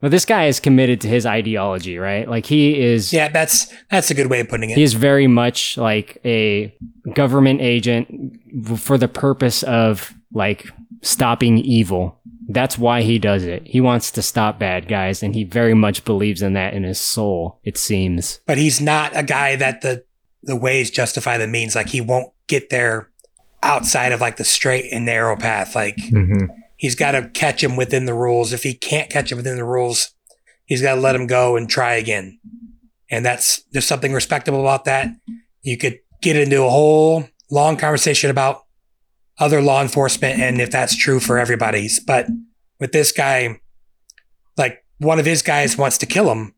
[0.00, 2.28] But this guy is committed to his ideology, right?
[2.28, 3.10] Like he is.
[3.10, 4.76] Yeah, that's that's a good way of putting it.
[4.76, 6.76] He is very much like a
[7.14, 8.38] government agent
[8.78, 10.66] for the purpose of like
[11.00, 12.20] stopping evil.
[12.48, 13.66] That's why he does it.
[13.66, 17.00] He wants to stop bad guys, and he very much believes in that in his
[17.00, 17.60] soul.
[17.64, 18.40] It seems.
[18.46, 20.04] but he's not a guy that the
[20.42, 21.74] the ways justify the means.
[21.74, 23.08] Like he won't get there
[23.64, 25.74] outside of like the straight and narrow path.
[25.74, 25.98] Like
[26.76, 28.52] he's got to catch him within the rules.
[28.52, 30.14] If he can't catch him within the rules,
[30.66, 32.38] he's got to let him go and try again.
[33.10, 35.08] And that's there's something respectable about that.
[35.62, 38.62] You could get into a whole long conversation about
[39.38, 42.00] other law enforcement and if that's true for everybody's.
[42.00, 42.26] But
[42.78, 43.60] with this guy,
[44.56, 46.54] like one of his guys wants to kill him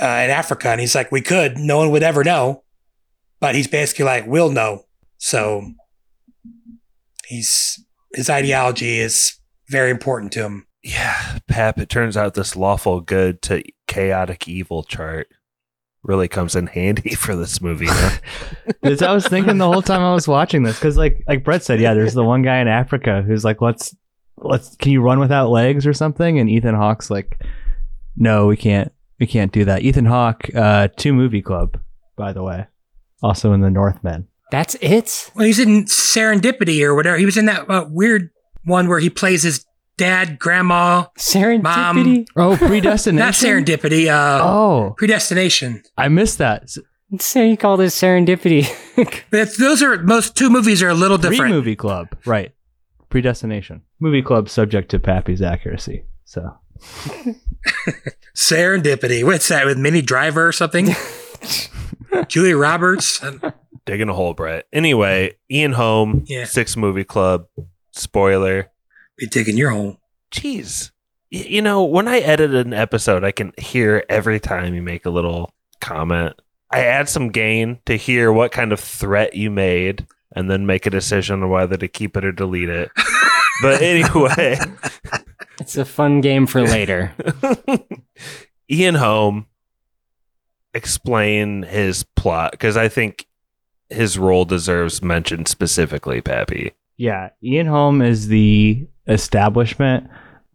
[0.00, 1.58] uh, in Africa, and he's like, "We could.
[1.58, 2.64] No one would ever know."
[3.40, 4.84] But he's basically like, "We'll know."
[5.18, 5.72] So
[7.32, 10.66] he's his ideology is very important to him.
[10.82, 15.28] Yeah, Pap, it turns out this lawful good to chaotic evil chart
[16.02, 17.86] really comes in handy for this movie.
[17.88, 18.18] huh?
[18.82, 21.80] I was thinking the whole time I was watching this because, like, like Brett said,
[21.80, 23.94] yeah, there's the one guy in Africa who's like, "Let's,
[24.36, 27.42] let's, can you run without legs or something?" And Ethan Hawke's like,
[28.16, 31.80] "No, we can't, we can't do that." Ethan Hawke, uh, two movie club,
[32.16, 32.66] by the way,
[33.22, 34.26] also in the Northman.
[34.52, 35.30] That's it.
[35.34, 37.16] Well, he's in Serendipity or whatever.
[37.16, 38.30] He was in that uh, weird
[38.64, 39.64] one where he plays his
[39.96, 41.62] dad, grandma, Serendipity.
[41.62, 42.24] mom.
[42.36, 43.16] Oh, predestination.
[43.24, 44.08] Not Serendipity.
[44.08, 45.82] Uh, Oh, Predestination.
[45.96, 46.64] I missed that.
[46.64, 46.78] S-
[47.18, 48.66] Say you call this serendipity.
[49.30, 51.54] That's, those are most two movies are a little Three different.
[51.54, 52.52] movie club, right?
[53.10, 53.82] Predestination.
[54.00, 56.04] Movie club subject to Pappy's accuracy.
[56.24, 56.50] So
[58.34, 59.24] Serendipity.
[59.24, 60.88] What's that with Minnie Driver or something?
[62.28, 63.22] Julia Roberts.
[63.84, 64.66] Digging a hole, Brett.
[64.72, 66.44] Anyway, Ian Holm, Yeah.
[66.44, 67.46] Six Movie Club.
[67.92, 68.70] Spoiler.
[69.18, 69.98] Be digging your hole.
[70.32, 70.92] Jeez.
[71.32, 75.04] Y- you know, when I edit an episode, I can hear every time you make
[75.04, 76.34] a little comment.
[76.70, 80.86] I add some gain to hear what kind of threat you made and then make
[80.86, 82.90] a decision on whether to keep it or delete it.
[83.62, 84.58] but anyway,
[85.60, 87.12] it's a fun game for later.
[88.70, 89.46] Ian Holm
[90.72, 93.26] explain his plot because I think
[93.92, 96.72] his role deserves mention specifically, Pappy.
[96.96, 100.08] yeah, Ian Holm is the establishment.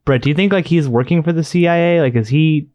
[0.05, 2.01] Brett, do you think like he's working for the CIA?
[2.01, 2.69] Like, is he?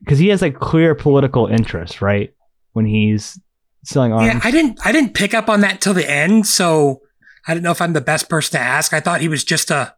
[0.00, 2.34] Because he has like clear political interest, right?
[2.72, 3.40] When he's
[3.84, 4.26] selling arms.
[4.26, 7.02] Yeah, I didn't I didn't pick up on that till the end, so
[7.46, 8.92] I don't know if I'm the best person to ask.
[8.92, 9.94] I thought he was just a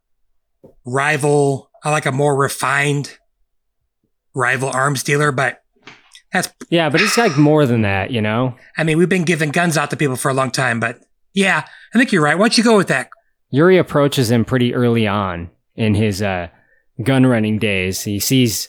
[0.84, 3.18] rival, uh, like a more refined
[4.34, 5.62] rival arms dealer, but
[6.35, 8.57] that's Yeah, but it's like more than that, you know?
[8.76, 10.99] I mean, we've been giving guns out to people for a long time, but
[11.32, 11.64] yeah,
[11.95, 12.37] I think you're right.
[12.37, 13.09] Why don't you go with that?
[13.51, 16.49] Yuri approaches him pretty early on in his uh,
[17.03, 18.03] gun running days.
[18.03, 18.68] He sees,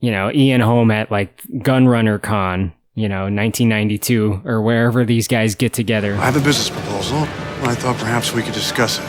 [0.00, 5.54] you know, Ian Holm at like Gunrunner Con, you know, 1992 or wherever these guys
[5.54, 6.14] get together.
[6.14, 7.18] I have a business proposal.
[7.18, 9.04] I thought perhaps we could discuss it.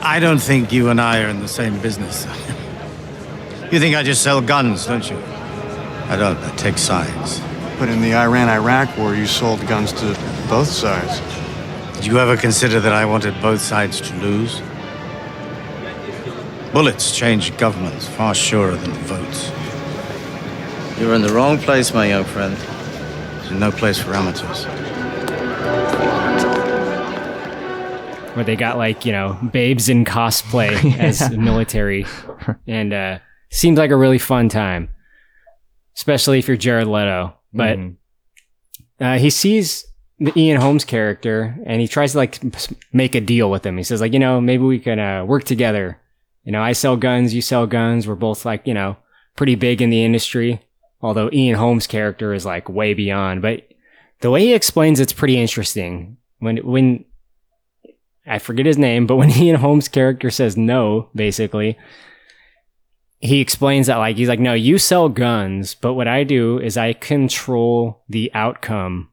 [0.00, 2.24] I don't think you and I are in the same business.
[3.72, 5.16] you think I just sell guns, don't you?
[6.08, 6.38] I don't.
[6.38, 7.40] I take sides.
[7.78, 10.06] But in the Iran Iraq war, you sold guns to
[10.48, 11.20] both sides.
[11.96, 14.60] Did you ever consider that I wanted both sides to lose?
[16.72, 19.50] Bullets change governments far surer than votes.
[21.00, 22.56] You're in the wrong place, my young friend.
[22.56, 24.66] There's no place for amateurs.
[28.34, 32.04] where they got like you know babes in cosplay as military
[32.66, 33.18] and uh
[33.50, 34.88] seems like a really fun time
[35.96, 37.78] especially if you're jared leto but
[39.00, 39.84] uh, he sees
[40.18, 42.40] the ian holm's character and he tries to like
[42.92, 45.44] make a deal with him he says like you know maybe we can uh, work
[45.44, 45.98] together
[46.46, 48.06] You know, I sell guns, you sell guns.
[48.06, 48.96] We're both like, you know,
[49.34, 50.60] pretty big in the industry.
[51.00, 53.62] Although Ian Holm's character is like way beyond, but
[54.20, 56.18] the way he explains it's pretty interesting.
[56.40, 57.04] When when
[58.26, 61.78] I forget his name, but when Ian Holm's character says no, basically,
[63.24, 66.76] he explains that like he's like, no, you sell guns, but what I do is
[66.76, 69.08] I control the outcome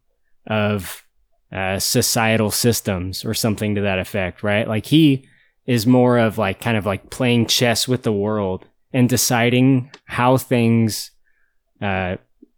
[0.45, 1.05] of
[1.49, 4.68] uh, societal systems or something to that effect, right?
[4.68, 5.26] Like he
[5.66, 10.36] is more of like kind of like playing chess with the world and deciding how
[10.36, 11.12] things,
[11.82, 12.18] uh,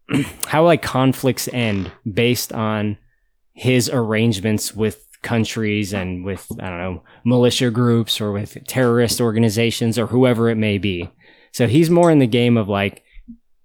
[0.48, 2.98] how like conflicts end based on
[3.54, 10.00] his arrangements with countries and with I don't know militia groups or with terrorist organizations
[10.00, 11.12] or whoever it may be.
[11.54, 13.04] So he's more in the game of like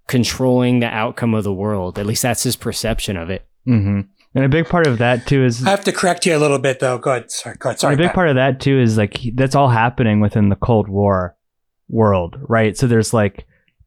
[0.07, 1.99] controlling the outcome of the world.
[1.99, 3.47] At least that's his perception of it.
[3.67, 4.01] Mm-hmm.
[4.35, 6.59] And a big part of that too is I have to correct you a little
[6.59, 6.99] bit though.
[6.99, 7.31] Go ahead.
[7.31, 7.57] Sorry.
[7.59, 7.81] Go ahead.
[7.81, 7.95] Sorry.
[7.95, 8.15] a big Pat.
[8.15, 11.37] part of that too is like he- that's all happening within the Cold War
[11.89, 12.77] world, right?
[12.77, 13.47] So there's like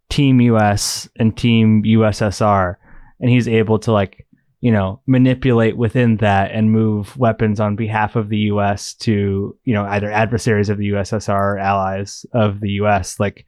[0.09, 2.75] Team US and Team USSR,
[3.19, 4.27] and he's able to like
[4.61, 9.73] you know manipulate within that and move weapons on behalf of the US to you
[9.73, 13.19] know either adversaries of the USSR or allies of the US.
[13.19, 13.45] Like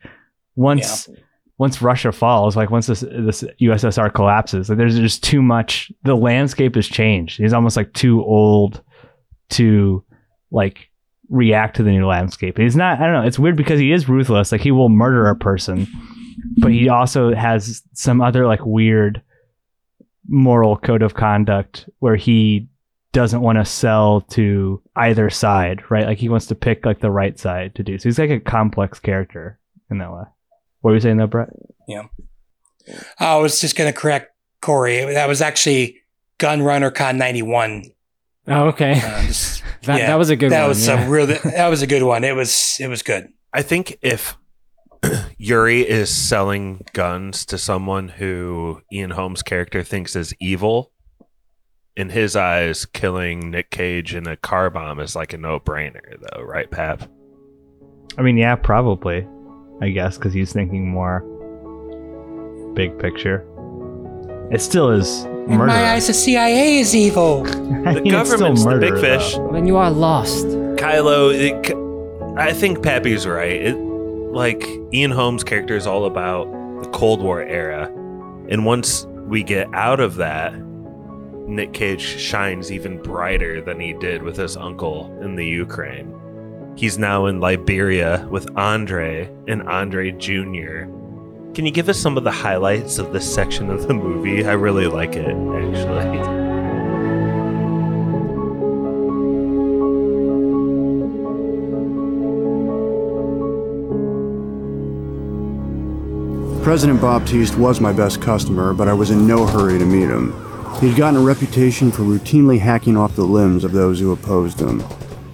[0.56, 1.10] once
[1.58, 5.91] once Russia falls, like once this this USSR collapses, like there's just too much.
[6.04, 7.38] The landscape has changed.
[7.38, 8.82] He's almost like too old
[9.51, 10.04] to
[10.51, 10.89] like
[11.30, 12.58] react to the new landscape.
[12.58, 12.99] He's not.
[12.99, 13.28] I don't know.
[13.28, 14.51] It's weird because he is ruthless.
[14.51, 15.88] Like he will murder a person,
[16.58, 19.22] but he also has some other like weird
[20.28, 22.68] moral code of conduct where he
[23.12, 26.08] doesn't want to sell to either side, right?
[26.08, 27.99] Like he wants to pick like the right side to do.
[27.99, 29.60] So he's like a complex character
[29.91, 30.24] in that way.
[30.84, 31.47] What were you saying though, Brett?
[31.88, 32.03] Yeah.
[33.17, 35.13] I was just going to correct Corey.
[35.13, 36.01] That was actually
[36.39, 37.86] Gun Runner Con 91.
[38.49, 38.91] Oh, okay.
[39.01, 41.05] Uh, just- That- yeah, that was a good that one, was yeah.
[41.05, 42.25] a real, that was a good one.
[42.25, 43.29] It was, it was good.
[43.53, 44.36] I think if
[45.38, 50.91] Yuri is selling guns to someone who Ian Holm's character thinks is evil,
[51.95, 56.01] in his eyes, killing Nick Cage in a car bomb is like a no brainer,
[56.19, 57.03] though, right, Pap?
[58.17, 59.25] I mean, yeah, probably.
[59.84, 61.19] I guess because he's thinking more
[62.73, 63.45] big picture.
[64.49, 65.67] It still is In murder.
[65.67, 67.43] my eyes, the CIA is evil.
[67.84, 69.34] The government's the big fish.
[69.51, 70.45] Then you are lost.
[70.77, 71.73] Kylo, it, c-
[72.38, 73.61] I think Pappy's right.
[73.61, 76.45] It, like Ian Holm's character is all about
[76.81, 77.88] the Cold War era,
[78.49, 80.53] and once we get out of that,
[81.45, 86.09] Nick Cage shines even brighter than he did with his uncle in the Ukraine.
[86.76, 90.86] He's now in Liberia with Andre and Andre Jr.
[91.53, 94.43] Can you give us some of the highlights of this section of the movie?
[94.43, 96.43] I really like it, actually.
[106.63, 110.34] President Baptiste was my best customer, but I was in no hurry to meet him.
[110.80, 114.82] He'd gotten a reputation for routinely hacking off the limbs of those who opposed him.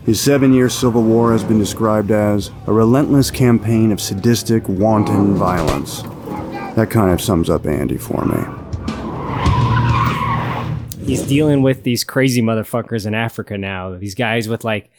[0.09, 5.35] His seven year civil war has been described as a relentless campaign of sadistic, wanton
[5.35, 6.01] violence.
[6.75, 8.43] That kind of sums up Andy for me.
[11.05, 13.99] He's dealing with these crazy motherfuckers in Africa now.
[13.99, 14.89] These guys with like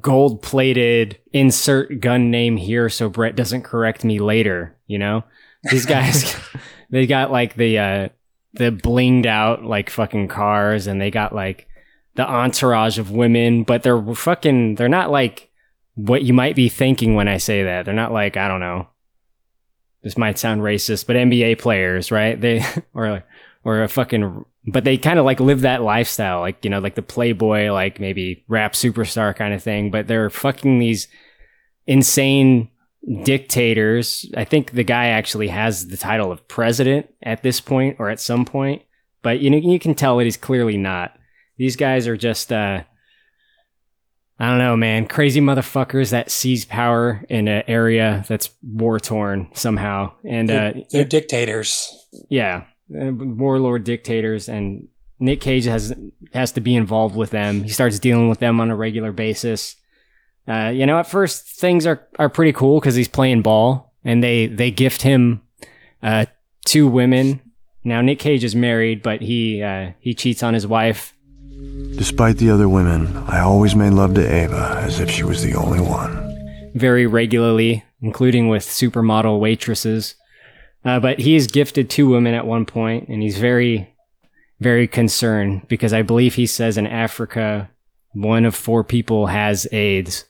[0.00, 5.24] gold plated insert gun name here so Brett doesn't correct me later, you know?
[5.72, 6.36] These guys
[6.90, 8.08] they got like the uh
[8.52, 11.66] the blinged out like fucking cars and they got like
[12.14, 15.50] the entourage of women, but they're fucking they're not like
[15.94, 17.84] what you might be thinking when I say that.
[17.84, 18.88] They're not like, I don't know.
[20.02, 22.40] This might sound racist, but NBA players, right?
[22.40, 23.24] They or
[23.64, 26.94] or a fucking but they kind of like live that lifestyle, like you know, like
[26.94, 29.90] the playboy, like maybe rap superstar kind of thing.
[29.90, 31.08] But they're fucking these
[31.86, 32.70] insane
[33.24, 34.26] dictators.
[34.36, 38.20] I think the guy actually has the title of president at this point or at
[38.20, 38.82] some point,
[39.22, 41.16] but you know, you can tell that he's clearly not.
[41.56, 42.82] These guys are just, uh,
[44.38, 49.48] I don't know, man, crazy motherfuckers that seize power in an area that's war torn
[49.54, 52.06] somehow, and uh, They're, they're dictators.
[52.28, 54.88] yeah, uh, warlord dictators, and
[55.20, 55.94] Nick Cage has
[56.32, 57.62] has to be involved with them.
[57.62, 59.76] He starts dealing with them on a regular basis.
[60.48, 64.24] Uh, you know, at first things are are pretty cool because he's playing ball, and
[64.24, 65.42] they they gift him
[66.02, 66.26] uh,
[66.64, 67.40] two women.
[67.84, 71.14] Now Nick Cage is married, but he uh, he cheats on his wife.
[71.96, 75.54] Despite the other women, I always made love to Ava as if she was the
[75.54, 76.20] only one.
[76.74, 80.14] very regularly, including with supermodel waitresses.
[80.84, 83.94] Uh, but he is gifted two women at one point, and he's very,
[84.58, 87.70] very concerned because I believe he says in Africa,
[88.14, 90.24] one of four people has AIDS.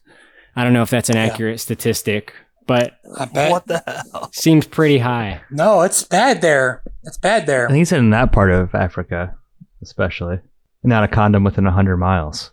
[0.55, 2.35] I don't know if that's an accurate statistic
[2.67, 3.51] but I bet.
[3.51, 4.31] What the hell?
[4.33, 5.41] seems pretty high.
[5.51, 6.83] No, it's bad there.
[7.03, 7.59] It's bad there.
[7.59, 7.69] I there.
[7.69, 9.37] think he said in that part of Africa,
[9.83, 10.39] especially.
[10.85, 12.51] Not a condom within 100 miles.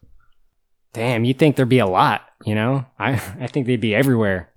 [0.94, 2.86] Damn, you'd think there'd be a lot, you know?
[2.98, 4.52] I, I think they'd be everywhere.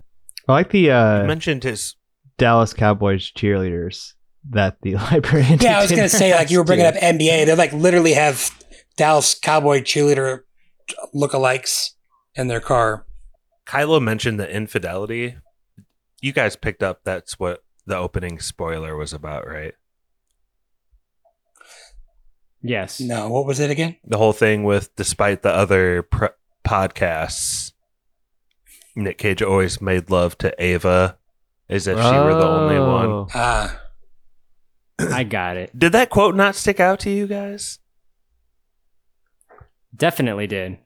[0.47, 1.95] I like the You uh, mentioned his.
[2.37, 4.13] Dallas Cowboys cheerleaders
[4.49, 5.59] that the librarian.
[5.59, 7.45] Yeah, I was gonna say like you were bringing up NBA.
[7.45, 8.49] They like literally have
[8.97, 10.41] Dallas Cowboy cheerleader
[11.15, 11.91] lookalikes
[12.35, 13.05] in their car.
[13.65, 15.35] Kylo mentioned the infidelity.
[16.21, 19.73] You guys picked up that's what the opening spoiler was about, right?
[22.63, 22.99] Yes.
[23.01, 23.97] No, what was it again?
[24.05, 26.27] The whole thing with, despite the other pr-
[26.65, 27.73] podcasts,
[28.95, 31.17] Nick Cage always made love to Ava
[31.69, 33.05] as if she were the only one.
[33.07, 33.27] Oh.
[33.33, 33.81] Ah,
[34.99, 35.77] I got it.
[35.77, 37.79] Did that quote not stick out to you guys?
[39.95, 40.77] Definitely did.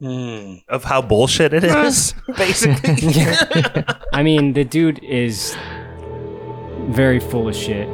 [0.00, 0.54] hmm.
[0.68, 3.12] Of how bullshit it is, basically.
[4.12, 5.56] I mean, the dude is
[6.90, 7.88] very full of shit.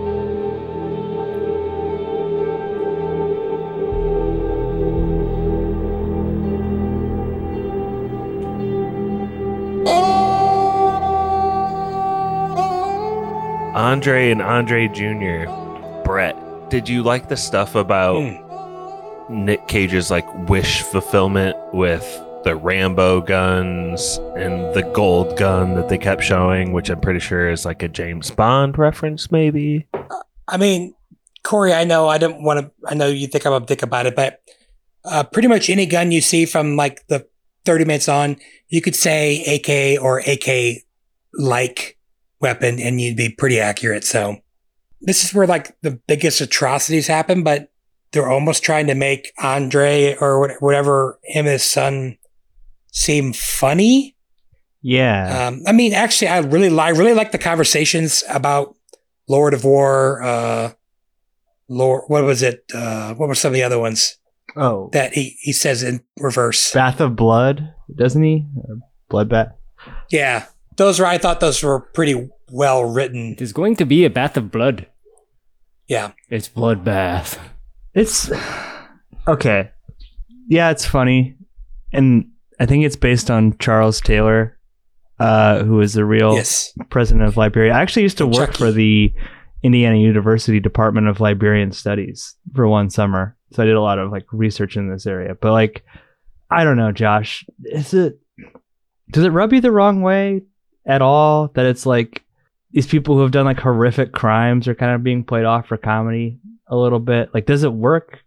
[13.88, 15.50] Andre and Andre Jr.
[16.04, 16.36] Brett,
[16.68, 19.44] did you like the stuff about Hmm.
[19.46, 22.04] Nick Cage's like wish fulfillment with
[22.44, 27.48] the Rambo guns and the gold gun that they kept showing, which I'm pretty sure
[27.50, 29.86] is like a James Bond reference, maybe?
[30.46, 30.94] I mean,
[31.42, 32.70] Corey, I know I don't want to.
[32.86, 34.42] I know you think I'm a dick about it, but
[35.06, 37.26] uh, pretty much any gun you see from like the
[37.64, 38.36] 30 minutes on,
[38.68, 40.82] you could say AK or AK
[41.32, 41.97] like
[42.40, 44.04] weapon, and you'd be pretty accurate.
[44.04, 44.36] So
[45.00, 47.70] this is where like the biggest atrocities happen, but
[48.12, 52.18] they're almost trying to make Andre or whatever him and his son
[52.92, 54.16] seem funny.
[54.80, 55.48] Yeah.
[55.48, 58.76] Um, I mean, actually, I really, li- I really like the conversations about
[59.28, 60.22] Lord of War.
[60.22, 60.72] Uh,
[61.68, 62.64] Lord, what was it?
[62.74, 64.16] Uh, what were some of the other ones
[64.56, 64.88] oh.
[64.92, 66.72] that he he says in reverse?
[66.72, 68.46] Bath of Blood, doesn't he?
[69.10, 69.52] Bloodbath.
[70.10, 70.46] Yeah,
[70.78, 71.06] those were.
[71.06, 73.34] I thought those were pretty well written.
[73.36, 74.86] There's going to be a bath of blood.
[75.86, 77.38] Yeah, It's bloodbath.
[77.94, 78.30] It's
[79.26, 79.70] okay.
[80.46, 81.36] Yeah, it's funny,
[81.92, 84.58] and I think it's based on Charles Taylor,
[85.18, 87.72] uh, who is the real yes, president of Liberia.
[87.72, 88.58] I actually used to work Chucky.
[88.58, 89.12] for the
[89.62, 94.12] Indiana University Department of Liberian Studies for one summer, so I did a lot of
[94.12, 95.34] like research in this area.
[95.34, 95.84] But like,
[96.50, 98.20] I don't know, Josh, is it
[99.10, 100.42] does it rub you the wrong way
[100.88, 102.24] at all that it's like
[102.72, 105.76] these people who have done like horrific crimes are kind of being played off for
[105.76, 107.32] comedy a little bit?
[107.32, 108.24] Like, does it work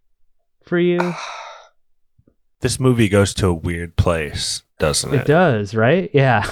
[0.63, 1.13] for you?
[2.61, 6.11] This movie goes to a weird place, doesn't It It does, right?
[6.13, 6.47] Yeah.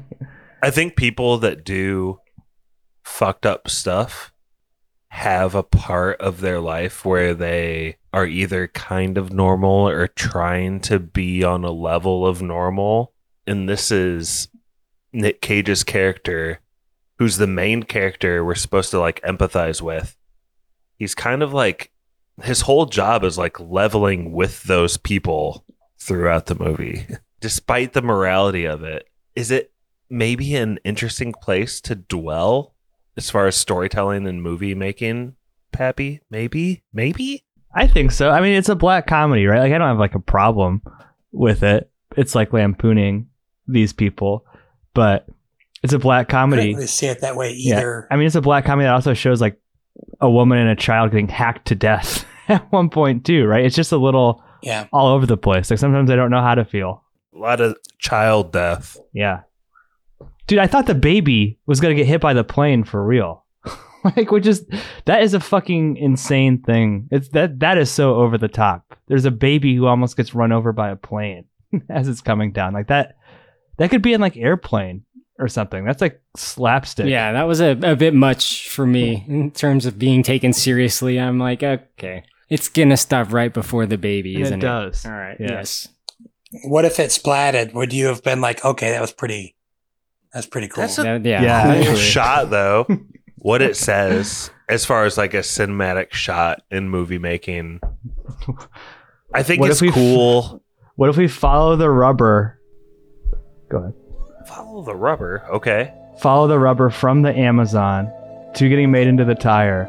[0.62, 2.20] I think people that do
[3.04, 4.32] fucked up stuff
[5.08, 10.80] have a part of their life where they are either kind of normal or trying
[10.80, 13.12] to be on a level of normal.
[13.46, 14.48] And this is
[15.12, 16.60] Nick Cage's character,
[17.18, 20.16] who's the main character we're supposed to like empathize with.
[20.96, 21.92] He's kind of like
[22.42, 25.64] his whole job is like leveling with those people
[25.98, 27.06] throughout the movie,
[27.40, 29.06] despite the morality of it.
[29.34, 29.72] Is it
[30.08, 32.74] maybe an interesting place to dwell
[33.16, 35.36] as far as storytelling and movie making,
[35.72, 36.20] Pappy?
[36.30, 36.82] Maybe?
[36.92, 37.44] Maybe?
[37.74, 38.30] I think so.
[38.30, 39.60] I mean, it's a black comedy, right?
[39.60, 40.82] Like, I don't have like a problem
[41.32, 41.90] with it.
[42.16, 43.28] It's like lampooning
[43.66, 44.44] these people,
[44.94, 45.26] but
[45.82, 46.34] it's a black comedy.
[46.36, 46.62] I comedy.
[46.68, 47.76] didn't really see it that way Yeah.
[47.78, 48.08] either.
[48.10, 49.58] I mean, it's a black comedy that also shows like
[50.20, 53.64] a woman and a child getting hacked to death at one point too, right?
[53.64, 55.70] It's just a little Yeah, all over the place.
[55.70, 57.02] Like sometimes I don't know how to feel.
[57.34, 58.96] A lot of child death.
[59.12, 59.40] Yeah.
[60.46, 63.44] Dude, I thought the baby was gonna get hit by the plane for real.
[64.04, 64.66] like, which is
[65.06, 67.08] that is a fucking insane thing.
[67.10, 68.96] It's that that is so over the top.
[69.08, 71.44] There's a baby who almost gets run over by a plane
[71.88, 72.72] as it's coming down.
[72.74, 73.16] Like that
[73.82, 75.04] that could be in like airplane
[75.38, 75.84] or something.
[75.84, 77.06] That's like slapstick.
[77.06, 81.18] Yeah, that was a, a bit much for me in terms of being taken seriously.
[81.18, 85.04] I'm like, okay, it's gonna stop right before the baby, And isn't it It does.
[85.04, 85.36] All right.
[85.40, 85.50] Yeah.
[85.50, 85.88] Yes.
[86.64, 87.74] what if it splatted?
[87.74, 89.56] Would you have been like, okay, that was pretty,
[90.32, 90.82] that's pretty cool?
[90.82, 91.42] That's a That- yeah.
[91.42, 91.84] Yeah.
[91.86, 92.86] cool shot, though.
[93.36, 97.80] what it says as far as like a cinematic shot in movie making,
[99.34, 100.62] I think What it's if we f- cool.
[100.96, 102.60] What if we follow the rubber?
[103.72, 103.94] Go ahead.
[104.46, 105.42] Follow the rubber.
[105.50, 105.94] Okay.
[106.18, 108.12] Follow the rubber from the Amazon
[108.54, 109.88] to getting made into the tire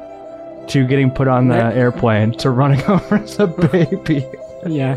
[0.69, 4.25] to getting put on the airplane to running over the baby.
[4.65, 4.95] Yeah.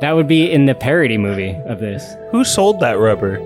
[0.00, 2.14] That would be in the parody movie of this.
[2.30, 3.40] Who sold that rubber?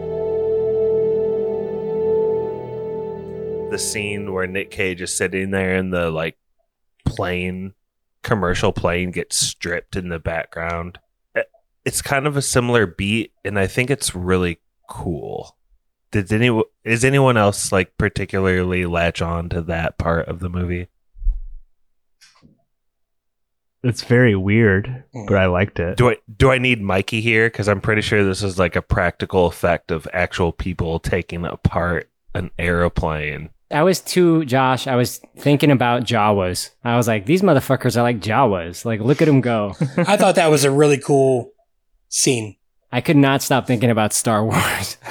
[3.70, 6.38] the scene where Nick Cage is sitting there in the like
[7.04, 7.74] plane
[8.22, 10.98] commercial plane gets stripped in the background.
[11.88, 14.58] It- It's kind of a similar beat and I think it's really
[14.88, 15.56] cool.
[16.10, 20.88] Did any is anyone else like particularly latch on to that part of the movie?
[23.84, 25.26] It's very weird, hmm.
[25.26, 25.96] but I liked it.
[25.96, 27.48] Do I do I need Mikey here?
[27.48, 32.10] Because I'm pretty sure this is like a practical effect of actual people taking apart
[32.34, 33.50] an aeroplane.
[33.70, 34.86] I was too, Josh.
[34.86, 36.70] I was thinking about Jawas.
[36.84, 38.84] I was like, these motherfuckers are like Jawas.
[38.84, 39.74] Like, look at them go.
[39.98, 41.52] I thought that was a really cool
[42.08, 42.56] scene.
[42.90, 44.96] I could not stop thinking about Star Wars.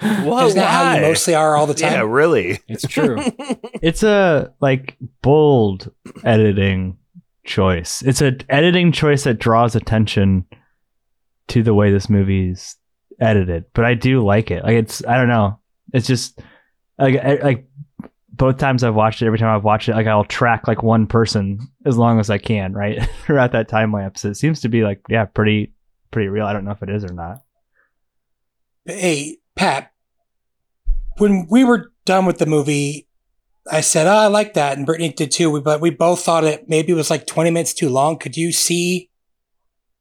[0.00, 1.92] Whoa, Isn't that how you mostly are all the time?
[1.92, 2.58] Yeah, really.
[2.68, 3.18] It's true.
[3.82, 5.92] It's a like bold
[6.22, 6.96] editing
[7.44, 8.00] choice.
[8.02, 10.44] It's a editing choice that draws attention
[11.48, 12.76] to the way this movie's
[13.20, 13.64] edited.
[13.74, 14.62] But I do like it.
[14.62, 15.58] Like it's I don't know.
[15.92, 16.40] It's just
[16.96, 17.66] like like
[18.32, 21.06] both times I've watched it, every time I've watched it, like I'll track like one
[21.06, 23.02] person as long as I can, right?
[23.24, 24.24] Throughout that time lapse.
[24.24, 25.72] It seems to be like, yeah, pretty
[26.12, 26.46] pretty real.
[26.46, 27.42] I don't know if it is or not.
[28.84, 29.92] Hey, Pat,
[31.18, 33.08] when we were done with the movie,
[33.70, 35.60] I said, "Oh, I like that," and Brittany did too.
[35.60, 38.18] But we both thought it maybe was like twenty minutes too long.
[38.18, 39.10] Could you see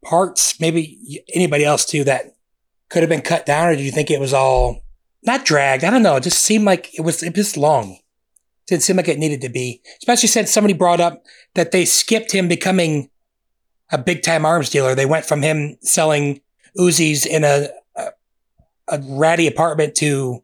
[0.03, 2.35] parts, maybe anybody else too, that
[2.89, 4.81] could have been cut down, or do you think it was all
[5.23, 5.83] not dragged?
[5.83, 6.15] I don't know.
[6.15, 7.99] It just seemed like it was it long.
[8.67, 11.23] Didn't seem like it needed to be, especially since somebody brought up
[11.55, 13.09] that they skipped him becoming
[13.91, 14.95] a big time arms dealer.
[14.95, 16.41] They went from him selling
[16.77, 18.09] Uzis in a a,
[18.87, 20.43] a ratty apartment to,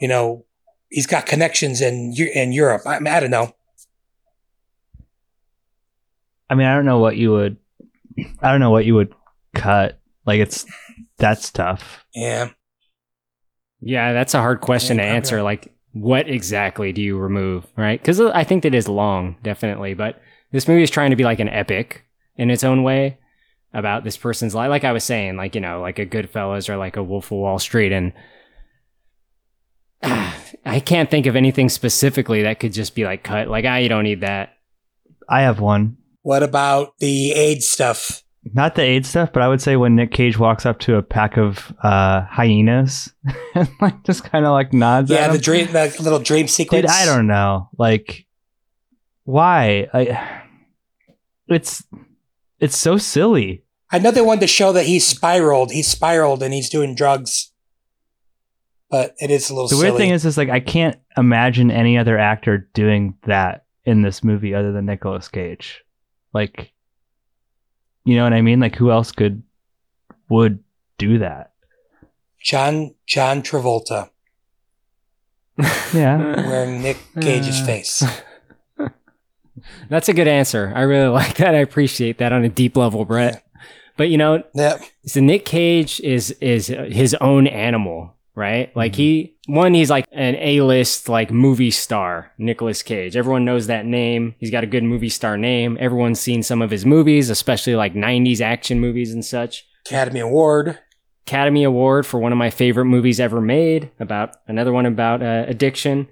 [0.00, 0.44] you know,
[0.88, 2.82] he's got connections in in Europe.
[2.86, 3.54] I, mean, I don't know.
[6.48, 7.56] I mean, I don't know what you would
[8.40, 9.14] I don't know what you would
[9.54, 9.98] cut.
[10.26, 10.66] Like it's
[11.18, 12.04] that's tough.
[12.14, 12.50] Yeah.
[13.80, 15.42] Yeah, that's a hard question to Yeah, answer.
[15.42, 18.00] Like, what exactly do you remove, right?
[18.00, 19.94] Because I think that is long, definitely.
[19.94, 22.04] But this movie is trying to be like an epic
[22.36, 23.18] in its own way
[23.74, 24.68] about this person's life.
[24.70, 27.38] Like I was saying, like, you know, like a Goodfellas or like a Wolf of
[27.38, 27.92] Wall Street.
[27.92, 28.12] And
[30.02, 33.48] I can't think of anything specifically that could just be like cut.
[33.48, 34.54] Like, ah, you don't need that.
[35.28, 35.96] I have one.
[36.22, 38.22] What about the AIDS stuff?
[38.54, 41.02] Not the AIDS stuff, but I would say when Nick Cage walks up to a
[41.02, 43.12] pack of uh, hyenas
[43.54, 45.40] and like just kind of like nods Yeah, at the him.
[45.40, 46.82] dream, the little dream sequence.
[46.82, 47.68] Dude, I don't know.
[47.78, 48.26] Like,
[49.24, 49.88] why?
[49.94, 50.42] I,
[51.46, 51.84] it's
[52.62, 53.64] it's so silly.
[53.90, 55.70] Another one to show that he's spiraled.
[55.72, 57.52] He's spiraled and he's doing drugs,
[58.90, 59.68] but it is a little.
[59.68, 59.88] The silly.
[59.90, 64.24] weird thing is, is like I can't imagine any other actor doing that in this
[64.24, 65.84] movie other than Nicolas Cage.
[66.32, 66.72] Like,
[68.06, 68.60] you know what I mean?
[68.60, 69.42] Like, who else could
[70.30, 70.64] would
[70.96, 71.52] do that?
[72.42, 74.08] John John Travolta
[75.94, 76.18] Yeah.
[76.48, 77.66] wearing Nick Cage's Uh.
[77.66, 78.04] face.
[79.88, 80.72] That's a good answer.
[80.74, 81.54] I really like that.
[81.54, 83.44] I appreciate that on a deep level, Brett.
[83.96, 84.80] But you know, Yep.
[85.06, 88.74] so Nick Cage is is his own animal, right?
[88.74, 93.16] Like he one, he's like an A-list like movie star, Nicolas Cage.
[93.16, 94.34] Everyone knows that name.
[94.38, 95.76] He's got a good movie star name.
[95.78, 99.66] Everyone's seen some of his movies, especially like '90s action movies and such.
[99.86, 100.78] Academy Award.
[101.26, 105.44] Academy Award for one of my favorite movies ever made about another one about uh,
[105.46, 106.08] addiction.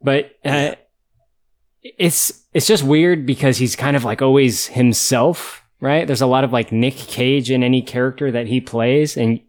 [0.00, 0.76] But uh,
[1.82, 6.06] it's it's just weird because he's kind of like always himself, right?
[6.06, 9.40] There's a lot of like Nick Cage in any character that he plays, and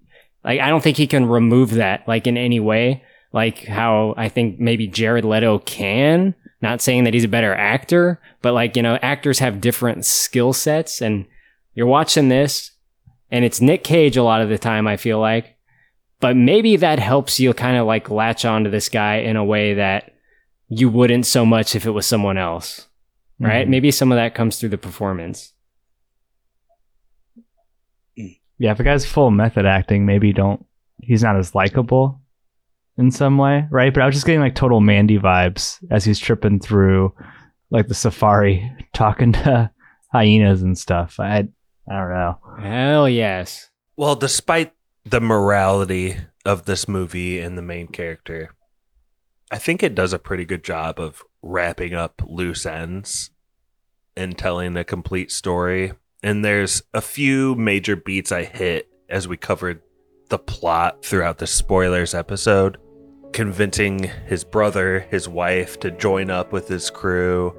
[0.43, 4.29] like I don't think he can remove that like in any way, like how I
[4.29, 6.35] think maybe Jared Leto can.
[6.61, 10.53] Not saying that he's a better actor, but like you know, actors have different skill
[10.53, 11.25] sets, and
[11.73, 12.71] you're watching this,
[13.31, 14.85] and it's Nick Cage a lot of the time.
[14.85, 15.57] I feel like,
[16.19, 19.73] but maybe that helps you kind of like latch onto this guy in a way
[19.73, 20.13] that
[20.69, 22.87] you wouldn't so much if it was someone else,
[23.41, 23.65] right?
[23.67, 23.69] Mhm.
[23.69, 25.53] Maybe some of that comes through the performance.
[28.57, 30.63] Yeah, if a guy's full method acting, maybe don't.
[31.01, 32.21] He's not as likable
[32.97, 33.91] in some way, right?
[33.91, 37.13] But I was just getting like total Mandy vibes as he's tripping through
[37.71, 39.71] like the safari, talking to
[40.11, 41.19] hyenas and stuff.
[41.19, 41.47] I
[41.89, 42.37] I don't know.
[42.59, 43.69] Hell yes.
[43.97, 44.73] Well, despite
[45.05, 48.51] the morality of this movie and the main character,
[49.49, 53.31] I think it does a pretty good job of wrapping up loose ends
[54.15, 55.93] and telling a complete story.
[56.23, 59.81] And there's a few major beats I hit as we covered
[60.29, 62.77] the plot throughout the spoilers episode,
[63.33, 67.55] convincing his brother, his wife to join up with his crew,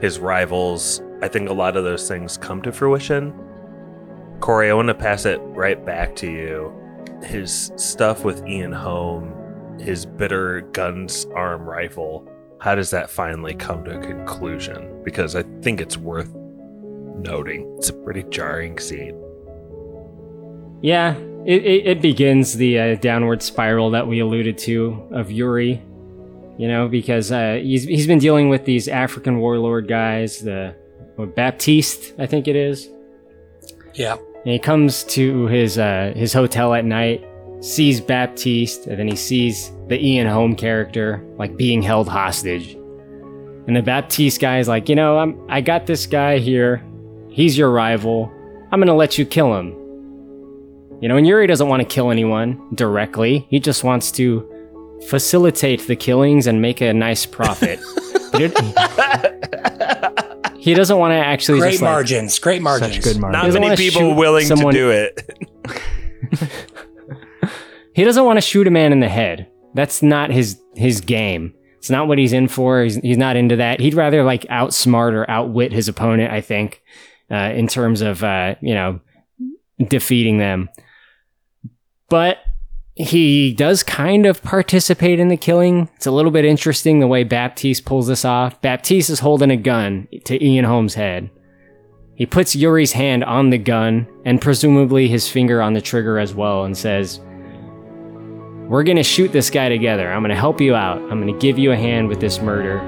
[0.00, 1.02] his rivals.
[1.22, 3.34] I think a lot of those things come to fruition.
[4.40, 6.72] Corey, I want to pass it right back to you.
[7.22, 9.32] His stuff with Ian Holm,
[9.78, 12.28] his bitter guns arm rifle,
[12.62, 15.02] how does that finally come to a conclusion?
[15.02, 17.74] Because I think it's worth noting.
[17.76, 19.20] It's a pretty jarring scene.
[20.80, 25.82] Yeah, it, it, it begins the uh, downward spiral that we alluded to of Yuri.
[26.56, 30.76] You know, because uh, he's he's been dealing with these African warlord guys, the
[31.16, 32.88] what, Baptiste, I think it is.
[33.94, 34.14] Yeah.
[34.14, 37.26] And he comes to his uh, his hotel at night,
[37.62, 42.74] sees Baptiste, and then he sees the Ian Holm character like being held hostage.
[43.66, 46.82] And the Baptiste guy is like, you know, I'm I got this guy here.
[47.30, 48.30] He's your rival.
[48.72, 49.68] I'm gonna let you kill him.
[51.00, 53.46] You know, and Yuri doesn't want to kill anyone directly.
[53.50, 54.48] He just wants to
[55.08, 57.80] facilitate the killings and make a nice profit.
[58.32, 58.48] He
[60.70, 62.38] he doesn't want to actually Great just like- margins.
[62.38, 62.94] Great margins.
[62.94, 63.54] Such good margins.
[63.54, 66.48] Not many people willing someone- to do it.
[67.94, 69.48] He doesn't want to shoot a man in the head.
[69.74, 71.54] That's not his his game.
[71.78, 72.82] It's not what he's in for.
[72.82, 73.80] He's, he's not into that.
[73.80, 76.32] He'd rather like outsmart or outwit his opponent.
[76.32, 76.82] I think,
[77.30, 79.00] uh, in terms of uh, you know
[79.88, 80.68] defeating them.
[82.08, 82.38] But
[82.94, 85.88] he does kind of participate in the killing.
[85.96, 88.60] It's a little bit interesting the way Baptiste pulls this off.
[88.60, 91.30] Baptiste is holding a gun to Ian Holm's head.
[92.14, 96.34] He puts Yuri's hand on the gun and presumably his finger on the trigger as
[96.34, 97.18] well and says,
[98.68, 100.10] We're gonna shoot this guy together.
[100.10, 100.98] I'm gonna help you out.
[100.98, 102.80] I'm gonna give you a hand with this murder.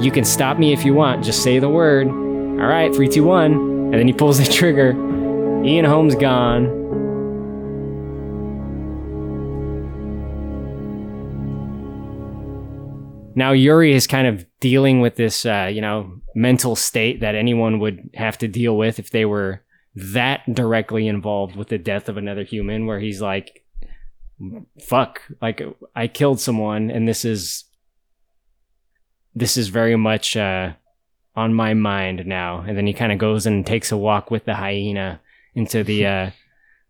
[0.00, 1.24] You can stop me if you want.
[1.24, 2.08] Just say the word.
[2.08, 3.52] All right, three, two, one.
[3.52, 4.92] And then he pulls the trigger.
[5.64, 6.80] Ian Holm's gone.
[13.34, 17.78] Now Yuri is kind of dealing with this, uh, you know, mental state that anyone
[17.78, 19.62] would have to deal with if they were
[19.94, 22.86] that directly involved with the death of another human.
[22.86, 23.61] Where he's like,
[24.80, 25.22] "Fuck!
[25.40, 25.62] Like
[25.94, 27.64] I killed someone, and this is
[29.34, 30.72] this is very much uh,
[31.34, 34.44] on my mind now." And then he kind of goes and takes a walk with
[34.44, 35.20] the hyena
[35.54, 36.30] into the uh,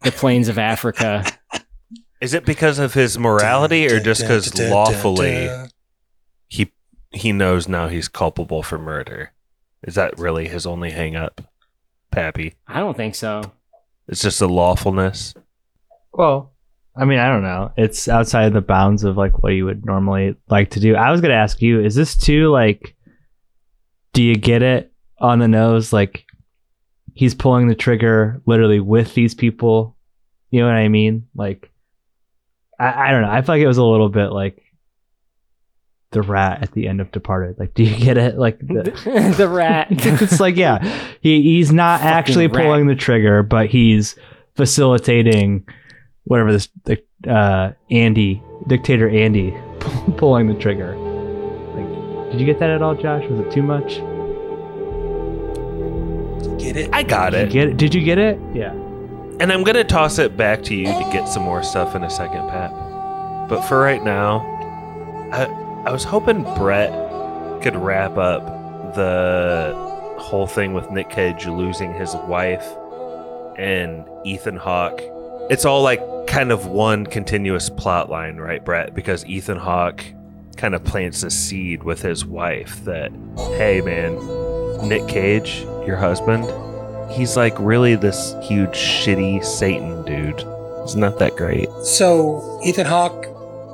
[0.03, 1.25] the plains of Africa.
[2.21, 5.51] Is it because of his morality or just because lawfully
[6.47, 6.71] he
[7.11, 9.33] he knows now he's culpable for murder?
[9.83, 11.41] Is that really his only hang up,
[12.13, 12.55] Pappy?
[12.69, 13.53] I don't think so.
[14.07, 15.35] It's just the lawfulness.
[16.13, 16.53] Well,
[16.95, 17.73] I mean, I don't know.
[17.77, 20.95] It's outside the bounds of like what you would normally like to do.
[20.95, 22.95] I was gonna ask you, is this too like
[24.13, 25.93] do you get it on the nose?
[25.93, 26.25] Like
[27.15, 29.97] he's pulling the trigger literally with these people.
[30.51, 31.29] You know what I mean?
[31.35, 31.71] Like
[32.79, 33.31] I, I don't know.
[33.31, 34.63] I feel like it was a little bit like
[36.11, 37.59] the rat at the end of Departed.
[37.59, 38.37] Like, do you get it?
[38.37, 39.89] Like the, the rat.
[39.91, 40.79] it's like yeah,
[41.21, 42.63] he he's not Fucking actually rat.
[42.63, 44.15] pulling the trigger, but he's
[44.57, 45.67] facilitating
[46.25, 46.69] whatever this
[47.29, 49.55] uh, Andy dictator Andy
[50.17, 50.97] pulling the trigger.
[50.97, 53.25] Like, did you get that at all, Josh?
[53.29, 54.01] Was it too much?
[56.59, 56.91] Get it?
[56.93, 57.65] I got Did you it.
[57.65, 57.77] get it?
[57.77, 58.39] Did you get it?
[58.55, 58.73] Yeah.
[59.41, 62.11] And I'm gonna toss it back to you to get some more stuff in a
[62.11, 62.71] second, Pat.
[63.49, 64.41] But for right now,
[65.33, 65.45] I
[65.89, 66.93] I was hoping Brett
[67.63, 68.45] could wrap up
[68.95, 69.73] the
[70.19, 72.67] whole thing with Nick Cage losing his wife
[73.57, 75.01] and Ethan Hawke.
[75.51, 78.95] It's all like kind of one continuous plot line, right, Brett?
[78.95, 80.03] Because Ethan Hawke
[80.57, 83.11] kind of plants a seed with his wife that,
[83.57, 84.17] hey man,
[84.89, 86.45] Nick Cage, your husband,
[87.13, 90.45] he's like really this huge shitty Satan dude.
[90.83, 91.69] He's not that great.
[91.83, 93.27] So Ethan Hawke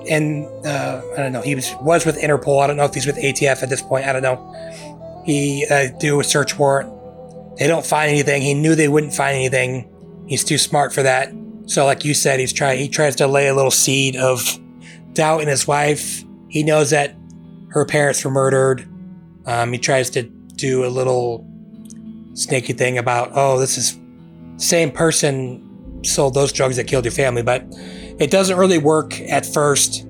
[0.08, 1.42] and uh, I don't know.
[1.42, 2.62] He was was with Interpol.
[2.62, 4.06] I don't know if he's with ATF at this point.
[4.06, 5.22] I don't know.
[5.24, 6.90] He uh, do a search warrant.
[7.58, 8.42] They don't find anything.
[8.42, 9.90] He knew they wouldn't find anything.
[10.26, 11.32] He's too smart for that.
[11.68, 12.78] So, like you said, he's trying.
[12.78, 14.58] He tries to lay a little seed of
[15.12, 16.24] doubt in his wife.
[16.48, 17.14] He knows that
[17.68, 18.88] her parents were murdered.
[19.44, 21.46] Um, he tries to do a little
[22.32, 23.98] snaky thing about, oh, this is
[24.56, 25.64] same person
[26.04, 27.64] sold those drugs that killed your family, but
[28.18, 30.04] it doesn't really work at first.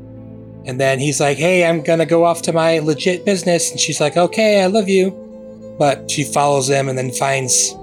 [0.64, 3.72] And then he's like, hey, I'm gonna go off to my legit business.
[3.72, 5.76] And she's like, okay, I love you.
[5.76, 7.74] But she follows him and then finds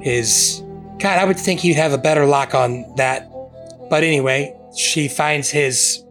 [0.00, 0.62] his.
[0.98, 3.28] God, I would think he'd have a better lock on that.
[3.90, 6.02] But anyway, she finds his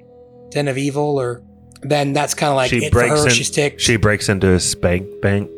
[0.49, 1.41] den of evil, or
[1.81, 3.27] then that's kind of like she it for breaks her.
[3.29, 3.83] in, She sticks.
[3.83, 5.49] she breaks into his spank bank.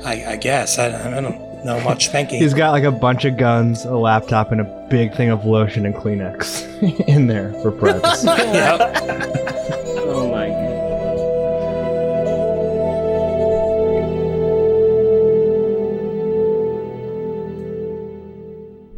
[0.05, 2.40] I, I guess I, I don't know much spanking.
[2.40, 5.86] He's got like a bunch of guns, a laptop, and a big thing of lotion
[5.86, 8.27] and Kleenex in there for privacy.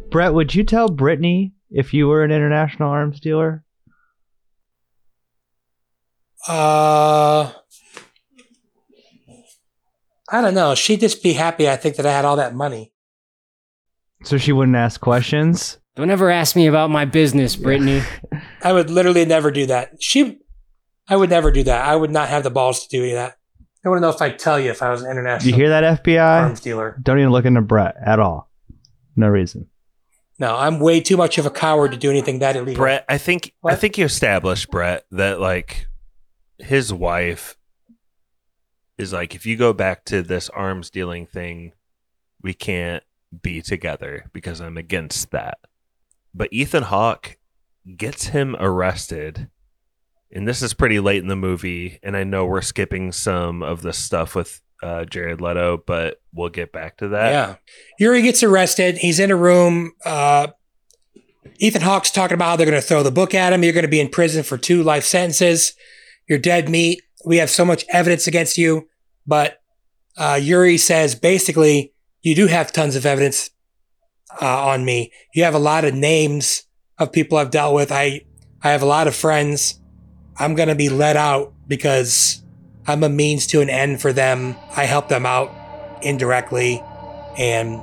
[0.09, 3.63] Brett, would you tell Brittany if you were an international arms dealer?
[6.47, 7.51] Uh,
[10.31, 10.75] I don't know.
[10.75, 11.69] She'd just be happy.
[11.69, 12.93] I think that I had all that money.
[14.23, 15.77] So she wouldn't ask questions.
[15.95, 18.01] Don't ever ask me about my business, Brittany.
[18.63, 20.01] I would literally never do that.
[20.01, 20.39] She,
[21.07, 21.85] I would never do that.
[21.87, 23.35] I would not have the balls to do any of that.
[23.85, 25.69] I wouldn't know if I'd tell you if I was an Do international you hear
[25.69, 26.19] that, FBI?
[26.43, 26.97] arms dealer.
[27.01, 28.49] Don't even look into Brett at all.
[29.15, 29.67] No reason.
[30.39, 32.81] No, I'm way too much of a coward to do anything that illegal.
[32.81, 35.87] Brett, I think I think you established Brett that like
[36.57, 37.57] his wife
[38.97, 41.73] is like if you go back to this arms dealing thing,
[42.41, 43.03] we can't
[43.41, 45.59] be together because I'm against that.
[46.33, 47.37] But Ethan Hawke
[47.97, 49.49] gets him arrested.
[50.31, 53.81] And this is pretty late in the movie, and I know we're skipping some of
[53.81, 57.31] the stuff with uh, Jared Leto, but we'll get back to that.
[57.31, 57.55] Yeah.
[57.99, 58.97] Yuri gets arrested.
[58.97, 59.93] He's in a room.
[60.05, 60.47] Uh,
[61.57, 63.63] Ethan Hawke's talking about how they're going to throw the book at him.
[63.63, 65.73] You're going to be in prison for two life sentences.
[66.27, 67.01] You're dead meat.
[67.25, 68.87] We have so much evidence against you.
[69.27, 69.61] But
[70.17, 73.49] uh, Yuri says basically, you do have tons of evidence
[74.41, 75.11] uh, on me.
[75.33, 76.63] You have a lot of names
[76.97, 77.91] of people I've dealt with.
[77.91, 78.21] I,
[78.61, 79.79] I have a lot of friends.
[80.37, 82.43] I'm going to be let out because
[82.89, 84.55] I'm a means to an end for them.
[84.75, 85.53] I help them out
[86.01, 86.83] indirectly.
[87.37, 87.81] And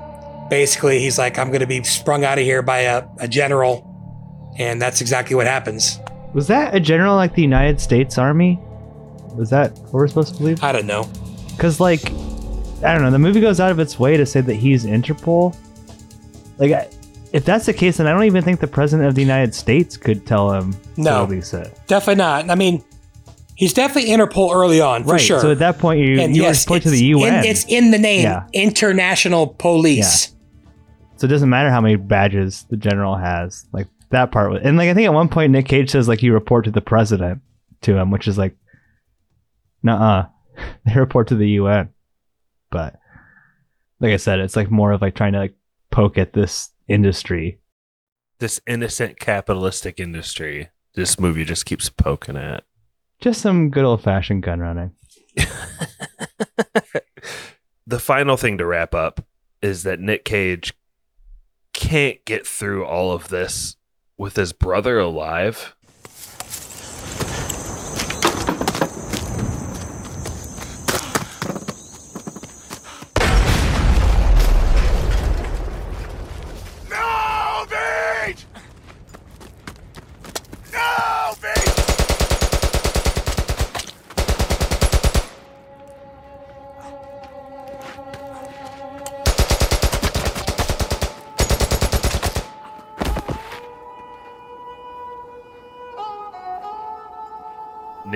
[0.50, 3.92] basically, he's like, I'm going to be sprung out of here by a, a general.
[4.58, 5.98] And that's exactly what happens.
[6.34, 8.58] Was that a general like the United States Army?
[9.34, 10.62] Was that what we're supposed to believe?
[10.62, 11.08] I don't know.
[11.56, 12.04] Because, like,
[12.82, 13.10] I don't know.
[13.10, 15.56] The movie goes out of its way to say that he's Interpol.
[16.58, 16.88] Like, I,
[17.32, 19.96] if that's the case, then I don't even think the president of the United States
[19.96, 21.20] could tell him No.
[21.26, 21.78] to release it.
[21.86, 22.50] Definitely not.
[22.50, 22.82] I mean,
[23.56, 25.20] he's definitely Interpol early on, for right.
[25.20, 25.40] sure.
[25.40, 27.40] So at that point, you, And you yes, were point to the UN.
[27.40, 28.46] In, it's in the name Yeah.
[28.52, 30.34] International Police.
[31.16, 33.66] So it doesn't matter how many badges the general has.
[33.72, 36.22] Like that part, was, and like I think at one point Nick Cage says like
[36.22, 37.40] you report to the president
[37.82, 38.54] to him, which is like,
[39.82, 40.26] nah,
[40.86, 41.88] they report to the UN.
[42.70, 42.96] But
[44.00, 45.54] like I said, it's like more of like trying to like
[45.90, 47.58] poke at this industry.
[48.38, 50.68] This innocent capitalistic industry.
[50.94, 52.64] This movie just keeps poking at.
[53.20, 54.92] Just some good old fashioned gun running.
[57.86, 59.24] the final thing to wrap up
[59.62, 60.74] is that Nick Cage
[61.72, 63.76] can't get through all of this
[64.18, 65.75] with his brother alive.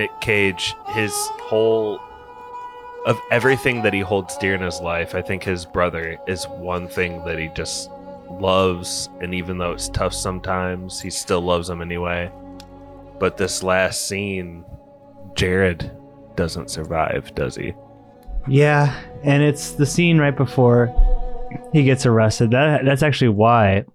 [0.01, 1.13] Nick Cage, his
[1.43, 1.99] whole
[3.05, 6.87] of everything that he holds dear in his life, I think his brother is one
[6.87, 7.91] thing that he just
[8.31, 12.31] loves, and even though it's tough sometimes, he still loves him anyway.
[13.19, 14.65] But this last scene,
[15.35, 15.91] Jared
[16.33, 17.75] doesn't survive, does he?
[18.47, 20.91] Yeah, and it's the scene right before
[21.73, 22.49] he gets arrested.
[22.49, 23.85] That that's actually why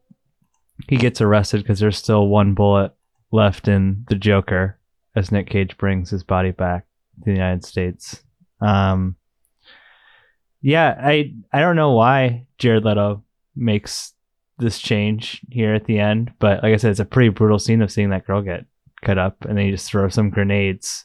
[0.89, 2.93] he gets arrested because there's still one bullet
[3.33, 4.79] left in the Joker
[5.17, 6.87] as Nick Cage brings his body back
[7.19, 8.23] to the United States.
[8.61, 9.17] Um,
[10.61, 13.25] yeah, I I don't know why Jared Leto
[13.55, 14.13] makes
[14.59, 17.83] this change here at the end, but like I said, it's a pretty brutal scene
[17.83, 18.67] of seeing that girl get
[19.03, 21.05] cut up, and then you just throw some grenades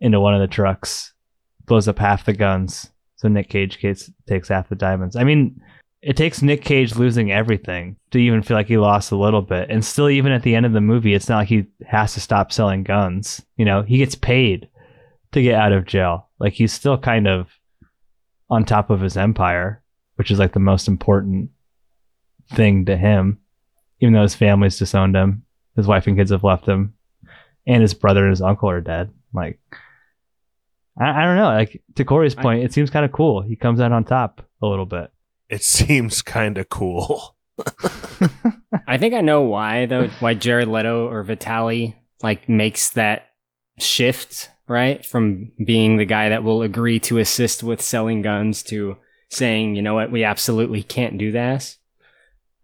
[0.00, 1.12] into one of the trucks,
[1.66, 5.16] blows up half the guns, so Nick Cage gets, takes half the diamonds.
[5.16, 5.60] I mean,
[6.00, 9.68] it takes Nick Cage losing everything to even feel like he lost a little bit,
[9.70, 12.20] and still, even at the end of the movie, it's not like he has to
[12.20, 13.42] stop selling guns.
[13.56, 14.68] You know, he gets paid
[15.32, 16.28] to get out of jail.
[16.38, 17.48] Like he's still kind of
[18.48, 19.82] on top of his empire,
[20.14, 21.50] which is like the most important
[22.52, 23.40] thing to him.
[24.00, 25.44] Even though his family's disowned him,
[25.74, 26.94] his wife and kids have left him,
[27.66, 29.10] and his brother and his uncle are dead.
[29.34, 29.58] Like,
[30.96, 31.46] I, I don't know.
[31.46, 33.42] Like to Corey's point, it seems kind of cool.
[33.42, 35.10] He comes out on top a little bit.
[35.48, 37.36] It seems kind of cool.
[38.86, 40.08] I think I know why though.
[40.20, 43.28] Why Jared Leto or Vitali like makes that
[43.78, 48.96] shift right from being the guy that will agree to assist with selling guns to
[49.30, 51.78] saying, you know what, we absolutely can't do this.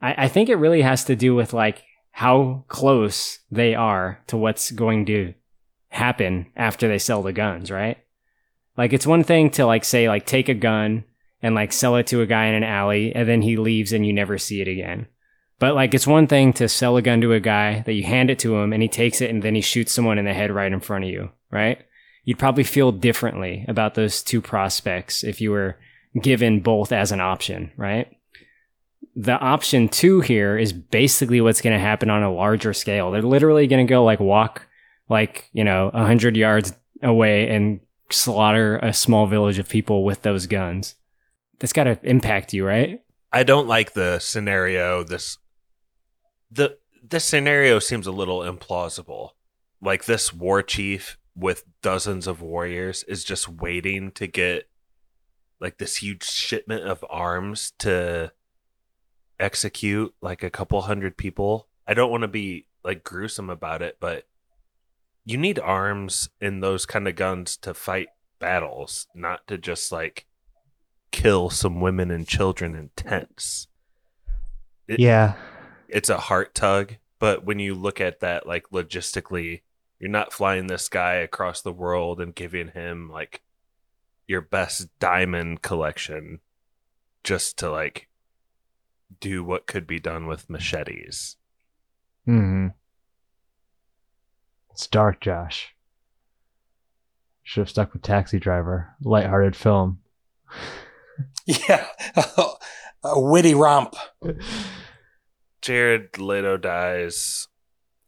[0.01, 4.37] I, I think it really has to do with like how close they are to
[4.37, 5.35] what's going to
[5.89, 7.99] happen after they sell the guns, right?
[8.77, 11.05] Like it's one thing to like say like take a gun
[11.45, 14.05] and like sell it to a guy in an alley and then he leaves and
[14.05, 15.07] you never see it again.
[15.61, 18.31] But like it's one thing to sell a gun to a guy that you hand
[18.31, 20.51] it to him and he takes it and then he shoots someone in the head
[20.51, 21.79] right in front of you, right?
[22.25, 25.77] you'd probably feel differently about those two prospects if you were
[26.21, 28.11] given both as an option, right?
[29.15, 33.11] The option two here is basically what's going to happen on a larger scale.
[33.11, 34.67] They're literally going to go like walk
[35.09, 36.73] like, you know, a hundred yards
[37.03, 37.81] away and
[38.11, 40.95] slaughter a small village of people with those guns.
[41.65, 43.01] That's got to impact you, right?
[43.33, 45.03] I don't like the scenario.
[45.03, 45.39] This
[46.51, 49.31] the this scenario seems a little implausible.
[49.81, 54.69] Like this war chief with dozens of warriors is just waiting to get
[55.59, 58.33] like this huge shipment of arms to
[59.41, 61.69] execute like a couple hundred people.
[61.87, 64.27] I don't want to be like gruesome about it, but
[65.25, 68.09] you need arms and those kind of guns to fight
[68.39, 70.27] battles, not to just like
[71.15, 73.69] kill some women and children in tents.
[74.89, 75.37] It- Yeah.
[75.89, 79.63] it's a heart tug, but when you look at that like logistically,
[80.01, 83.43] you're not flying this guy across the world and giving him like
[84.27, 86.41] your best diamond collection
[87.23, 88.09] just to like
[89.21, 91.37] do what could be done with machetes.
[92.25, 92.69] Hmm.
[94.73, 95.77] It's dark, Josh.
[97.45, 98.97] Should have stuck with Taxi Driver.
[99.01, 100.01] Lighthearted film.
[101.47, 101.87] Yeah,
[103.05, 103.95] a witty romp.
[105.61, 107.49] Jared Leto dies.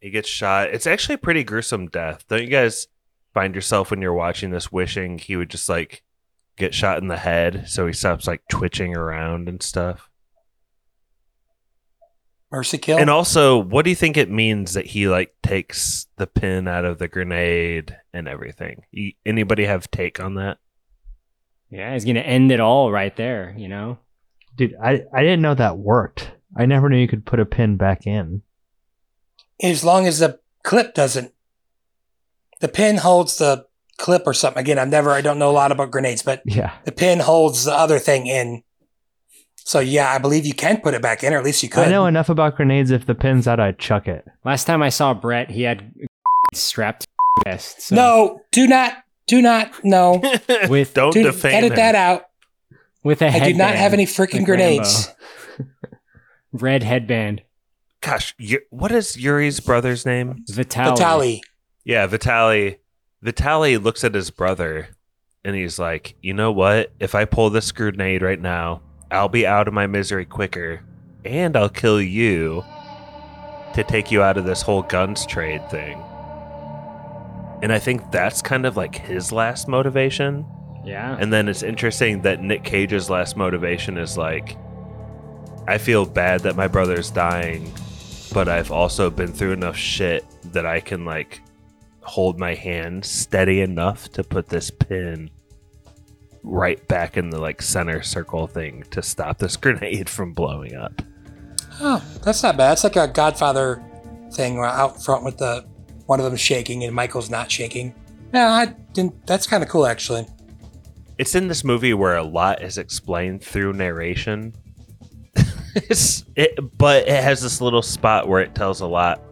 [0.00, 0.68] He gets shot.
[0.68, 2.24] It's actually a pretty gruesome death.
[2.28, 2.86] Don't you guys
[3.34, 6.02] find yourself when you're watching this wishing he would just like
[6.56, 10.08] get shot in the head so he stops like twitching around and stuff?
[12.50, 12.98] Mercy kill.
[12.98, 16.84] And also, what do you think it means that he like takes the pin out
[16.84, 18.84] of the grenade and everything?
[19.26, 20.58] Anybody have take on that?
[21.76, 23.98] Yeah, he's going to end it all right there, you know?
[24.56, 26.30] Dude, I, I didn't know that worked.
[26.56, 28.42] I never knew you could put a pin back in.
[29.62, 31.32] as long as the clip doesn't.
[32.60, 33.66] The pin holds the
[33.98, 34.60] clip or something.
[34.60, 36.72] Again, I've never, I don't know a lot about grenades, but Yeah.
[36.84, 38.62] the pin holds the other thing in.
[39.56, 41.88] So yeah, I believe you can put it back in, or at least you could.
[41.88, 42.90] I know enough about grenades.
[42.90, 44.24] If the pin's out, I'd chuck it.
[44.44, 45.92] Last time I saw Brett, he had
[46.54, 47.82] strapped to his vest.
[47.82, 48.94] So No, do not,
[49.26, 50.22] do not, no.
[50.68, 51.76] with Don't Do, defame edit him.
[51.76, 52.26] that out.
[53.02, 55.08] with a I do not have any freaking like grenades.
[55.58, 55.72] Rambo.
[56.52, 57.42] Red headband.
[58.00, 60.44] Gosh, Yu- what is Yuri's brother's name?
[60.48, 60.90] Vitali.
[60.90, 61.42] Vitali.
[61.84, 62.78] Yeah, Vitali.
[63.22, 64.88] Vitali looks at his brother
[65.44, 66.92] and he's like, "You know what?
[67.00, 70.80] If I pull this grenade right now, I'll be out of my misery quicker,
[71.24, 72.64] and I'll kill you
[73.74, 76.02] to take you out of this whole guns trade thing."
[77.66, 80.47] And I think that's kind of like his last motivation.
[80.84, 81.16] Yeah.
[81.18, 84.56] And then it's interesting that Nick Cage's last motivation is like,
[85.66, 87.72] I feel bad that my brother's dying,
[88.32, 91.43] but I've also been through enough shit that I can like
[92.02, 95.28] hold my hand steady enough to put this pin
[96.44, 101.02] right back in the like center circle thing to stop this grenade from blowing up.
[101.80, 102.74] Oh, that's not bad.
[102.74, 103.82] It's like a Godfather
[104.30, 105.66] thing out front with the
[106.06, 107.94] one of them shaking and Michael's not shaking.
[108.32, 109.26] Yeah, I didn't.
[109.26, 110.26] That's kind of cool, actually.
[111.18, 114.54] It's in this movie where a lot is explained through narration.
[115.74, 119.22] it's, it, but it has this little spot where it tells a lot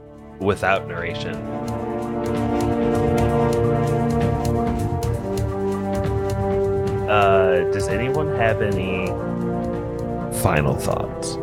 [0.41, 1.35] without narration.
[7.09, 9.07] Uh, does anyone have any
[10.41, 11.37] final thoughts?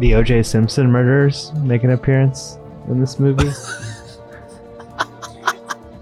[0.00, 0.42] The O.J.
[0.44, 2.56] Simpson murders make an appearance
[2.88, 3.50] in this movie.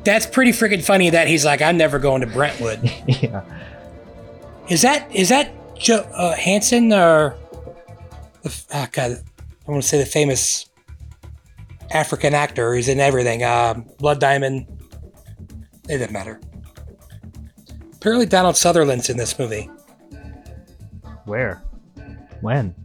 [0.04, 1.10] That's pretty freaking funny.
[1.10, 2.80] That he's like, I'm never going to Brentwood.
[3.08, 3.42] yeah.
[4.68, 7.36] Is that is that Joe uh, Hounsou or
[8.42, 9.18] the oh God?
[9.66, 10.70] I want to say the famous
[11.90, 12.72] African actor.
[12.74, 13.42] He's in everything.
[13.42, 14.66] Um, Blood Diamond.
[15.88, 16.40] It doesn't matter.
[17.94, 19.68] Apparently, Donald Sutherland's in this movie.
[21.24, 21.64] Where?
[22.40, 22.76] When?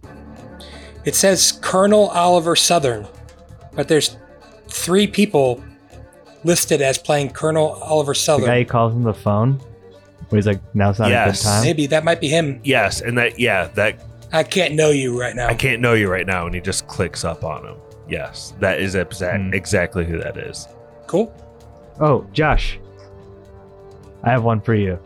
[1.06, 3.08] It says Colonel Oliver Southern,
[3.74, 4.18] but there's
[4.68, 5.64] three people
[6.44, 8.42] listed as playing Colonel Oliver Southern.
[8.42, 8.56] The Southern.
[8.56, 9.60] guy he calls on the phone,
[10.30, 11.44] where he's like, "Now's not a good Yes.
[11.44, 12.60] time." Maybe that might be him.
[12.64, 14.00] Yes, and that yeah, that
[14.32, 15.48] I can't know you right now.
[15.48, 17.76] I can't know you right now, and he just clicks up on him.
[18.10, 19.54] Yes, that is exact, hmm.
[19.54, 20.68] exactly who that is.
[21.08, 21.34] Cool.
[22.00, 22.80] Oh, Josh,
[24.24, 24.98] I have one for you.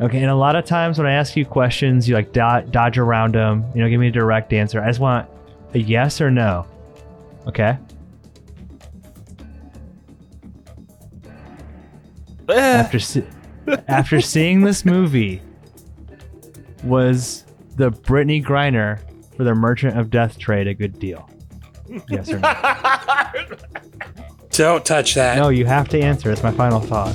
[0.00, 2.98] Okay, and a lot of times when I ask you questions, you like do- dodge
[2.98, 3.64] around them.
[3.74, 4.82] You know, give me a direct answer.
[4.82, 5.28] I just want
[5.74, 6.66] a yes or no.
[7.46, 7.76] Okay.
[12.48, 12.54] Eh.
[12.58, 13.26] after se-
[13.88, 15.40] after seeing this movie,
[16.82, 17.44] was
[17.76, 18.98] the Brittney Griner
[19.36, 21.28] for the Merchant of Death trade a good deal?
[22.08, 22.52] Yes or no?
[24.50, 25.36] Don't touch that.
[25.38, 26.30] no, you have to answer.
[26.30, 27.14] It's my final thought.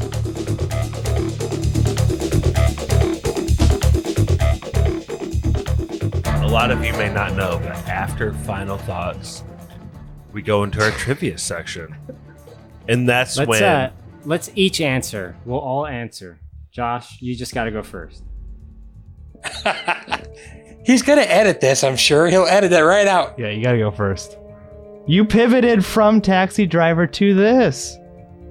[6.58, 9.44] Lot of you may not know, but after final thoughts,
[10.34, 11.96] we go into our trivia section.
[12.88, 13.92] And that's Let's when uh,
[14.26, 15.38] let's each answer.
[15.46, 16.40] We'll all answer.
[16.72, 18.24] Josh, you just got to go first.
[20.84, 22.26] He's gonna edit this, I'm sure.
[22.26, 23.38] He'll edit that right out.
[23.38, 24.36] Yeah, you gotta go first.
[25.06, 28.00] You pivoted from Taxi Driver to this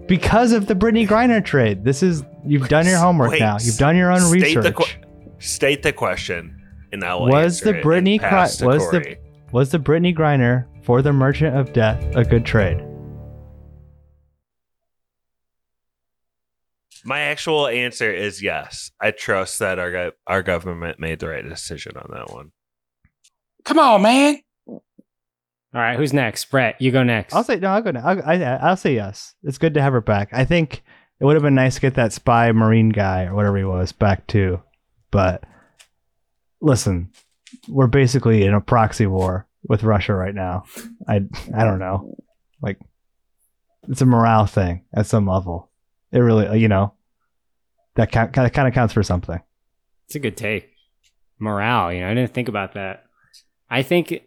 [0.07, 1.83] because of the Brittney Griner trade.
[1.83, 3.57] This is you've done your homework Wait, now.
[3.61, 4.63] You've done your own state research.
[4.63, 5.01] The que-
[5.41, 6.56] state the question,
[6.93, 9.17] and I will was the it Brittney and pass Gri- to was the
[9.53, 12.83] was the Brittney Griner for the Merchant of Death a good trade?
[17.05, 18.91] My actual answer is yes.
[19.01, 22.51] I trust that our go- our government made the right decision on that one.
[23.65, 24.41] Come on, man.
[24.69, 26.47] All right, who's next?
[26.47, 27.35] Brett, you go next.
[27.35, 27.69] I'll say no.
[27.69, 27.91] I'll go.
[27.91, 28.03] now.
[28.05, 29.35] I'll, I, I'll say yes.
[29.43, 30.31] It's good to have her back.
[30.33, 30.83] I think
[31.21, 33.93] it would have been nice to get that spy marine guy or whatever he was
[33.93, 34.63] back too.
[35.11, 35.45] But
[36.61, 37.11] listen,
[37.69, 40.65] we're basically in a proxy war with Russia right now.
[41.09, 41.23] I
[41.55, 42.17] I don't know.
[42.61, 42.79] Like
[43.89, 45.71] it's a morale thing at some level.
[46.13, 46.95] It really, uh, you know,
[47.95, 49.41] that kind of, kind of counts for something.
[50.07, 50.71] It's a good take.
[51.39, 53.05] Morale, you know, I didn't think about that.
[53.69, 54.23] I think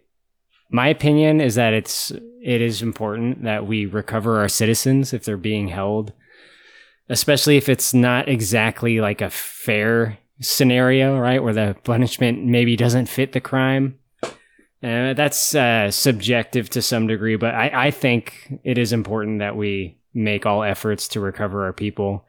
[0.70, 5.36] my opinion is that it's it is important that we recover our citizens if they're
[5.36, 6.12] being held,
[7.08, 13.06] especially if it's not exactly like a fair scenario, right, where the punishment maybe doesn't
[13.06, 13.98] fit the crime.
[14.82, 19.56] Uh, that's uh, subjective to some degree, but I, I think it is important that
[19.56, 22.26] we make all efforts to recover our people.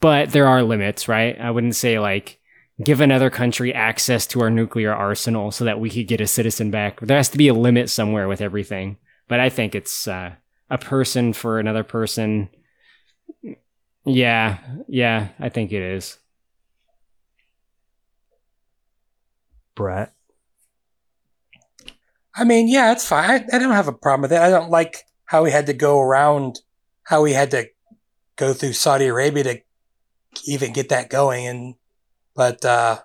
[0.00, 1.38] But there are limits, right?
[1.38, 2.38] I wouldn't say like
[2.82, 6.70] give another country access to our nuclear arsenal so that we could get a citizen
[6.70, 7.00] back.
[7.00, 8.96] There has to be a limit somewhere with everything.
[9.28, 10.32] But I think it's uh,
[10.70, 12.48] a person for another person.
[14.04, 14.58] Yeah,
[14.88, 16.18] yeah, I think it is.
[19.76, 20.12] Brett.
[22.34, 23.30] I mean, yeah, it's fine.
[23.30, 24.40] I, I don't have a problem with it.
[24.40, 26.60] I don't like how he had to go around,
[27.04, 27.68] how he had to
[28.34, 29.60] go through Saudi Arabia to
[30.44, 31.46] even get that going.
[31.46, 31.74] And
[32.34, 32.98] but uh,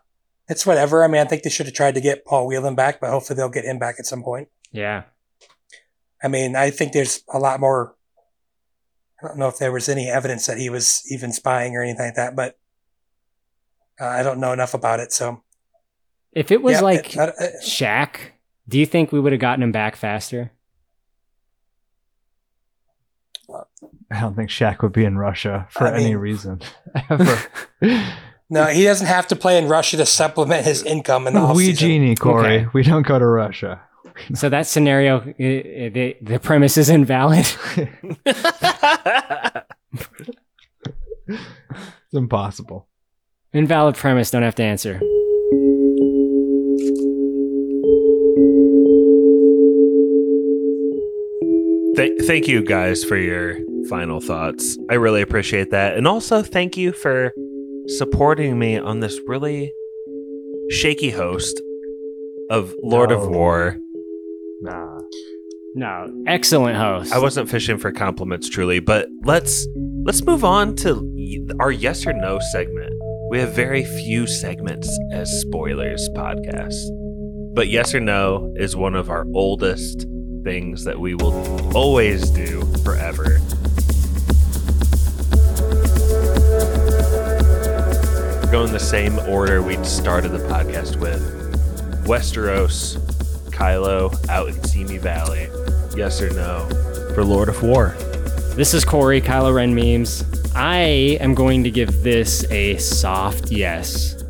[0.49, 1.03] it's whatever.
[1.03, 3.37] I mean, I think they should have tried to get Paul Whelan back, but hopefully
[3.37, 4.49] they'll get him back at some point.
[4.71, 5.03] Yeah.
[6.23, 7.95] I mean, I think there's a lot more.
[9.23, 12.07] I don't know if there was any evidence that he was even spying or anything
[12.07, 12.57] like that, but
[13.99, 15.11] uh, I don't know enough about it.
[15.13, 15.43] So
[16.33, 18.17] If it was Yeah, like it- uh, uh, Shaq,
[18.67, 20.51] do you think we would have gotten him back faster?
[24.09, 26.61] I don't think Shaq would be in Russia for I any mean- reason
[27.09, 27.37] ever.
[28.49, 31.73] no, he doesn't have to play in Russia to supplement his income in the we
[31.73, 32.59] genie, Corey.
[32.59, 32.67] Okay.
[32.73, 33.81] We don't go to Russia.
[34.35, 35.25] So that scenario, i-
[35.85, 37.47] i- the, the premise is invalid.
[41.27, 42.87] It's impossible.
[43.53, 44.99] invalid premise, don't have to answer.
[52.01, 53.57] Th- thank you guys for your
[53.87, 54.75] final thoughts.
[54.89, 55.95] I really appreciate that.
[55.95, 57.31] And also thank you for
[57.85, 59.71] supporting me on this really
[60.71, 61.61] shaky host
[62.49, 63.77] of Lord of War.
[64.61, 64.97] Nah.
[65.75, 67.13] No, excellent host.
[67.13, 69.67] I wasn't fishing for compliments truly, but let's
[70.03, 72.93] let's move on to our yes or no segment.
[73.29, 76.73] We have very few segments as spoilers podcast.
[77.53, 80.07] But yes or no is one of our oldest
[80.43, 83.39] things that we will always do forever.
[88.41, 91.21] We're going the same order we started the podcast with.
[92.05, 92.97] Westeros,
[93.51, 95.47] Kylo out in Simi Valley.
[95.95, 96.67] Yes or no
[97.13, 97.95] for Lord of War.
[98.55, 100.23] This is Corey, Kylo Ren memes.
[100.55, 104.21] I am going to give this a soft yes.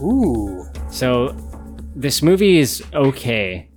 [0.00, 0.66] Ooh.
[0.90, 1.34] So,
[1.94, 3.68] this movie is okay.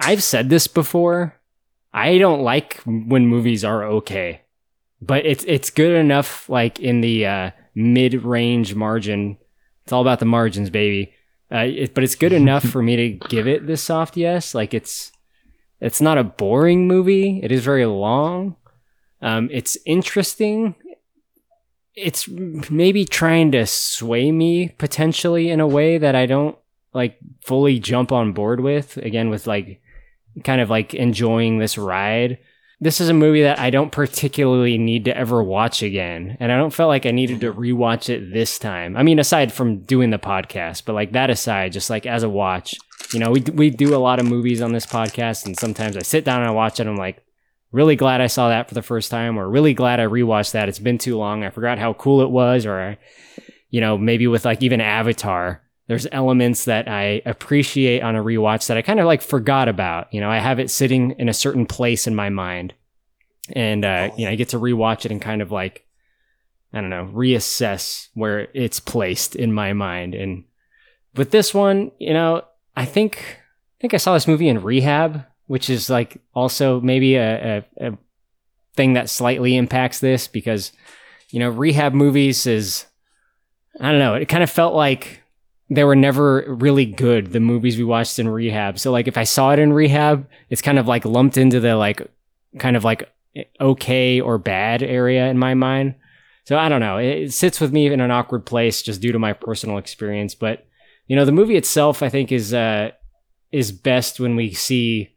[0.00, 1.36] I've said this before.
[1.92, 4.42] I don't like when movies are okay,
[5.00, 6.48] but it's it's good enough.
[6.48, 9.38] Like in the uh, mid range margin,
[9.82, 11.12] it's all about the margins, baby.
[11.52, 14.54] Uh, it, but it's good enough for me to give it this soft yes.
[14.54, 15.12] Like it's
[15.80, 17.40] it's not a boring movie.
[17.42, 18.56] It is very long.
[19.22, 20.74] Um, it's interesting.
[21.94, 26.56] It's maybe trying to sway me potentially in a way that I don't
[26.94, 28.96] like fully jump on board with.
[28.98, 29.80] Again, with like
[30.44, 32.38] kind of like enjoying this ride.
[32.82, 36.38] this is a movie that I don't particularly need to ever watch again.
[36.40, 38.96] And I don't feel like I needed to rewatch it this time.
[38.96, 42.28] I mean, aside from doing the podcast, but like that aside, just like as a
[42.28, 42.74] watch,
[43.12, 45.44] you know, we, we do a lot of movies on this podcast.
[45.44, 46.82] And sometimes I sit down and I watch it.
[46.82, 47.22] And I'm like,
[47.70, 50.68] really glad I saw that for the first time, or really glad I rewatched that.
[50.68, 51.44] It's been too long.
[51.44, 52.96] I forgot how cool it was, or,
[53.68, 58.68] you know, maybe with like even Avatar, there's elements that I appreciate on a rewatch
[58.68, 60.06] that I kind of like forgot about.
[60.14, 62.74] You know, I have it sitting in a certain place in my mind.
[63.56, 65.84] And, uh, you know, I get to rewatch it and kind of like,
[66.72, 70.14] I don't know, reassess where it's placed in my mind.
[70.14, 70.44] And
[71.16, 72.44] with this one, you know,
[72.76, 77.16] I think, I think I saw this movie in rehab, which is like also maybe
[77.16, 77.98] a, a, a
[78.76, 80.70] thing that slightly impacts this because,
[81.30, 82.86] you know, rehab movies is,
[83.80, 85.19] I don't know, it kind of felt like
[85.70, 88.78] they were never really good the movies we watched in rehab.
[88.78, 91.76] So like if i saw it in rehab it's kind of like lumped into the
[91.76, 92.06] like
[92.58, 93.08] kind of like
[93.60, 95.94] okay or bad area in my mind.
[96.44, 96.98] So i don't know.
[96.98, 100.34] It, it sits with me in an awkward place just due to my personal experience.
[100.34, 100.66] But
[101.06, 102.90] you know the movie itself i think is uh
[103.50, 105.10] is best when we see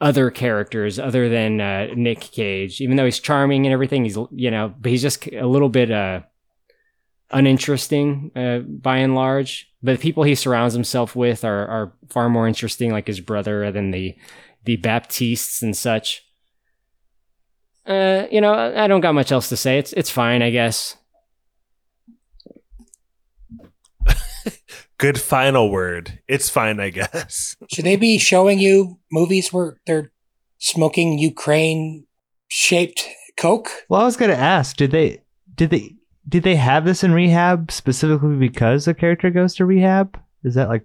[0.00, 2.80] other characters other than uh, nick cage.
[2.80, 5.90] Even though he's charming and everything he's you know but he's just a little bit
[5.90, 6.20] uh
[7.30, 9.70] uninteresting uh, by and large.
[9.82, 13.70] But the people he surrounds himself with are, are far more interesting, like his brother,
[13.70, 14.16] than the
[14.64, 16.24] the Baptistes and such.
[17.86, 19.78] Uh, you know, I don't got much else to say.
[19.78, 20.96] It's it's fine, I guess.
[24.98, 26.20] Good final word.
[26.26, 27.56] It's fine, I guess.
[27.72, 30.12] Should they be showing you movies where they're
[30.58, 32.06] smoking Ukraine
[32.48, 33.06] shaped
[33.36, 33.68] Coke?
[33.90, 35.20] Well, I was gonna ask, did they
[35.54, 35.96] did they
[36.28, 40.18] did they have this in rehab specifically because the character goes to rehab?
[40.42, 40.84] Is that like,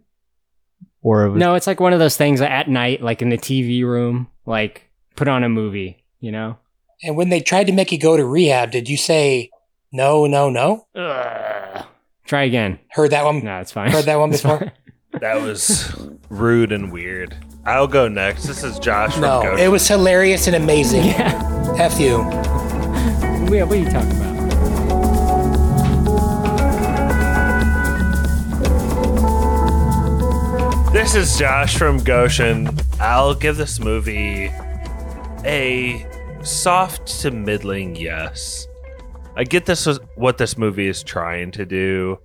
[1.02, 3.38] or it was, No, it's like one of those things at night, like in the
[3.38, 6.04] TV room, like put on a movie.
[6.20, 6.58] You know.
[7.04, 9.50] And when they tried to make you go to rehab, did you say
[9.92, 10.86] no, no, no?
[12.26, 12.80] Try again.
[12.92, 13.44] Heard that one?
[13.44, 13.92] No, it's fine.
[13.92, 14.72] Heard that one before?
[15.14, 15.96] That was
[16.30, 17.36] rude and weird.
[17.66, 18.44] I'll go next.
[18.46, 19.66] This is Josh No, Goshen.
[19.66, 21.04] it was hilarious and amazing.
[21.06, 21.76] Yeah.
[21.78, 22.18] F you.
[22.20, 24.29] What what are you talking about?
[31.00, 32.78] This is Josh from Goshen.
[33.00, 34.52] I'll give this movie
[35.46, 36.06] a
[36.44, 38.68] soft to middling yes.
[39.38, 42.20] I get this what this movie is trying to do.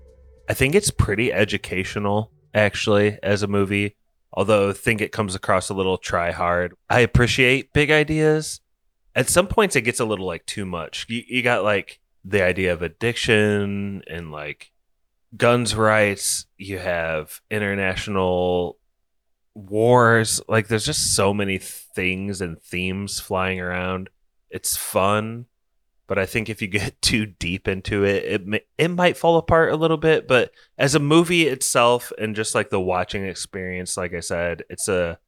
[0.49, 3.95] I think it's pretty educational, actually, as a movie.
[4.33, 6.75] Although I think it comes across a little try hard.
[6.91, 8.61] I appreciate big ideas.
[9.15, 11.07] At some points, it gets a little like too much.
[11.09, 14.73] You, you got like the idea of addiction and like
[15.37, 16.47] guns rights.
[16.57, 18.79] You have international
[19.55, 20.41] wars.
[20.49, 24.11] Like there's just so many things and themes flying around.
[24.51, 25.47] It's fun,
[26.07, 29.73] but I think if you get too deep into it, it it might fall apart
[29.73, 30.29] a little bit.
[30.29, 34.89] But as a movie itself, and just like the watching experience, like I said, it's
[34.89, 35.19] a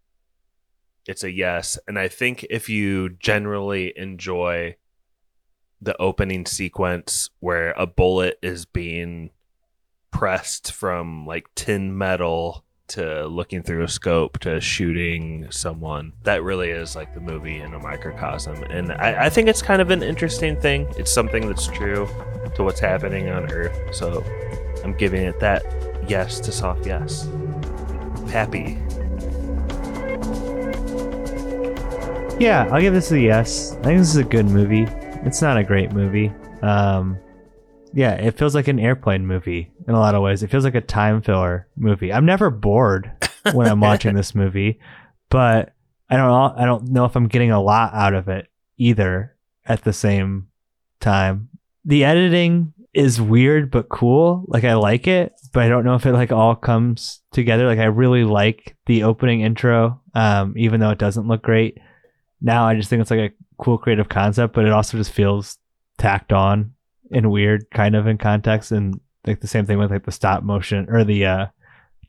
[1.06, 1.78] it's a yes.
[1.86, 4.76] And I think if you generally enjoy
[5.80, 9.30] the opening sequence where a bullet is being
[10.16, 16.14] pressed from like tin metal to looking through a scope to shooting someone.
[16.22, 18.62] That really is like the movie in a microcosm.
[18.64, 20.86] And I, I think it's kind of an interesting thing.
[20.96, 22.08] It's something that's true
[22.54, 23.94] to what's happening on Earth.
[23.94, 24.24] So
[24.82, 25.62] I'm giving it that
[26.08, 27.28] yes to soft yes.
[28.30, 28.78] Happy.
[32.42, 33.72] Yeah, I'll give this a yes.
[33.80, 34.86] I think this is a good movie.
[35.26, 36.32] It's not a great movie.
[36.62, 37.18] Um,
[37.96, 40.42] yeah, it feels like an airplane movie in a lot of ways.
[40.42, 42.12] It feels like a time filler movie.
[42.12, 43.10] I'm never bored
[43.52, 44.80] when I'm watching this movie,
[45.30, 45.72] but
[46.10, 49.34] I don't know, I don't know if I'm getting a lot out of it either
[49.64, 50.48] at the same
[51.00, 51.48] time.
[51.86, 54.44] The editing is weird but cool.
[54.46, 57.66] Like I like it, but I don't know if it like all comes together.
[57.66, 61.78] Like I really like the opening intro, um, even though it doesn't look great.
[62.42, 65.56] Now I just think it's like a cool creative concept, but it also just feels
[65.96, 66.74] tacked on
[67.10, 70.42] and weird kind of in context and like the same thing with like the stop
[70.42, 71.46] motion or the uh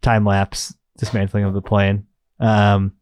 [0.02, 2.06] time lapse dismantling of the plane.
[2.40, 2.94] Um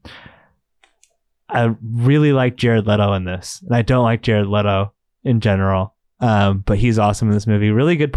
[1.47, 3.61] I really like Jared Leto in this.
[3.61, 4.93] And I don't like Jared Leto
[5.23, 5.93] in general.
[6.19, 7.71] Um but he's awesome in this movie.
[7.71, 8.13] Really good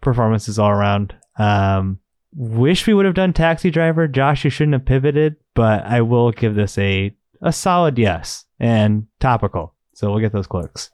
[0.00, 1.14] performances all around.
[1.38, 1.98] Um
[2.34, 4.08] wish we would have done Taxi Driver.
[4.08, 9.06] Josh, you shouldn't have pivoted, but I will give this a a solid yes and
[9.20, 9.74] topical.
[9.94, 10.90] So we'll get those clicks.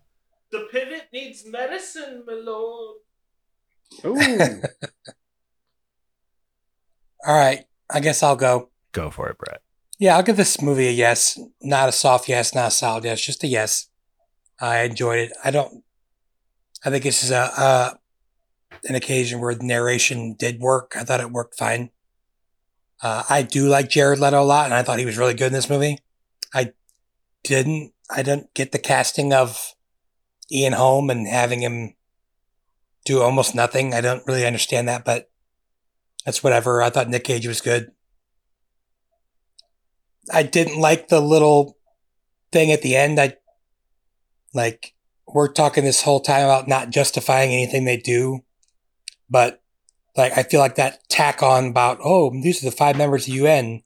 [0.51, 2.99] The pivot needs medicine, my lord.
[7.27, 7.65] All right.
[7.91, 8.71] I guess I'll go.
[8.93, 9.63] Go for it, Brett.
[9.99, 11.39] Yeah, I'll give this movie a yes.
[11.61, 13.89] Not a soft yes, not a solid yes, just a yes.
[14.61, 15.33] I enjoyed it.
[15.43, 15.83] I don't.
[16.85, 17.99] I think this is a, a
[18.89, 20.93] an occasion where the narration did work.
[20.97, 21.91] I thought it worked fine.
[23.03, 25.49] Uh, I do like Jared Leto a lot, and I thought he was really good
[25.49, 25.99] in this movie.
[26.55, 26.73] I
[27.43, 27.93] didn't.
[28.11, 29.75] I didn't get the casting of
[30.51, 31.95] Ian Holm and having him
[33.05, 33.95] do almost nothing.
[33.95, 35.31] I don't really understand that, but
[36.25, 36.83] that's whatever.
[36.83, 37.93] I thought Nick Cage was good.
[40.33, 41.79] I didn't like the little
[42.53, 43.19] thing at the end.
[43.19, 43.37] I
[44.53, 44.95] like
[45.27, 48.41] we're talking this whole time about not justifying anything they do,
[49.29, 49.63] but
[50.17, 53.33] like I feel like that tack on about oh these are the five members of
[53.33, 53.83] the UN.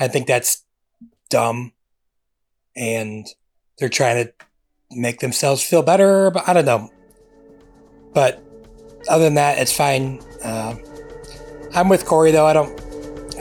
[0.00, 0.64] I think that's
[1.30, 1.72] dumb,
[2.74, 3.26] and
[3.78, 4.32] they're trying to
[4.96, 6.30] make themselves feel better.
[6.30, 6.90] But I don't know.
[8.12, 8.42] But
[9.08, 10.20] other than that, it's fine.
[10.42, 10.76] Uh,
[11.74, 12.46] I'm with Corey though.
[12.46, 12.80] I don't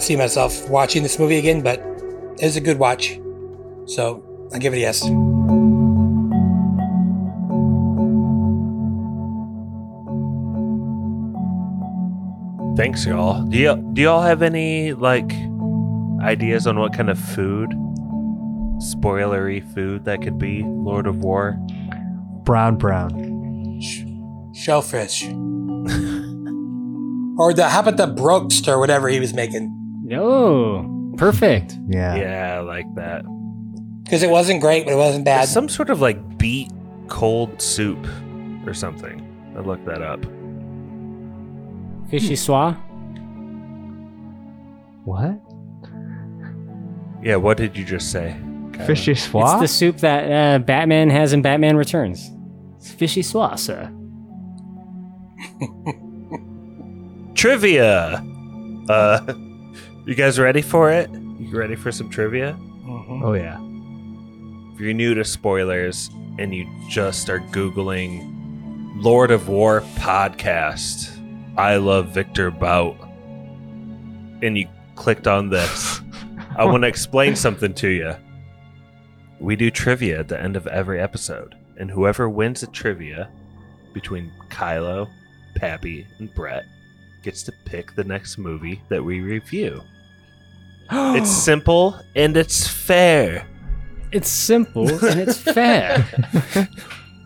[0.01, 1.79] see myself watching this movie again, but
[2.39, 3.19] it was a good watch.
[3.85, 4.23] So
[4.53, 5.01] I give it a yes.
[12.75, 13.43] Thanks, y'all.
[13.43, 15.31] Do you do y'all have any like
[16.21, 17.71] ideas on what kind of food,
[18.83, 21.57] spoilery food that could be Lord of War?
[22.43, 23.79] Brown, brown.
[24.53, 25.23] Shellfish.
[27.37, 29.71] or the how about the broast or whatever he was making?
[30.03, 31.77] No, perfect.
[31.87, 32.15] Yeah.
[32.15, 33.23] Yeah, I like that.
[34.03, 35.39] Because it wasn't great, but it wasn't bad.
[35.39, 36.71] There's some sort of like beet
[37.07, 38.05] cold soup
[38.65, 39.21] or something.
[39.55, 40.21] I looked that up.
[42.09, 42.77] Vichyssoise.
[45.05, 45.39] What?
[47.23, 48.35] Yeah, what did you just say?
[48.73, 48.85] Kyla?
[48.87, 49.61] Fishy It's swat?
[49.61, 52.29] the soup that uh, Batman has in Batman Returns.
[52.77, 53.91] It's vichyssoise, sir.
[57.35, 58.23] Trivia.
[58.89, 59.33] Uh,
[60.05, 61.09] you guys ready for it?
[61.11, 62.57] You ready for some trivia?
[62.87, 63.57] Oh yeah.
[64.73, 66.09] If you're new to spoilers
[66.39, 68.29] and you just are Googling
[69.03, 71.09] Lord of War podcast,
[71.57, 72.97] I love Viktor Bout,
[74.41, 76.01] and you clicked on this,
[76.57, 78.15] I want to explain something to you.
[79.43, 83.29] We do trivia at the end of every episode, and whoever wins the trivia
[83.91, 85.09] between Kylo,
[85.57, 86.63] Pappy, and Brett
[87.23, 89.81] gets to pick the next movie that we review.
[90.91, 93.45] it's simple and it's fair.
[94.13, 96.07] It's simple and it's fair.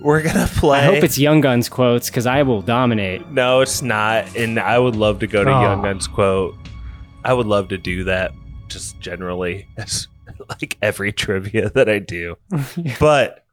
[0.01, 0.79] We're gonna play.
[0.79, 3.29] I hope it's Young Guns quotes because I will dominate.
[3.29, 4.35] No, it's not.
[4.35, 5.61] And I would love to go to Aw.
[5.61, 6.55] Young Guns quote.
[7.23, 8.31] I would love to do that
[8.69, 10.07] just generally as
[10.49, 12.37] like every trivia that I do.
[12.99, 13.45] But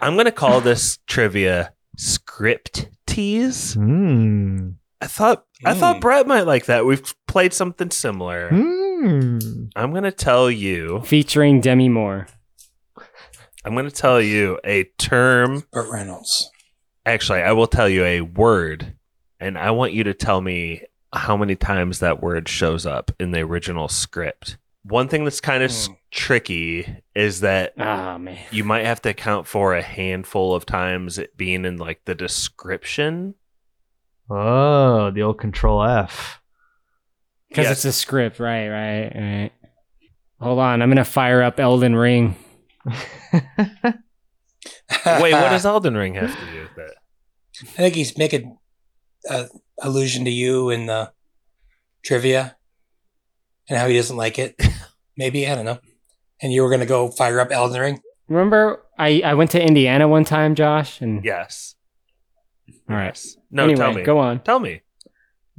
[0.00, 3.74] I'm going to call this trivia script tease.
[3.74, 4.70] Hmm.
[5.00, 6.86] I thought I thought Brett might like that.
[6.86, 8.48] We've played something similar.
[8.48, 9.66] Hmm.
[9.76, 12.26] I'm going to tell you Featuring Demi Moore.
[13.64, 15.64] I'm going to tell you a term.
[15.72, 16.50] Burt Reynolds.
[17.04, 18.94] Actually, I will tell you a word,
[19.38, 23.32] and I want you to tell me how many times that word shows up in
[23.32, 24.56] the original script.
[24.88, 28.38] One thing that's kind of s tricky is that Ah, man.
[28.52, 32.14] you might have to account for a handful of times it being in like the
[32.14, 33.34] description.
[34.30, 36.40] Oh, the old Control F.
[37.48, 37.72] Because Yes.
[37.78, 39.52] it's a script, right, right, right.
[40.40, 42.36] Hold on, I'm gonna fire up Elden Ring.
[42.84, 42.94] Wait,
[45.32, 46.94] what does Elden Ring have to do with that?
[47.62, 48.58] I think he's making
[49.28, 49.46] a
[49.82, 51.12] allusion to you in the
[52.04, 52.56] trivia
[53.68, 54.54] and how he doesn't like it.
[55.16, 55.78] Maybe I don't know.
[56.42, 58.00] And you were gonna go fire up Elden Ring.
[58.28, 61.74] Remember, I I went to Indiana one time, Josh, and Yes.
[62.90, 63.18] all right.
[63.50, 64.02] No, anyway, tell me.
[64.02, 64.40] go on.
[64.40, 64.82] Tell me.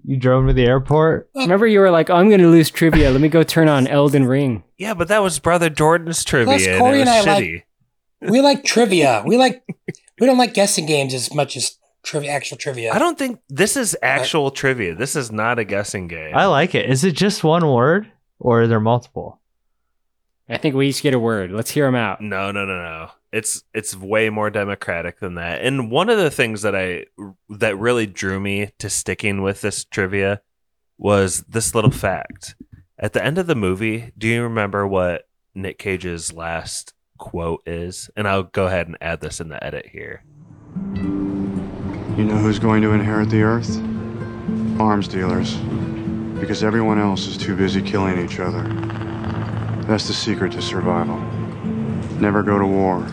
[0.04, 1.30] You drove him to the airport?
[1.36, 3.10] Remember, you were like, "Oh, I'm gonna lose trivia.
[3.12, 6.68] Let me go turn on Elden Ring." Yeah, but that was Brother Jordan's trivia, Plus,
[6.68, 7.68] and Corey it was and I like-
[8.22, 9.24] We like trivia.
[9.26, 9.64] We like
[10.20, 12.94] we don't like guessing games as much as trivia actual trivia.
[12.94, 14.96] I don't think this is actual trivia.
[14.96, 16.36] This is not a guessing game.
[16.36, 16.90] I like it.
[16.90, 19.40] Is it just one word or are there multiple?
[20.50, 21.52] I think we each get a word.
[21.52, 22.22] Let's hear them out.
[22.22, 23.10] No, no, no, no.
[23.34, 25.62] It's it's way more democratic than that.
[25.62, 27.06] And one of the things that I
[27.50, 30.42] that really drew me to sticking with this trivia
[30.98, 32.56] was this little fact.
[32.98, 38.10] At the end of the movie, do you remember what Nick Cage's last quote is?
[38.16, 40.24] And I'll go ahead and add this in the edit here.
[40.96, 43.78] You know who's going to inherit the earth?
[44.80, 45.56] Arms dealers.
[46.40, 48.64] Because everyone else is too busy killing each other.
[49.88, 51.18] That's the secret to survival.
[52.20, 53.06] Never go to war.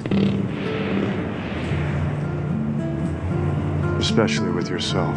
[3.96, 5.16] Especially with yourself.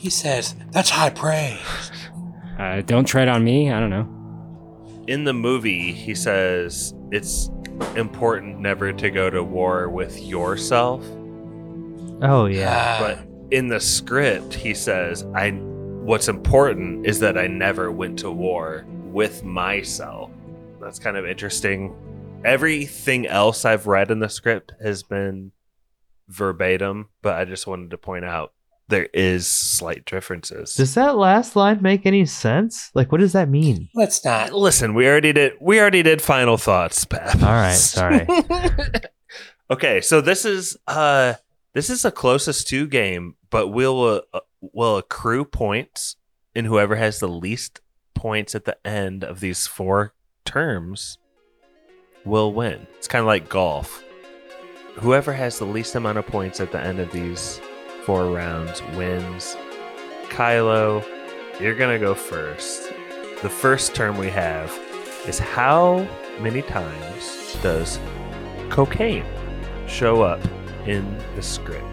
[0.00, 1.58] He says, That's high praise.
[2.58, 3.70] Uh, don't tread on me.
[3.70, 5.04] I don't know.
[5.06, 7.50] In the movie, he says it's
[7.94, 11.04] important never to go to war with yourself.
[12.20, 12.98] Oh yeah.
[13.00, 18.30] But in the script, he says, "I what's important is that I never went to
[18.30, 20.30] war with myself."
[20.80, 21.94] That's kind of interesting.
[22.44, 25.52] Everything else I've read in the script has been
[26.28, 28.52] verbatim, but I just wanted to point out
[28.88, 30.74] there is slight differences.
[30.74, 32.90] Does that last line make any sense?
[32.94, 33.88] Like, what does that mean?
[33.94, 34.52] Let's not.
[34.52, 37.42] Listen, we already did we already did final thoughts, Pat.
[37.42, 38.26] All right, sorry.
[39.70, 41.34] okay, so this is uh
[41.78, 46.16] this is a closest to game, but we'll uh, will accrue points,
[46.52, 47.80] and whoever has the least
[48.16, 50.12] points at the end of these four
[50.44, 51.18] terms
[52.24, 52.84] will win.
[52.96, 54.02] It's kind of like golf.
[54.96, 57.60] Whoever has the least amount of points at the end of these
[58.02, 59.56] four rounds wins.
[60.30, 61.06] Kylo,
[61.60, 62.92] you're gonna go first.
[63.40, 64.76] The first term we have
[65.28, 66.08] is how
[66.40, 68.00] many times does
[68.68, 69.24] cocaine
[69.86, 70.40] show up
[70.86, 71.84] in the script?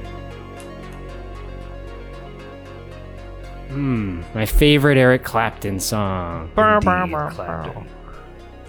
[3.70, 4.22] Hmm.
[4.34, 6.52] My favorite Eric Clapton song.
[6.57, 7.88] Indeed, Clapton.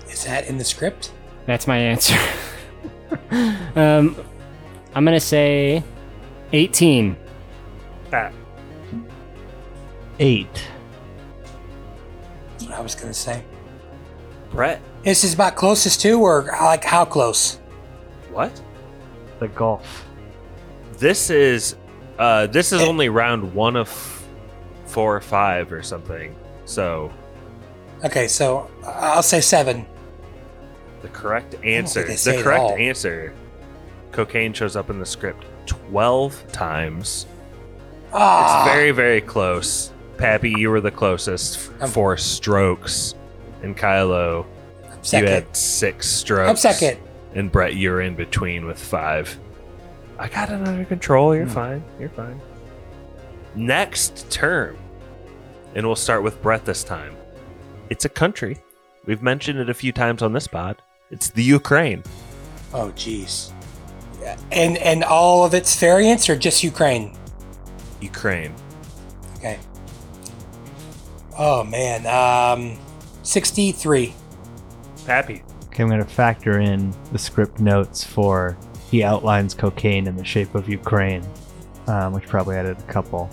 [0.09, 1.13] Is that in the script?
[1.45, 2.19] That's my answer.
[3.77, 4.17] um,
[4.95, 5.85] I'm gonna say
[6.53, 7.17] 18.
[8.11, 8.33] Pat.
[10.19, 10.69] Eight.
[12.53, 13.45] That's what I was going to say.
[14.51, 14.81] Brett.
[15.03, 17.57] This is about closest to, or like how close?
[18.31, 18.61] What?
[19.39, 20.06] The golf.
[20.99, 21.77] This is
[22.19, 23.89] uh this is only round one of
[24.87, 26.35] four or five or something.
[26.65, 27.13] So
[28.05, 29.87] Okay, so I'll say seven.
[31.03, 33.35] the correct answer the correct answer
[34.13, 37.27] cocaine shows up in the script 12 times.
[38.13, 39.93] Ah, It's very, very close.
[40.17, 43.15] Pappy, you were the closest f- four strokes.
[43.63, 44.47] And Kylo,
[45.13, 46.49] you had six strokes.
[46.49, 46.99] I'm second.
[47.35, 49.39] And Brett, you're in between with five.
[50.19, 51.33] I got it under control.
[51.33, 51.39] Hmm.
[51.39, 51.85] You're fine.
[51.99, 52.41] You're fine.
[53.55, 54.77] Next term.
[55.75, 57.17] And we'll start with Brett this time.
[57.91, 58.59] It's a country.
[59.05, 60.83] We've mentioned it a few times on this pod.
[61.11, 62.03] It's the Ukraine.
[62.73, 63.53] Oh, jeez.
[64.51, 67.17] And and all of its variants, or just Ukraine?
[68.01, 68.53] Ukraine.
[69.37, 69.57] Okay.
[71.39, 72.77] Oh man, um,
[73.23, 74.15] sixty-three.
[75.07, 75.45] Pappy.
[75.67, 78.57] Okay, I'm going to factor in the script notes for
[78.91, 81.25] he outlines cocaine in the shape of Ukraine,
[81.87, 83.29] um, which probably added a couple.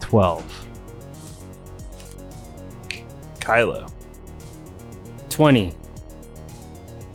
[0.00, 0.66] 12.
[3.38, 3.90] Kylo.
[5.30, 5.74] 20.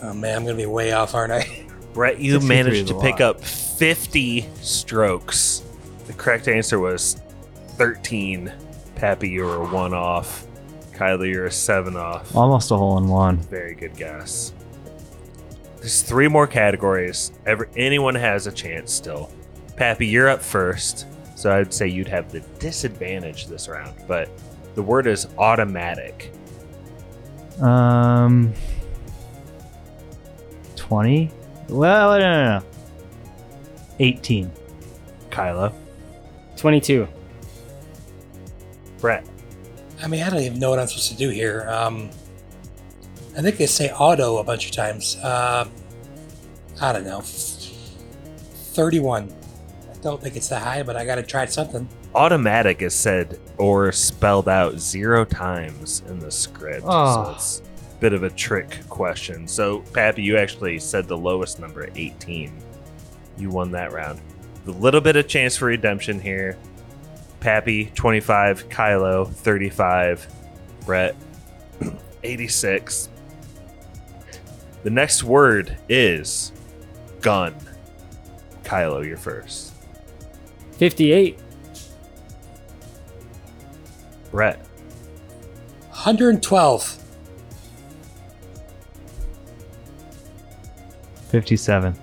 [0.02, 1.66] Oh man, I'm gonna be way off, aren't I?
[1.94, 3.38] Brett, you managed to pick lot.
[3.38, 5.64] up 50 strokes.
[6.08, 7.22] The correct answer was
[7.78, 8.52] 13.
[8.96, 10.46] Pappy, you were one off.
[10.94, 12.36] Kylie, you're a seven off.
[12.36, 13.38] Almost a hole in one.
[13.38, 14.54] Very good guess.
[15.86, 17.32] There's three more categories.
[17.46, 19.30] Ever anyone has a chance still.
[19.76, 21.06] Pappy, you're up first,
[21.36, 23.94] so I'd say you'd have the disadvantage this round.
[24.08, 24.28] But
[24.74, 26.34] the word is automatic.
[27.62, 28.52] Um,
[30.76, 31.30] 20?
[31.70, 32.66] Well, no, no, no.
[34.00, 34.52] 18.
[35.30, 35.72] Kylo,
[36.58, 37.08] 22.
[38.98, 39.24] Brett,
[40.02, 41.70] I mean, I don't even know what I'm supposed to do here.
[41.70, 42.10] Um,
[43.38, 45.18] I think they say auto a bunch of times.
[45.18, 45.68] Uh,
[46.82, 47.22] I don't know.
[48.74, 49.34] Thirty-one.
[49.94, 51.88] I don't think it's that high, but I gotta try something.
[52.14, 56.84] automatic is said or spelled out zero times in the script.
[56.84, 57.34] So Oh.
[57.36, 59.48] it's a bit of a trick question.
[59.50, 62.54] So, Pappy, you actually said the lowest number, 18.
[63.38, 64.22] You won that round.
[64.68, 66.58] A little bit of chance for redemption here.
[67.42, 68.70] Pappy, 25.
[68.70, 70.26] Kylo, 35.
[70.86, 71.16] Brett,
[72.24, 73.10] 86.
[74.86, 76.52] The next word is
[77.20, 77.56] gun.
[78.64, 79.74] Kylo, you're first.
[80.74, 81.40] 58.
[84.30, 84.60] Brett,
[85.90, 87.02] 112.
[91.30, 91.96] 57.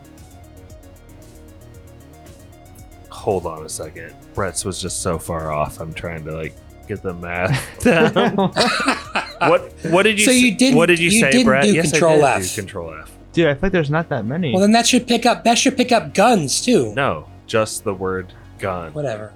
[3.11, 4.13] hold on a second.
[4.35, 5.79] Brett's was just so far off.
[5.79, 6.57] I'm trying to like
[6.87, 8.35] get the math down.
[9.51, 11.65] what what did you So s- you didn't- what did you, you say, didn't Brett?
[11.65, 12.55] do yes, Control I did F.
[12.55, 13.11] do control F.
[13.33, 14.53] Dude, I feel like there's not that many.
[14.53, 15.45] Well, then that should pick up.
[15.45, 16.93] That should pick up guns too.
[16.95, 18.93] No, just the word gun.
[18.93, 19.33] Whatever.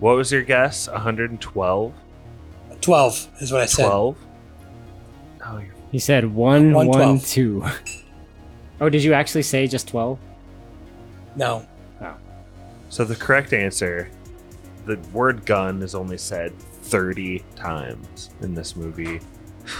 [0.00, 0.86] What was your guess?
[0.88, 1.92] 112?
[2.80, 3.86] Twelve is what I said.
[3.86, 4.16] 12?
[5.46, 7.26] Oh, you're He said 1, 1, 112.
[7.26, 7.64] 2.
[8.82, 10.18] oh, did you actually say just 12?
[11.36, 11.66] No.
[12.00, 12.14] Oh.
[12.90, 14.08] So the correct answer
[14.86, 16.52] the word gun is only said
[16.88, 19.20] 30 times in this movie.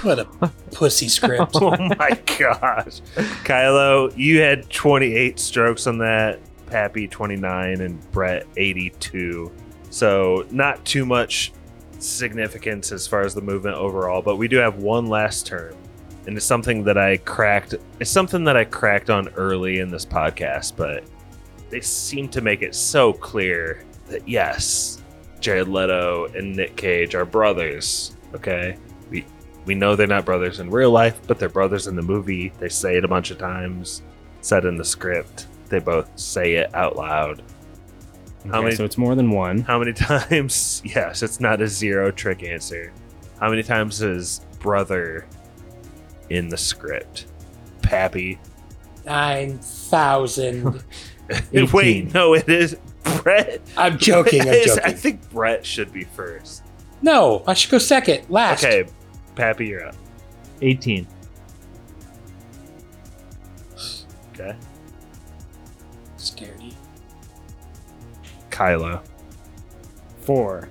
[0.03, 0.25] What a
[0.73, 1.53] pussy script.
[1.57, 3.01] oh my gosh.
[3.45, 9.51] Kylo, you had 28 strokes on that, Pappy 29, and Brett 82.
[9.91, 11.53] So not too much
[11.99, 15.75] significance as far as the movement overall, but we do have one last term.
[16.27, 20.05] And it's something that I cracked it's something that I cracked on early in this
[20.05, 21.05] podcast, but
[21.71, 25.03] they seem to make it so clear that yes,
[25.41, 28.17] Jared Leto and Nick Cage are brothers.
[28.35, 28.77] Okay.
[29.11, 29.25] We
[29.65, 32.53] we know they're not brothers in real life, but they're brothers in the movie.
[32.59, 34.03] They say it a bunch of times,
[34.41, 35.47] said in the script.
[35.69, 37.43] They both say it out loud.
[38.47, 39.59] Okay, so it's more than one.
[39.61, 40.81] How many times?
[40.85, 42.93] Yes, it's not a zero trick answer.
[43.41, 45.27] How many times is brother
[46.31, 47.27] in the script?
[47.83, 48.39] Pappy.
[49.05, 50.83] 9,000.
[51.73, 52.77] Wait, no, it is
[53.29, 53.61] Brett.
[53.77, 54.41] I'm joking.
[54.41, 54.85] I'm joking.
[54.85, 56.63] I think Brett should be first.
[57.03, 58.25] No, I should go second.
[58.31, 58.65] Last.
[58.65, 58.89] Okay,
[59.35, 59.95] Pappy, you're up.
[60.63, 61.07] 18.
[64.33, 64.57] Okay.
[66.17, 66.73] Scared you.
[68.51, 69.03] Kylo.
[70.23, 70.71] Four.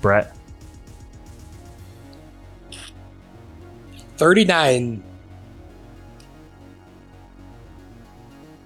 [0.00, 0.36] Brett.
[4.16, 5.04] 39.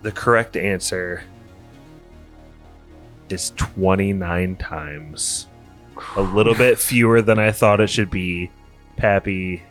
[0.02, 1.22] The correct answer
[3.28, 5.46] is 29 times.
[6.16, 8.50] A little bit fewer than I thought it should be.
[8.96, 9.62] Pappy,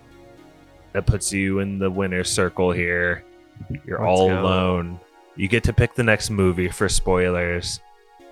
[0.94, 3.24] that puts you in the winner's circle here.
[3.86, 4.42] You're Let's all go.
[4.42, 5.00] alone.
[5.36, 7.80] You get to pick the next movie for spoilers.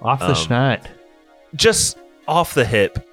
[0.02, 0.86] Off the Um, schneid.
[1.56, 1.98] Just
[2.28, 3.08] off the hip.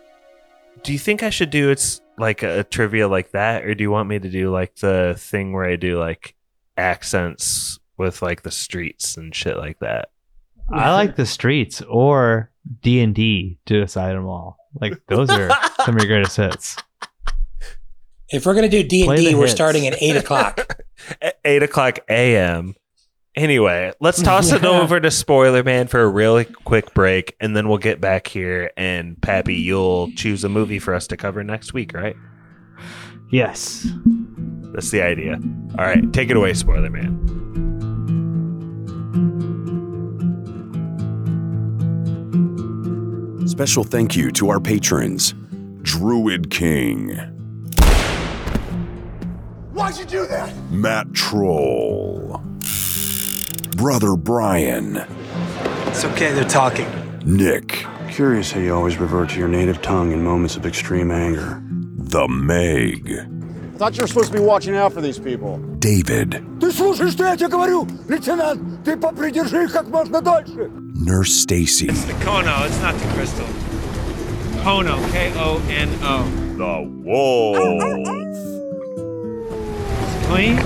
[0.82, 3.90] Do you think I should do it's like a trivia like that, or do you
[3.90, 6.34] want me to do like the thing where I do like
[6.76, 10.10] accents with like the streets and shit like that?
[10.70, 12.50] I like the streets or
[12.82, 14.58] D and D to decide them all.
[14.80, 15.50] Like those are
[15.84, 16.76] some of your greatest hits.
[18.28, 19.52] If we're going to do D&D, we're hits.
[19.52, 20.80] starting at 8 o'clock.
[21.22, 22.74] At 8 o'clock a.m.
[23.36, 27.68] Anyway, let's toss it over to Spoiler Man for a really quick break, and then
[27.68, 28.72] we'll get back here.
[28.76, 32.16] And Pappy, you'll choose a movie for us to cover next week, right?
[33.30, 33.86] Yes.
[34.72, 35.38] That's the idea.
[35.78, 37.65] All right, take it away, Spoiler Man.
[43.47, 45.33] Special thank you to our patrons
[45.83, 47.09] Druid King,
[49.73, 50.53] Why'd you do that?
[50.69, 52.41] Matt Troll,
[53.77, 54.97] Brother Brian,
[55.87, 56.87] It's okay, they're talking.
[57.25, 61.61] Nick, Curious how you always revert to your native tongue in moments of extreme anger.
[61.97, 65.57] The Meg, I thought you were supposed to be watching out for these people.
[65.79, 67.87] David, Ты слушай, что я тебе говорю?
[68.07, 70.69] Лейтенант, ты попридержи их как можно дольше.
[70.98, 73.46] Nurse Stacy, It's The Kono, it's not the crystal.
[74.62, 76.24] Kono, K O N O.
[76.56, 77.56] The Wolf,
[80.26, 80.56] Clean?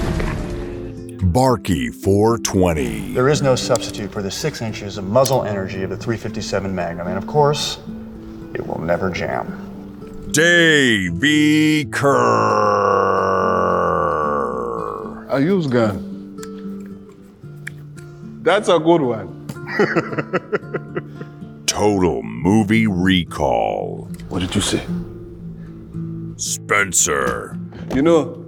[1.32, 5.96] Barky 420, There is no substitute for the six inches of muzzle energy of the
[5.96, 7.78] 357 Magnum, and of course,
[8.54, 9.66] it will never jam.
[10.32, 12.16] Davy Kerr,
[15.28, 16.06] I use gun.
[18.42, 19.39] That's a good one.
[21.66, 24.82] Total Movie Recall, What did you say?
[26.36, 27.56] Spencer,
[27.94, 28.44] You know,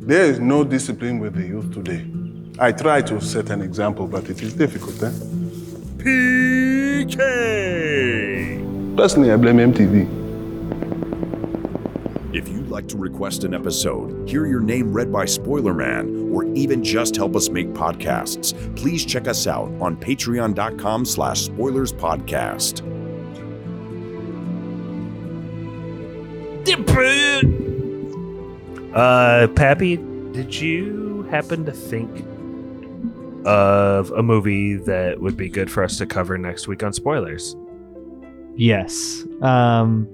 [0.00, 2.06] there is no discipline with the youth today.
[2.58, 5.10] I try to set an example, but it is difficult, eh?
[5.98, 7.16] PK.
[8.96, 10.19] Personally, I blame MTV.
[12.80, 16.44] If you'd like to request an episode, hear your name read by Spoiler Man, or
[16.54, 22.80] even just help us make podcasts, please check us out on patreon.com slash spoilers podcast.
[28.94, 29.96] Uh, Pappy,
[30.32, 32.24] did you happen to think
[33.44, 37.54] of a movie that would be good for us to cover next week on spoilers?
[38.56, 39.26] Yes.
[39.42, 40.08] Um,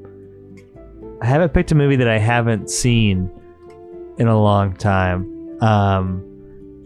[1.20, 3.30] I haven't picked a movie that I haven't seen
[4.18, 5.32] in a long time.
[5.62, 6.22] Um,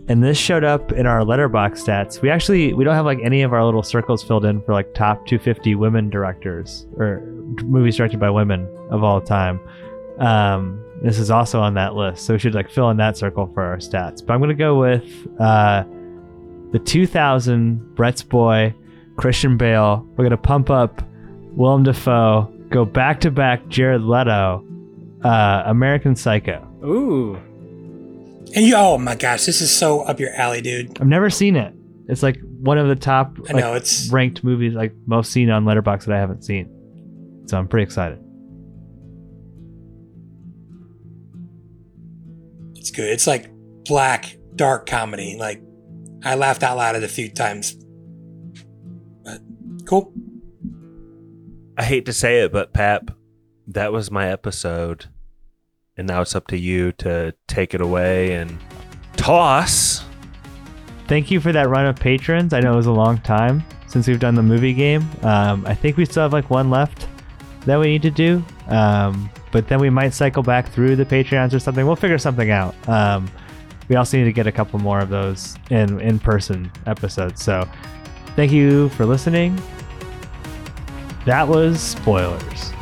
[0.09, 2.21] and this showed up in our Letterboxd stats.
[2.21, 4.93] We actually we don't have like any of our little circles filled in for like
[4.93, 7.21] top 250 women directors or
[7.63, 9.61] movies directed by women of all time.
[10.19, 13.47] Um, this is also on that list, so we should like fill in that circle
[13.55, 14.25] for our stats.
[14.25, 15.85] But I'm gonna go with uh,
[16.73, 18.75] the 2000 Brett's Boy,
[19.17, 20.07] Christian Bale.
[20.17, 21.03] We're gonna pump up
[21.53, 24.65] Willem Dafoe, go back to back Jared Leto,
[25.23, 26.67] uh, American Psycho.
[26.85, 27.35] Ooh.
[28.55, 31.01] And you, oh my gosh, this is so up your alley, dude.
[31.01, 31.75] I've never seen it.
[32.09, 35.51] It's like one of the top I like, know, it's- ranked movies, like most seen
[35.51, 36.69] on Letterboxd that I haven't seen.
[37.47, 38.19] So I'm pretty excited.
[42.77, 43.09] It's good.
[43.11, 43.51] It's like
[43.85, 45.37] black, dark comedy.
[45.39, 45.63] Like
[46.25, 47.75] I laughed out loud at it a few times.
[49.25, 49.41] But
[49.87, 50.13] cool.
[51.81, 53.11] I hate to say it, but Pap,
[53.69, 55.07] that was my episode.
[55.97, 58.59] And now it's up to you to take it away and
[59.17, 60.05] toss.
[61.09, 62.53] Thank you for that run of patrons.
[62.53, 65.09] I know it was a long time since we've done the movie game.
[65.23, 67.09] Um, I think we still have like one left
[67.65, 68.45] that we need to do.
[68.69, 71.87] Um, but then we might cycle back through the Patreons or something.
[71.87, 72.75] We'll figure something out.
[72.91, 73.31] Um,
[73.89, 77.43] we also need to get a couple more of those in in person episodes.
[77.43, 77.67] So
[78.37, 79.59] thank you for listening.
[81.31, 82.73] That was spoilers.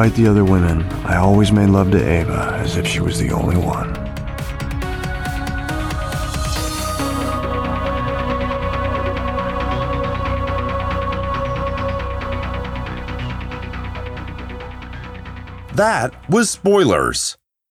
[0.00, 3.32] Despite the other women, I always made love to Ava as if she was the
[3.32, 3.92] only one.
[15.74, 17.36] That was Spoilers.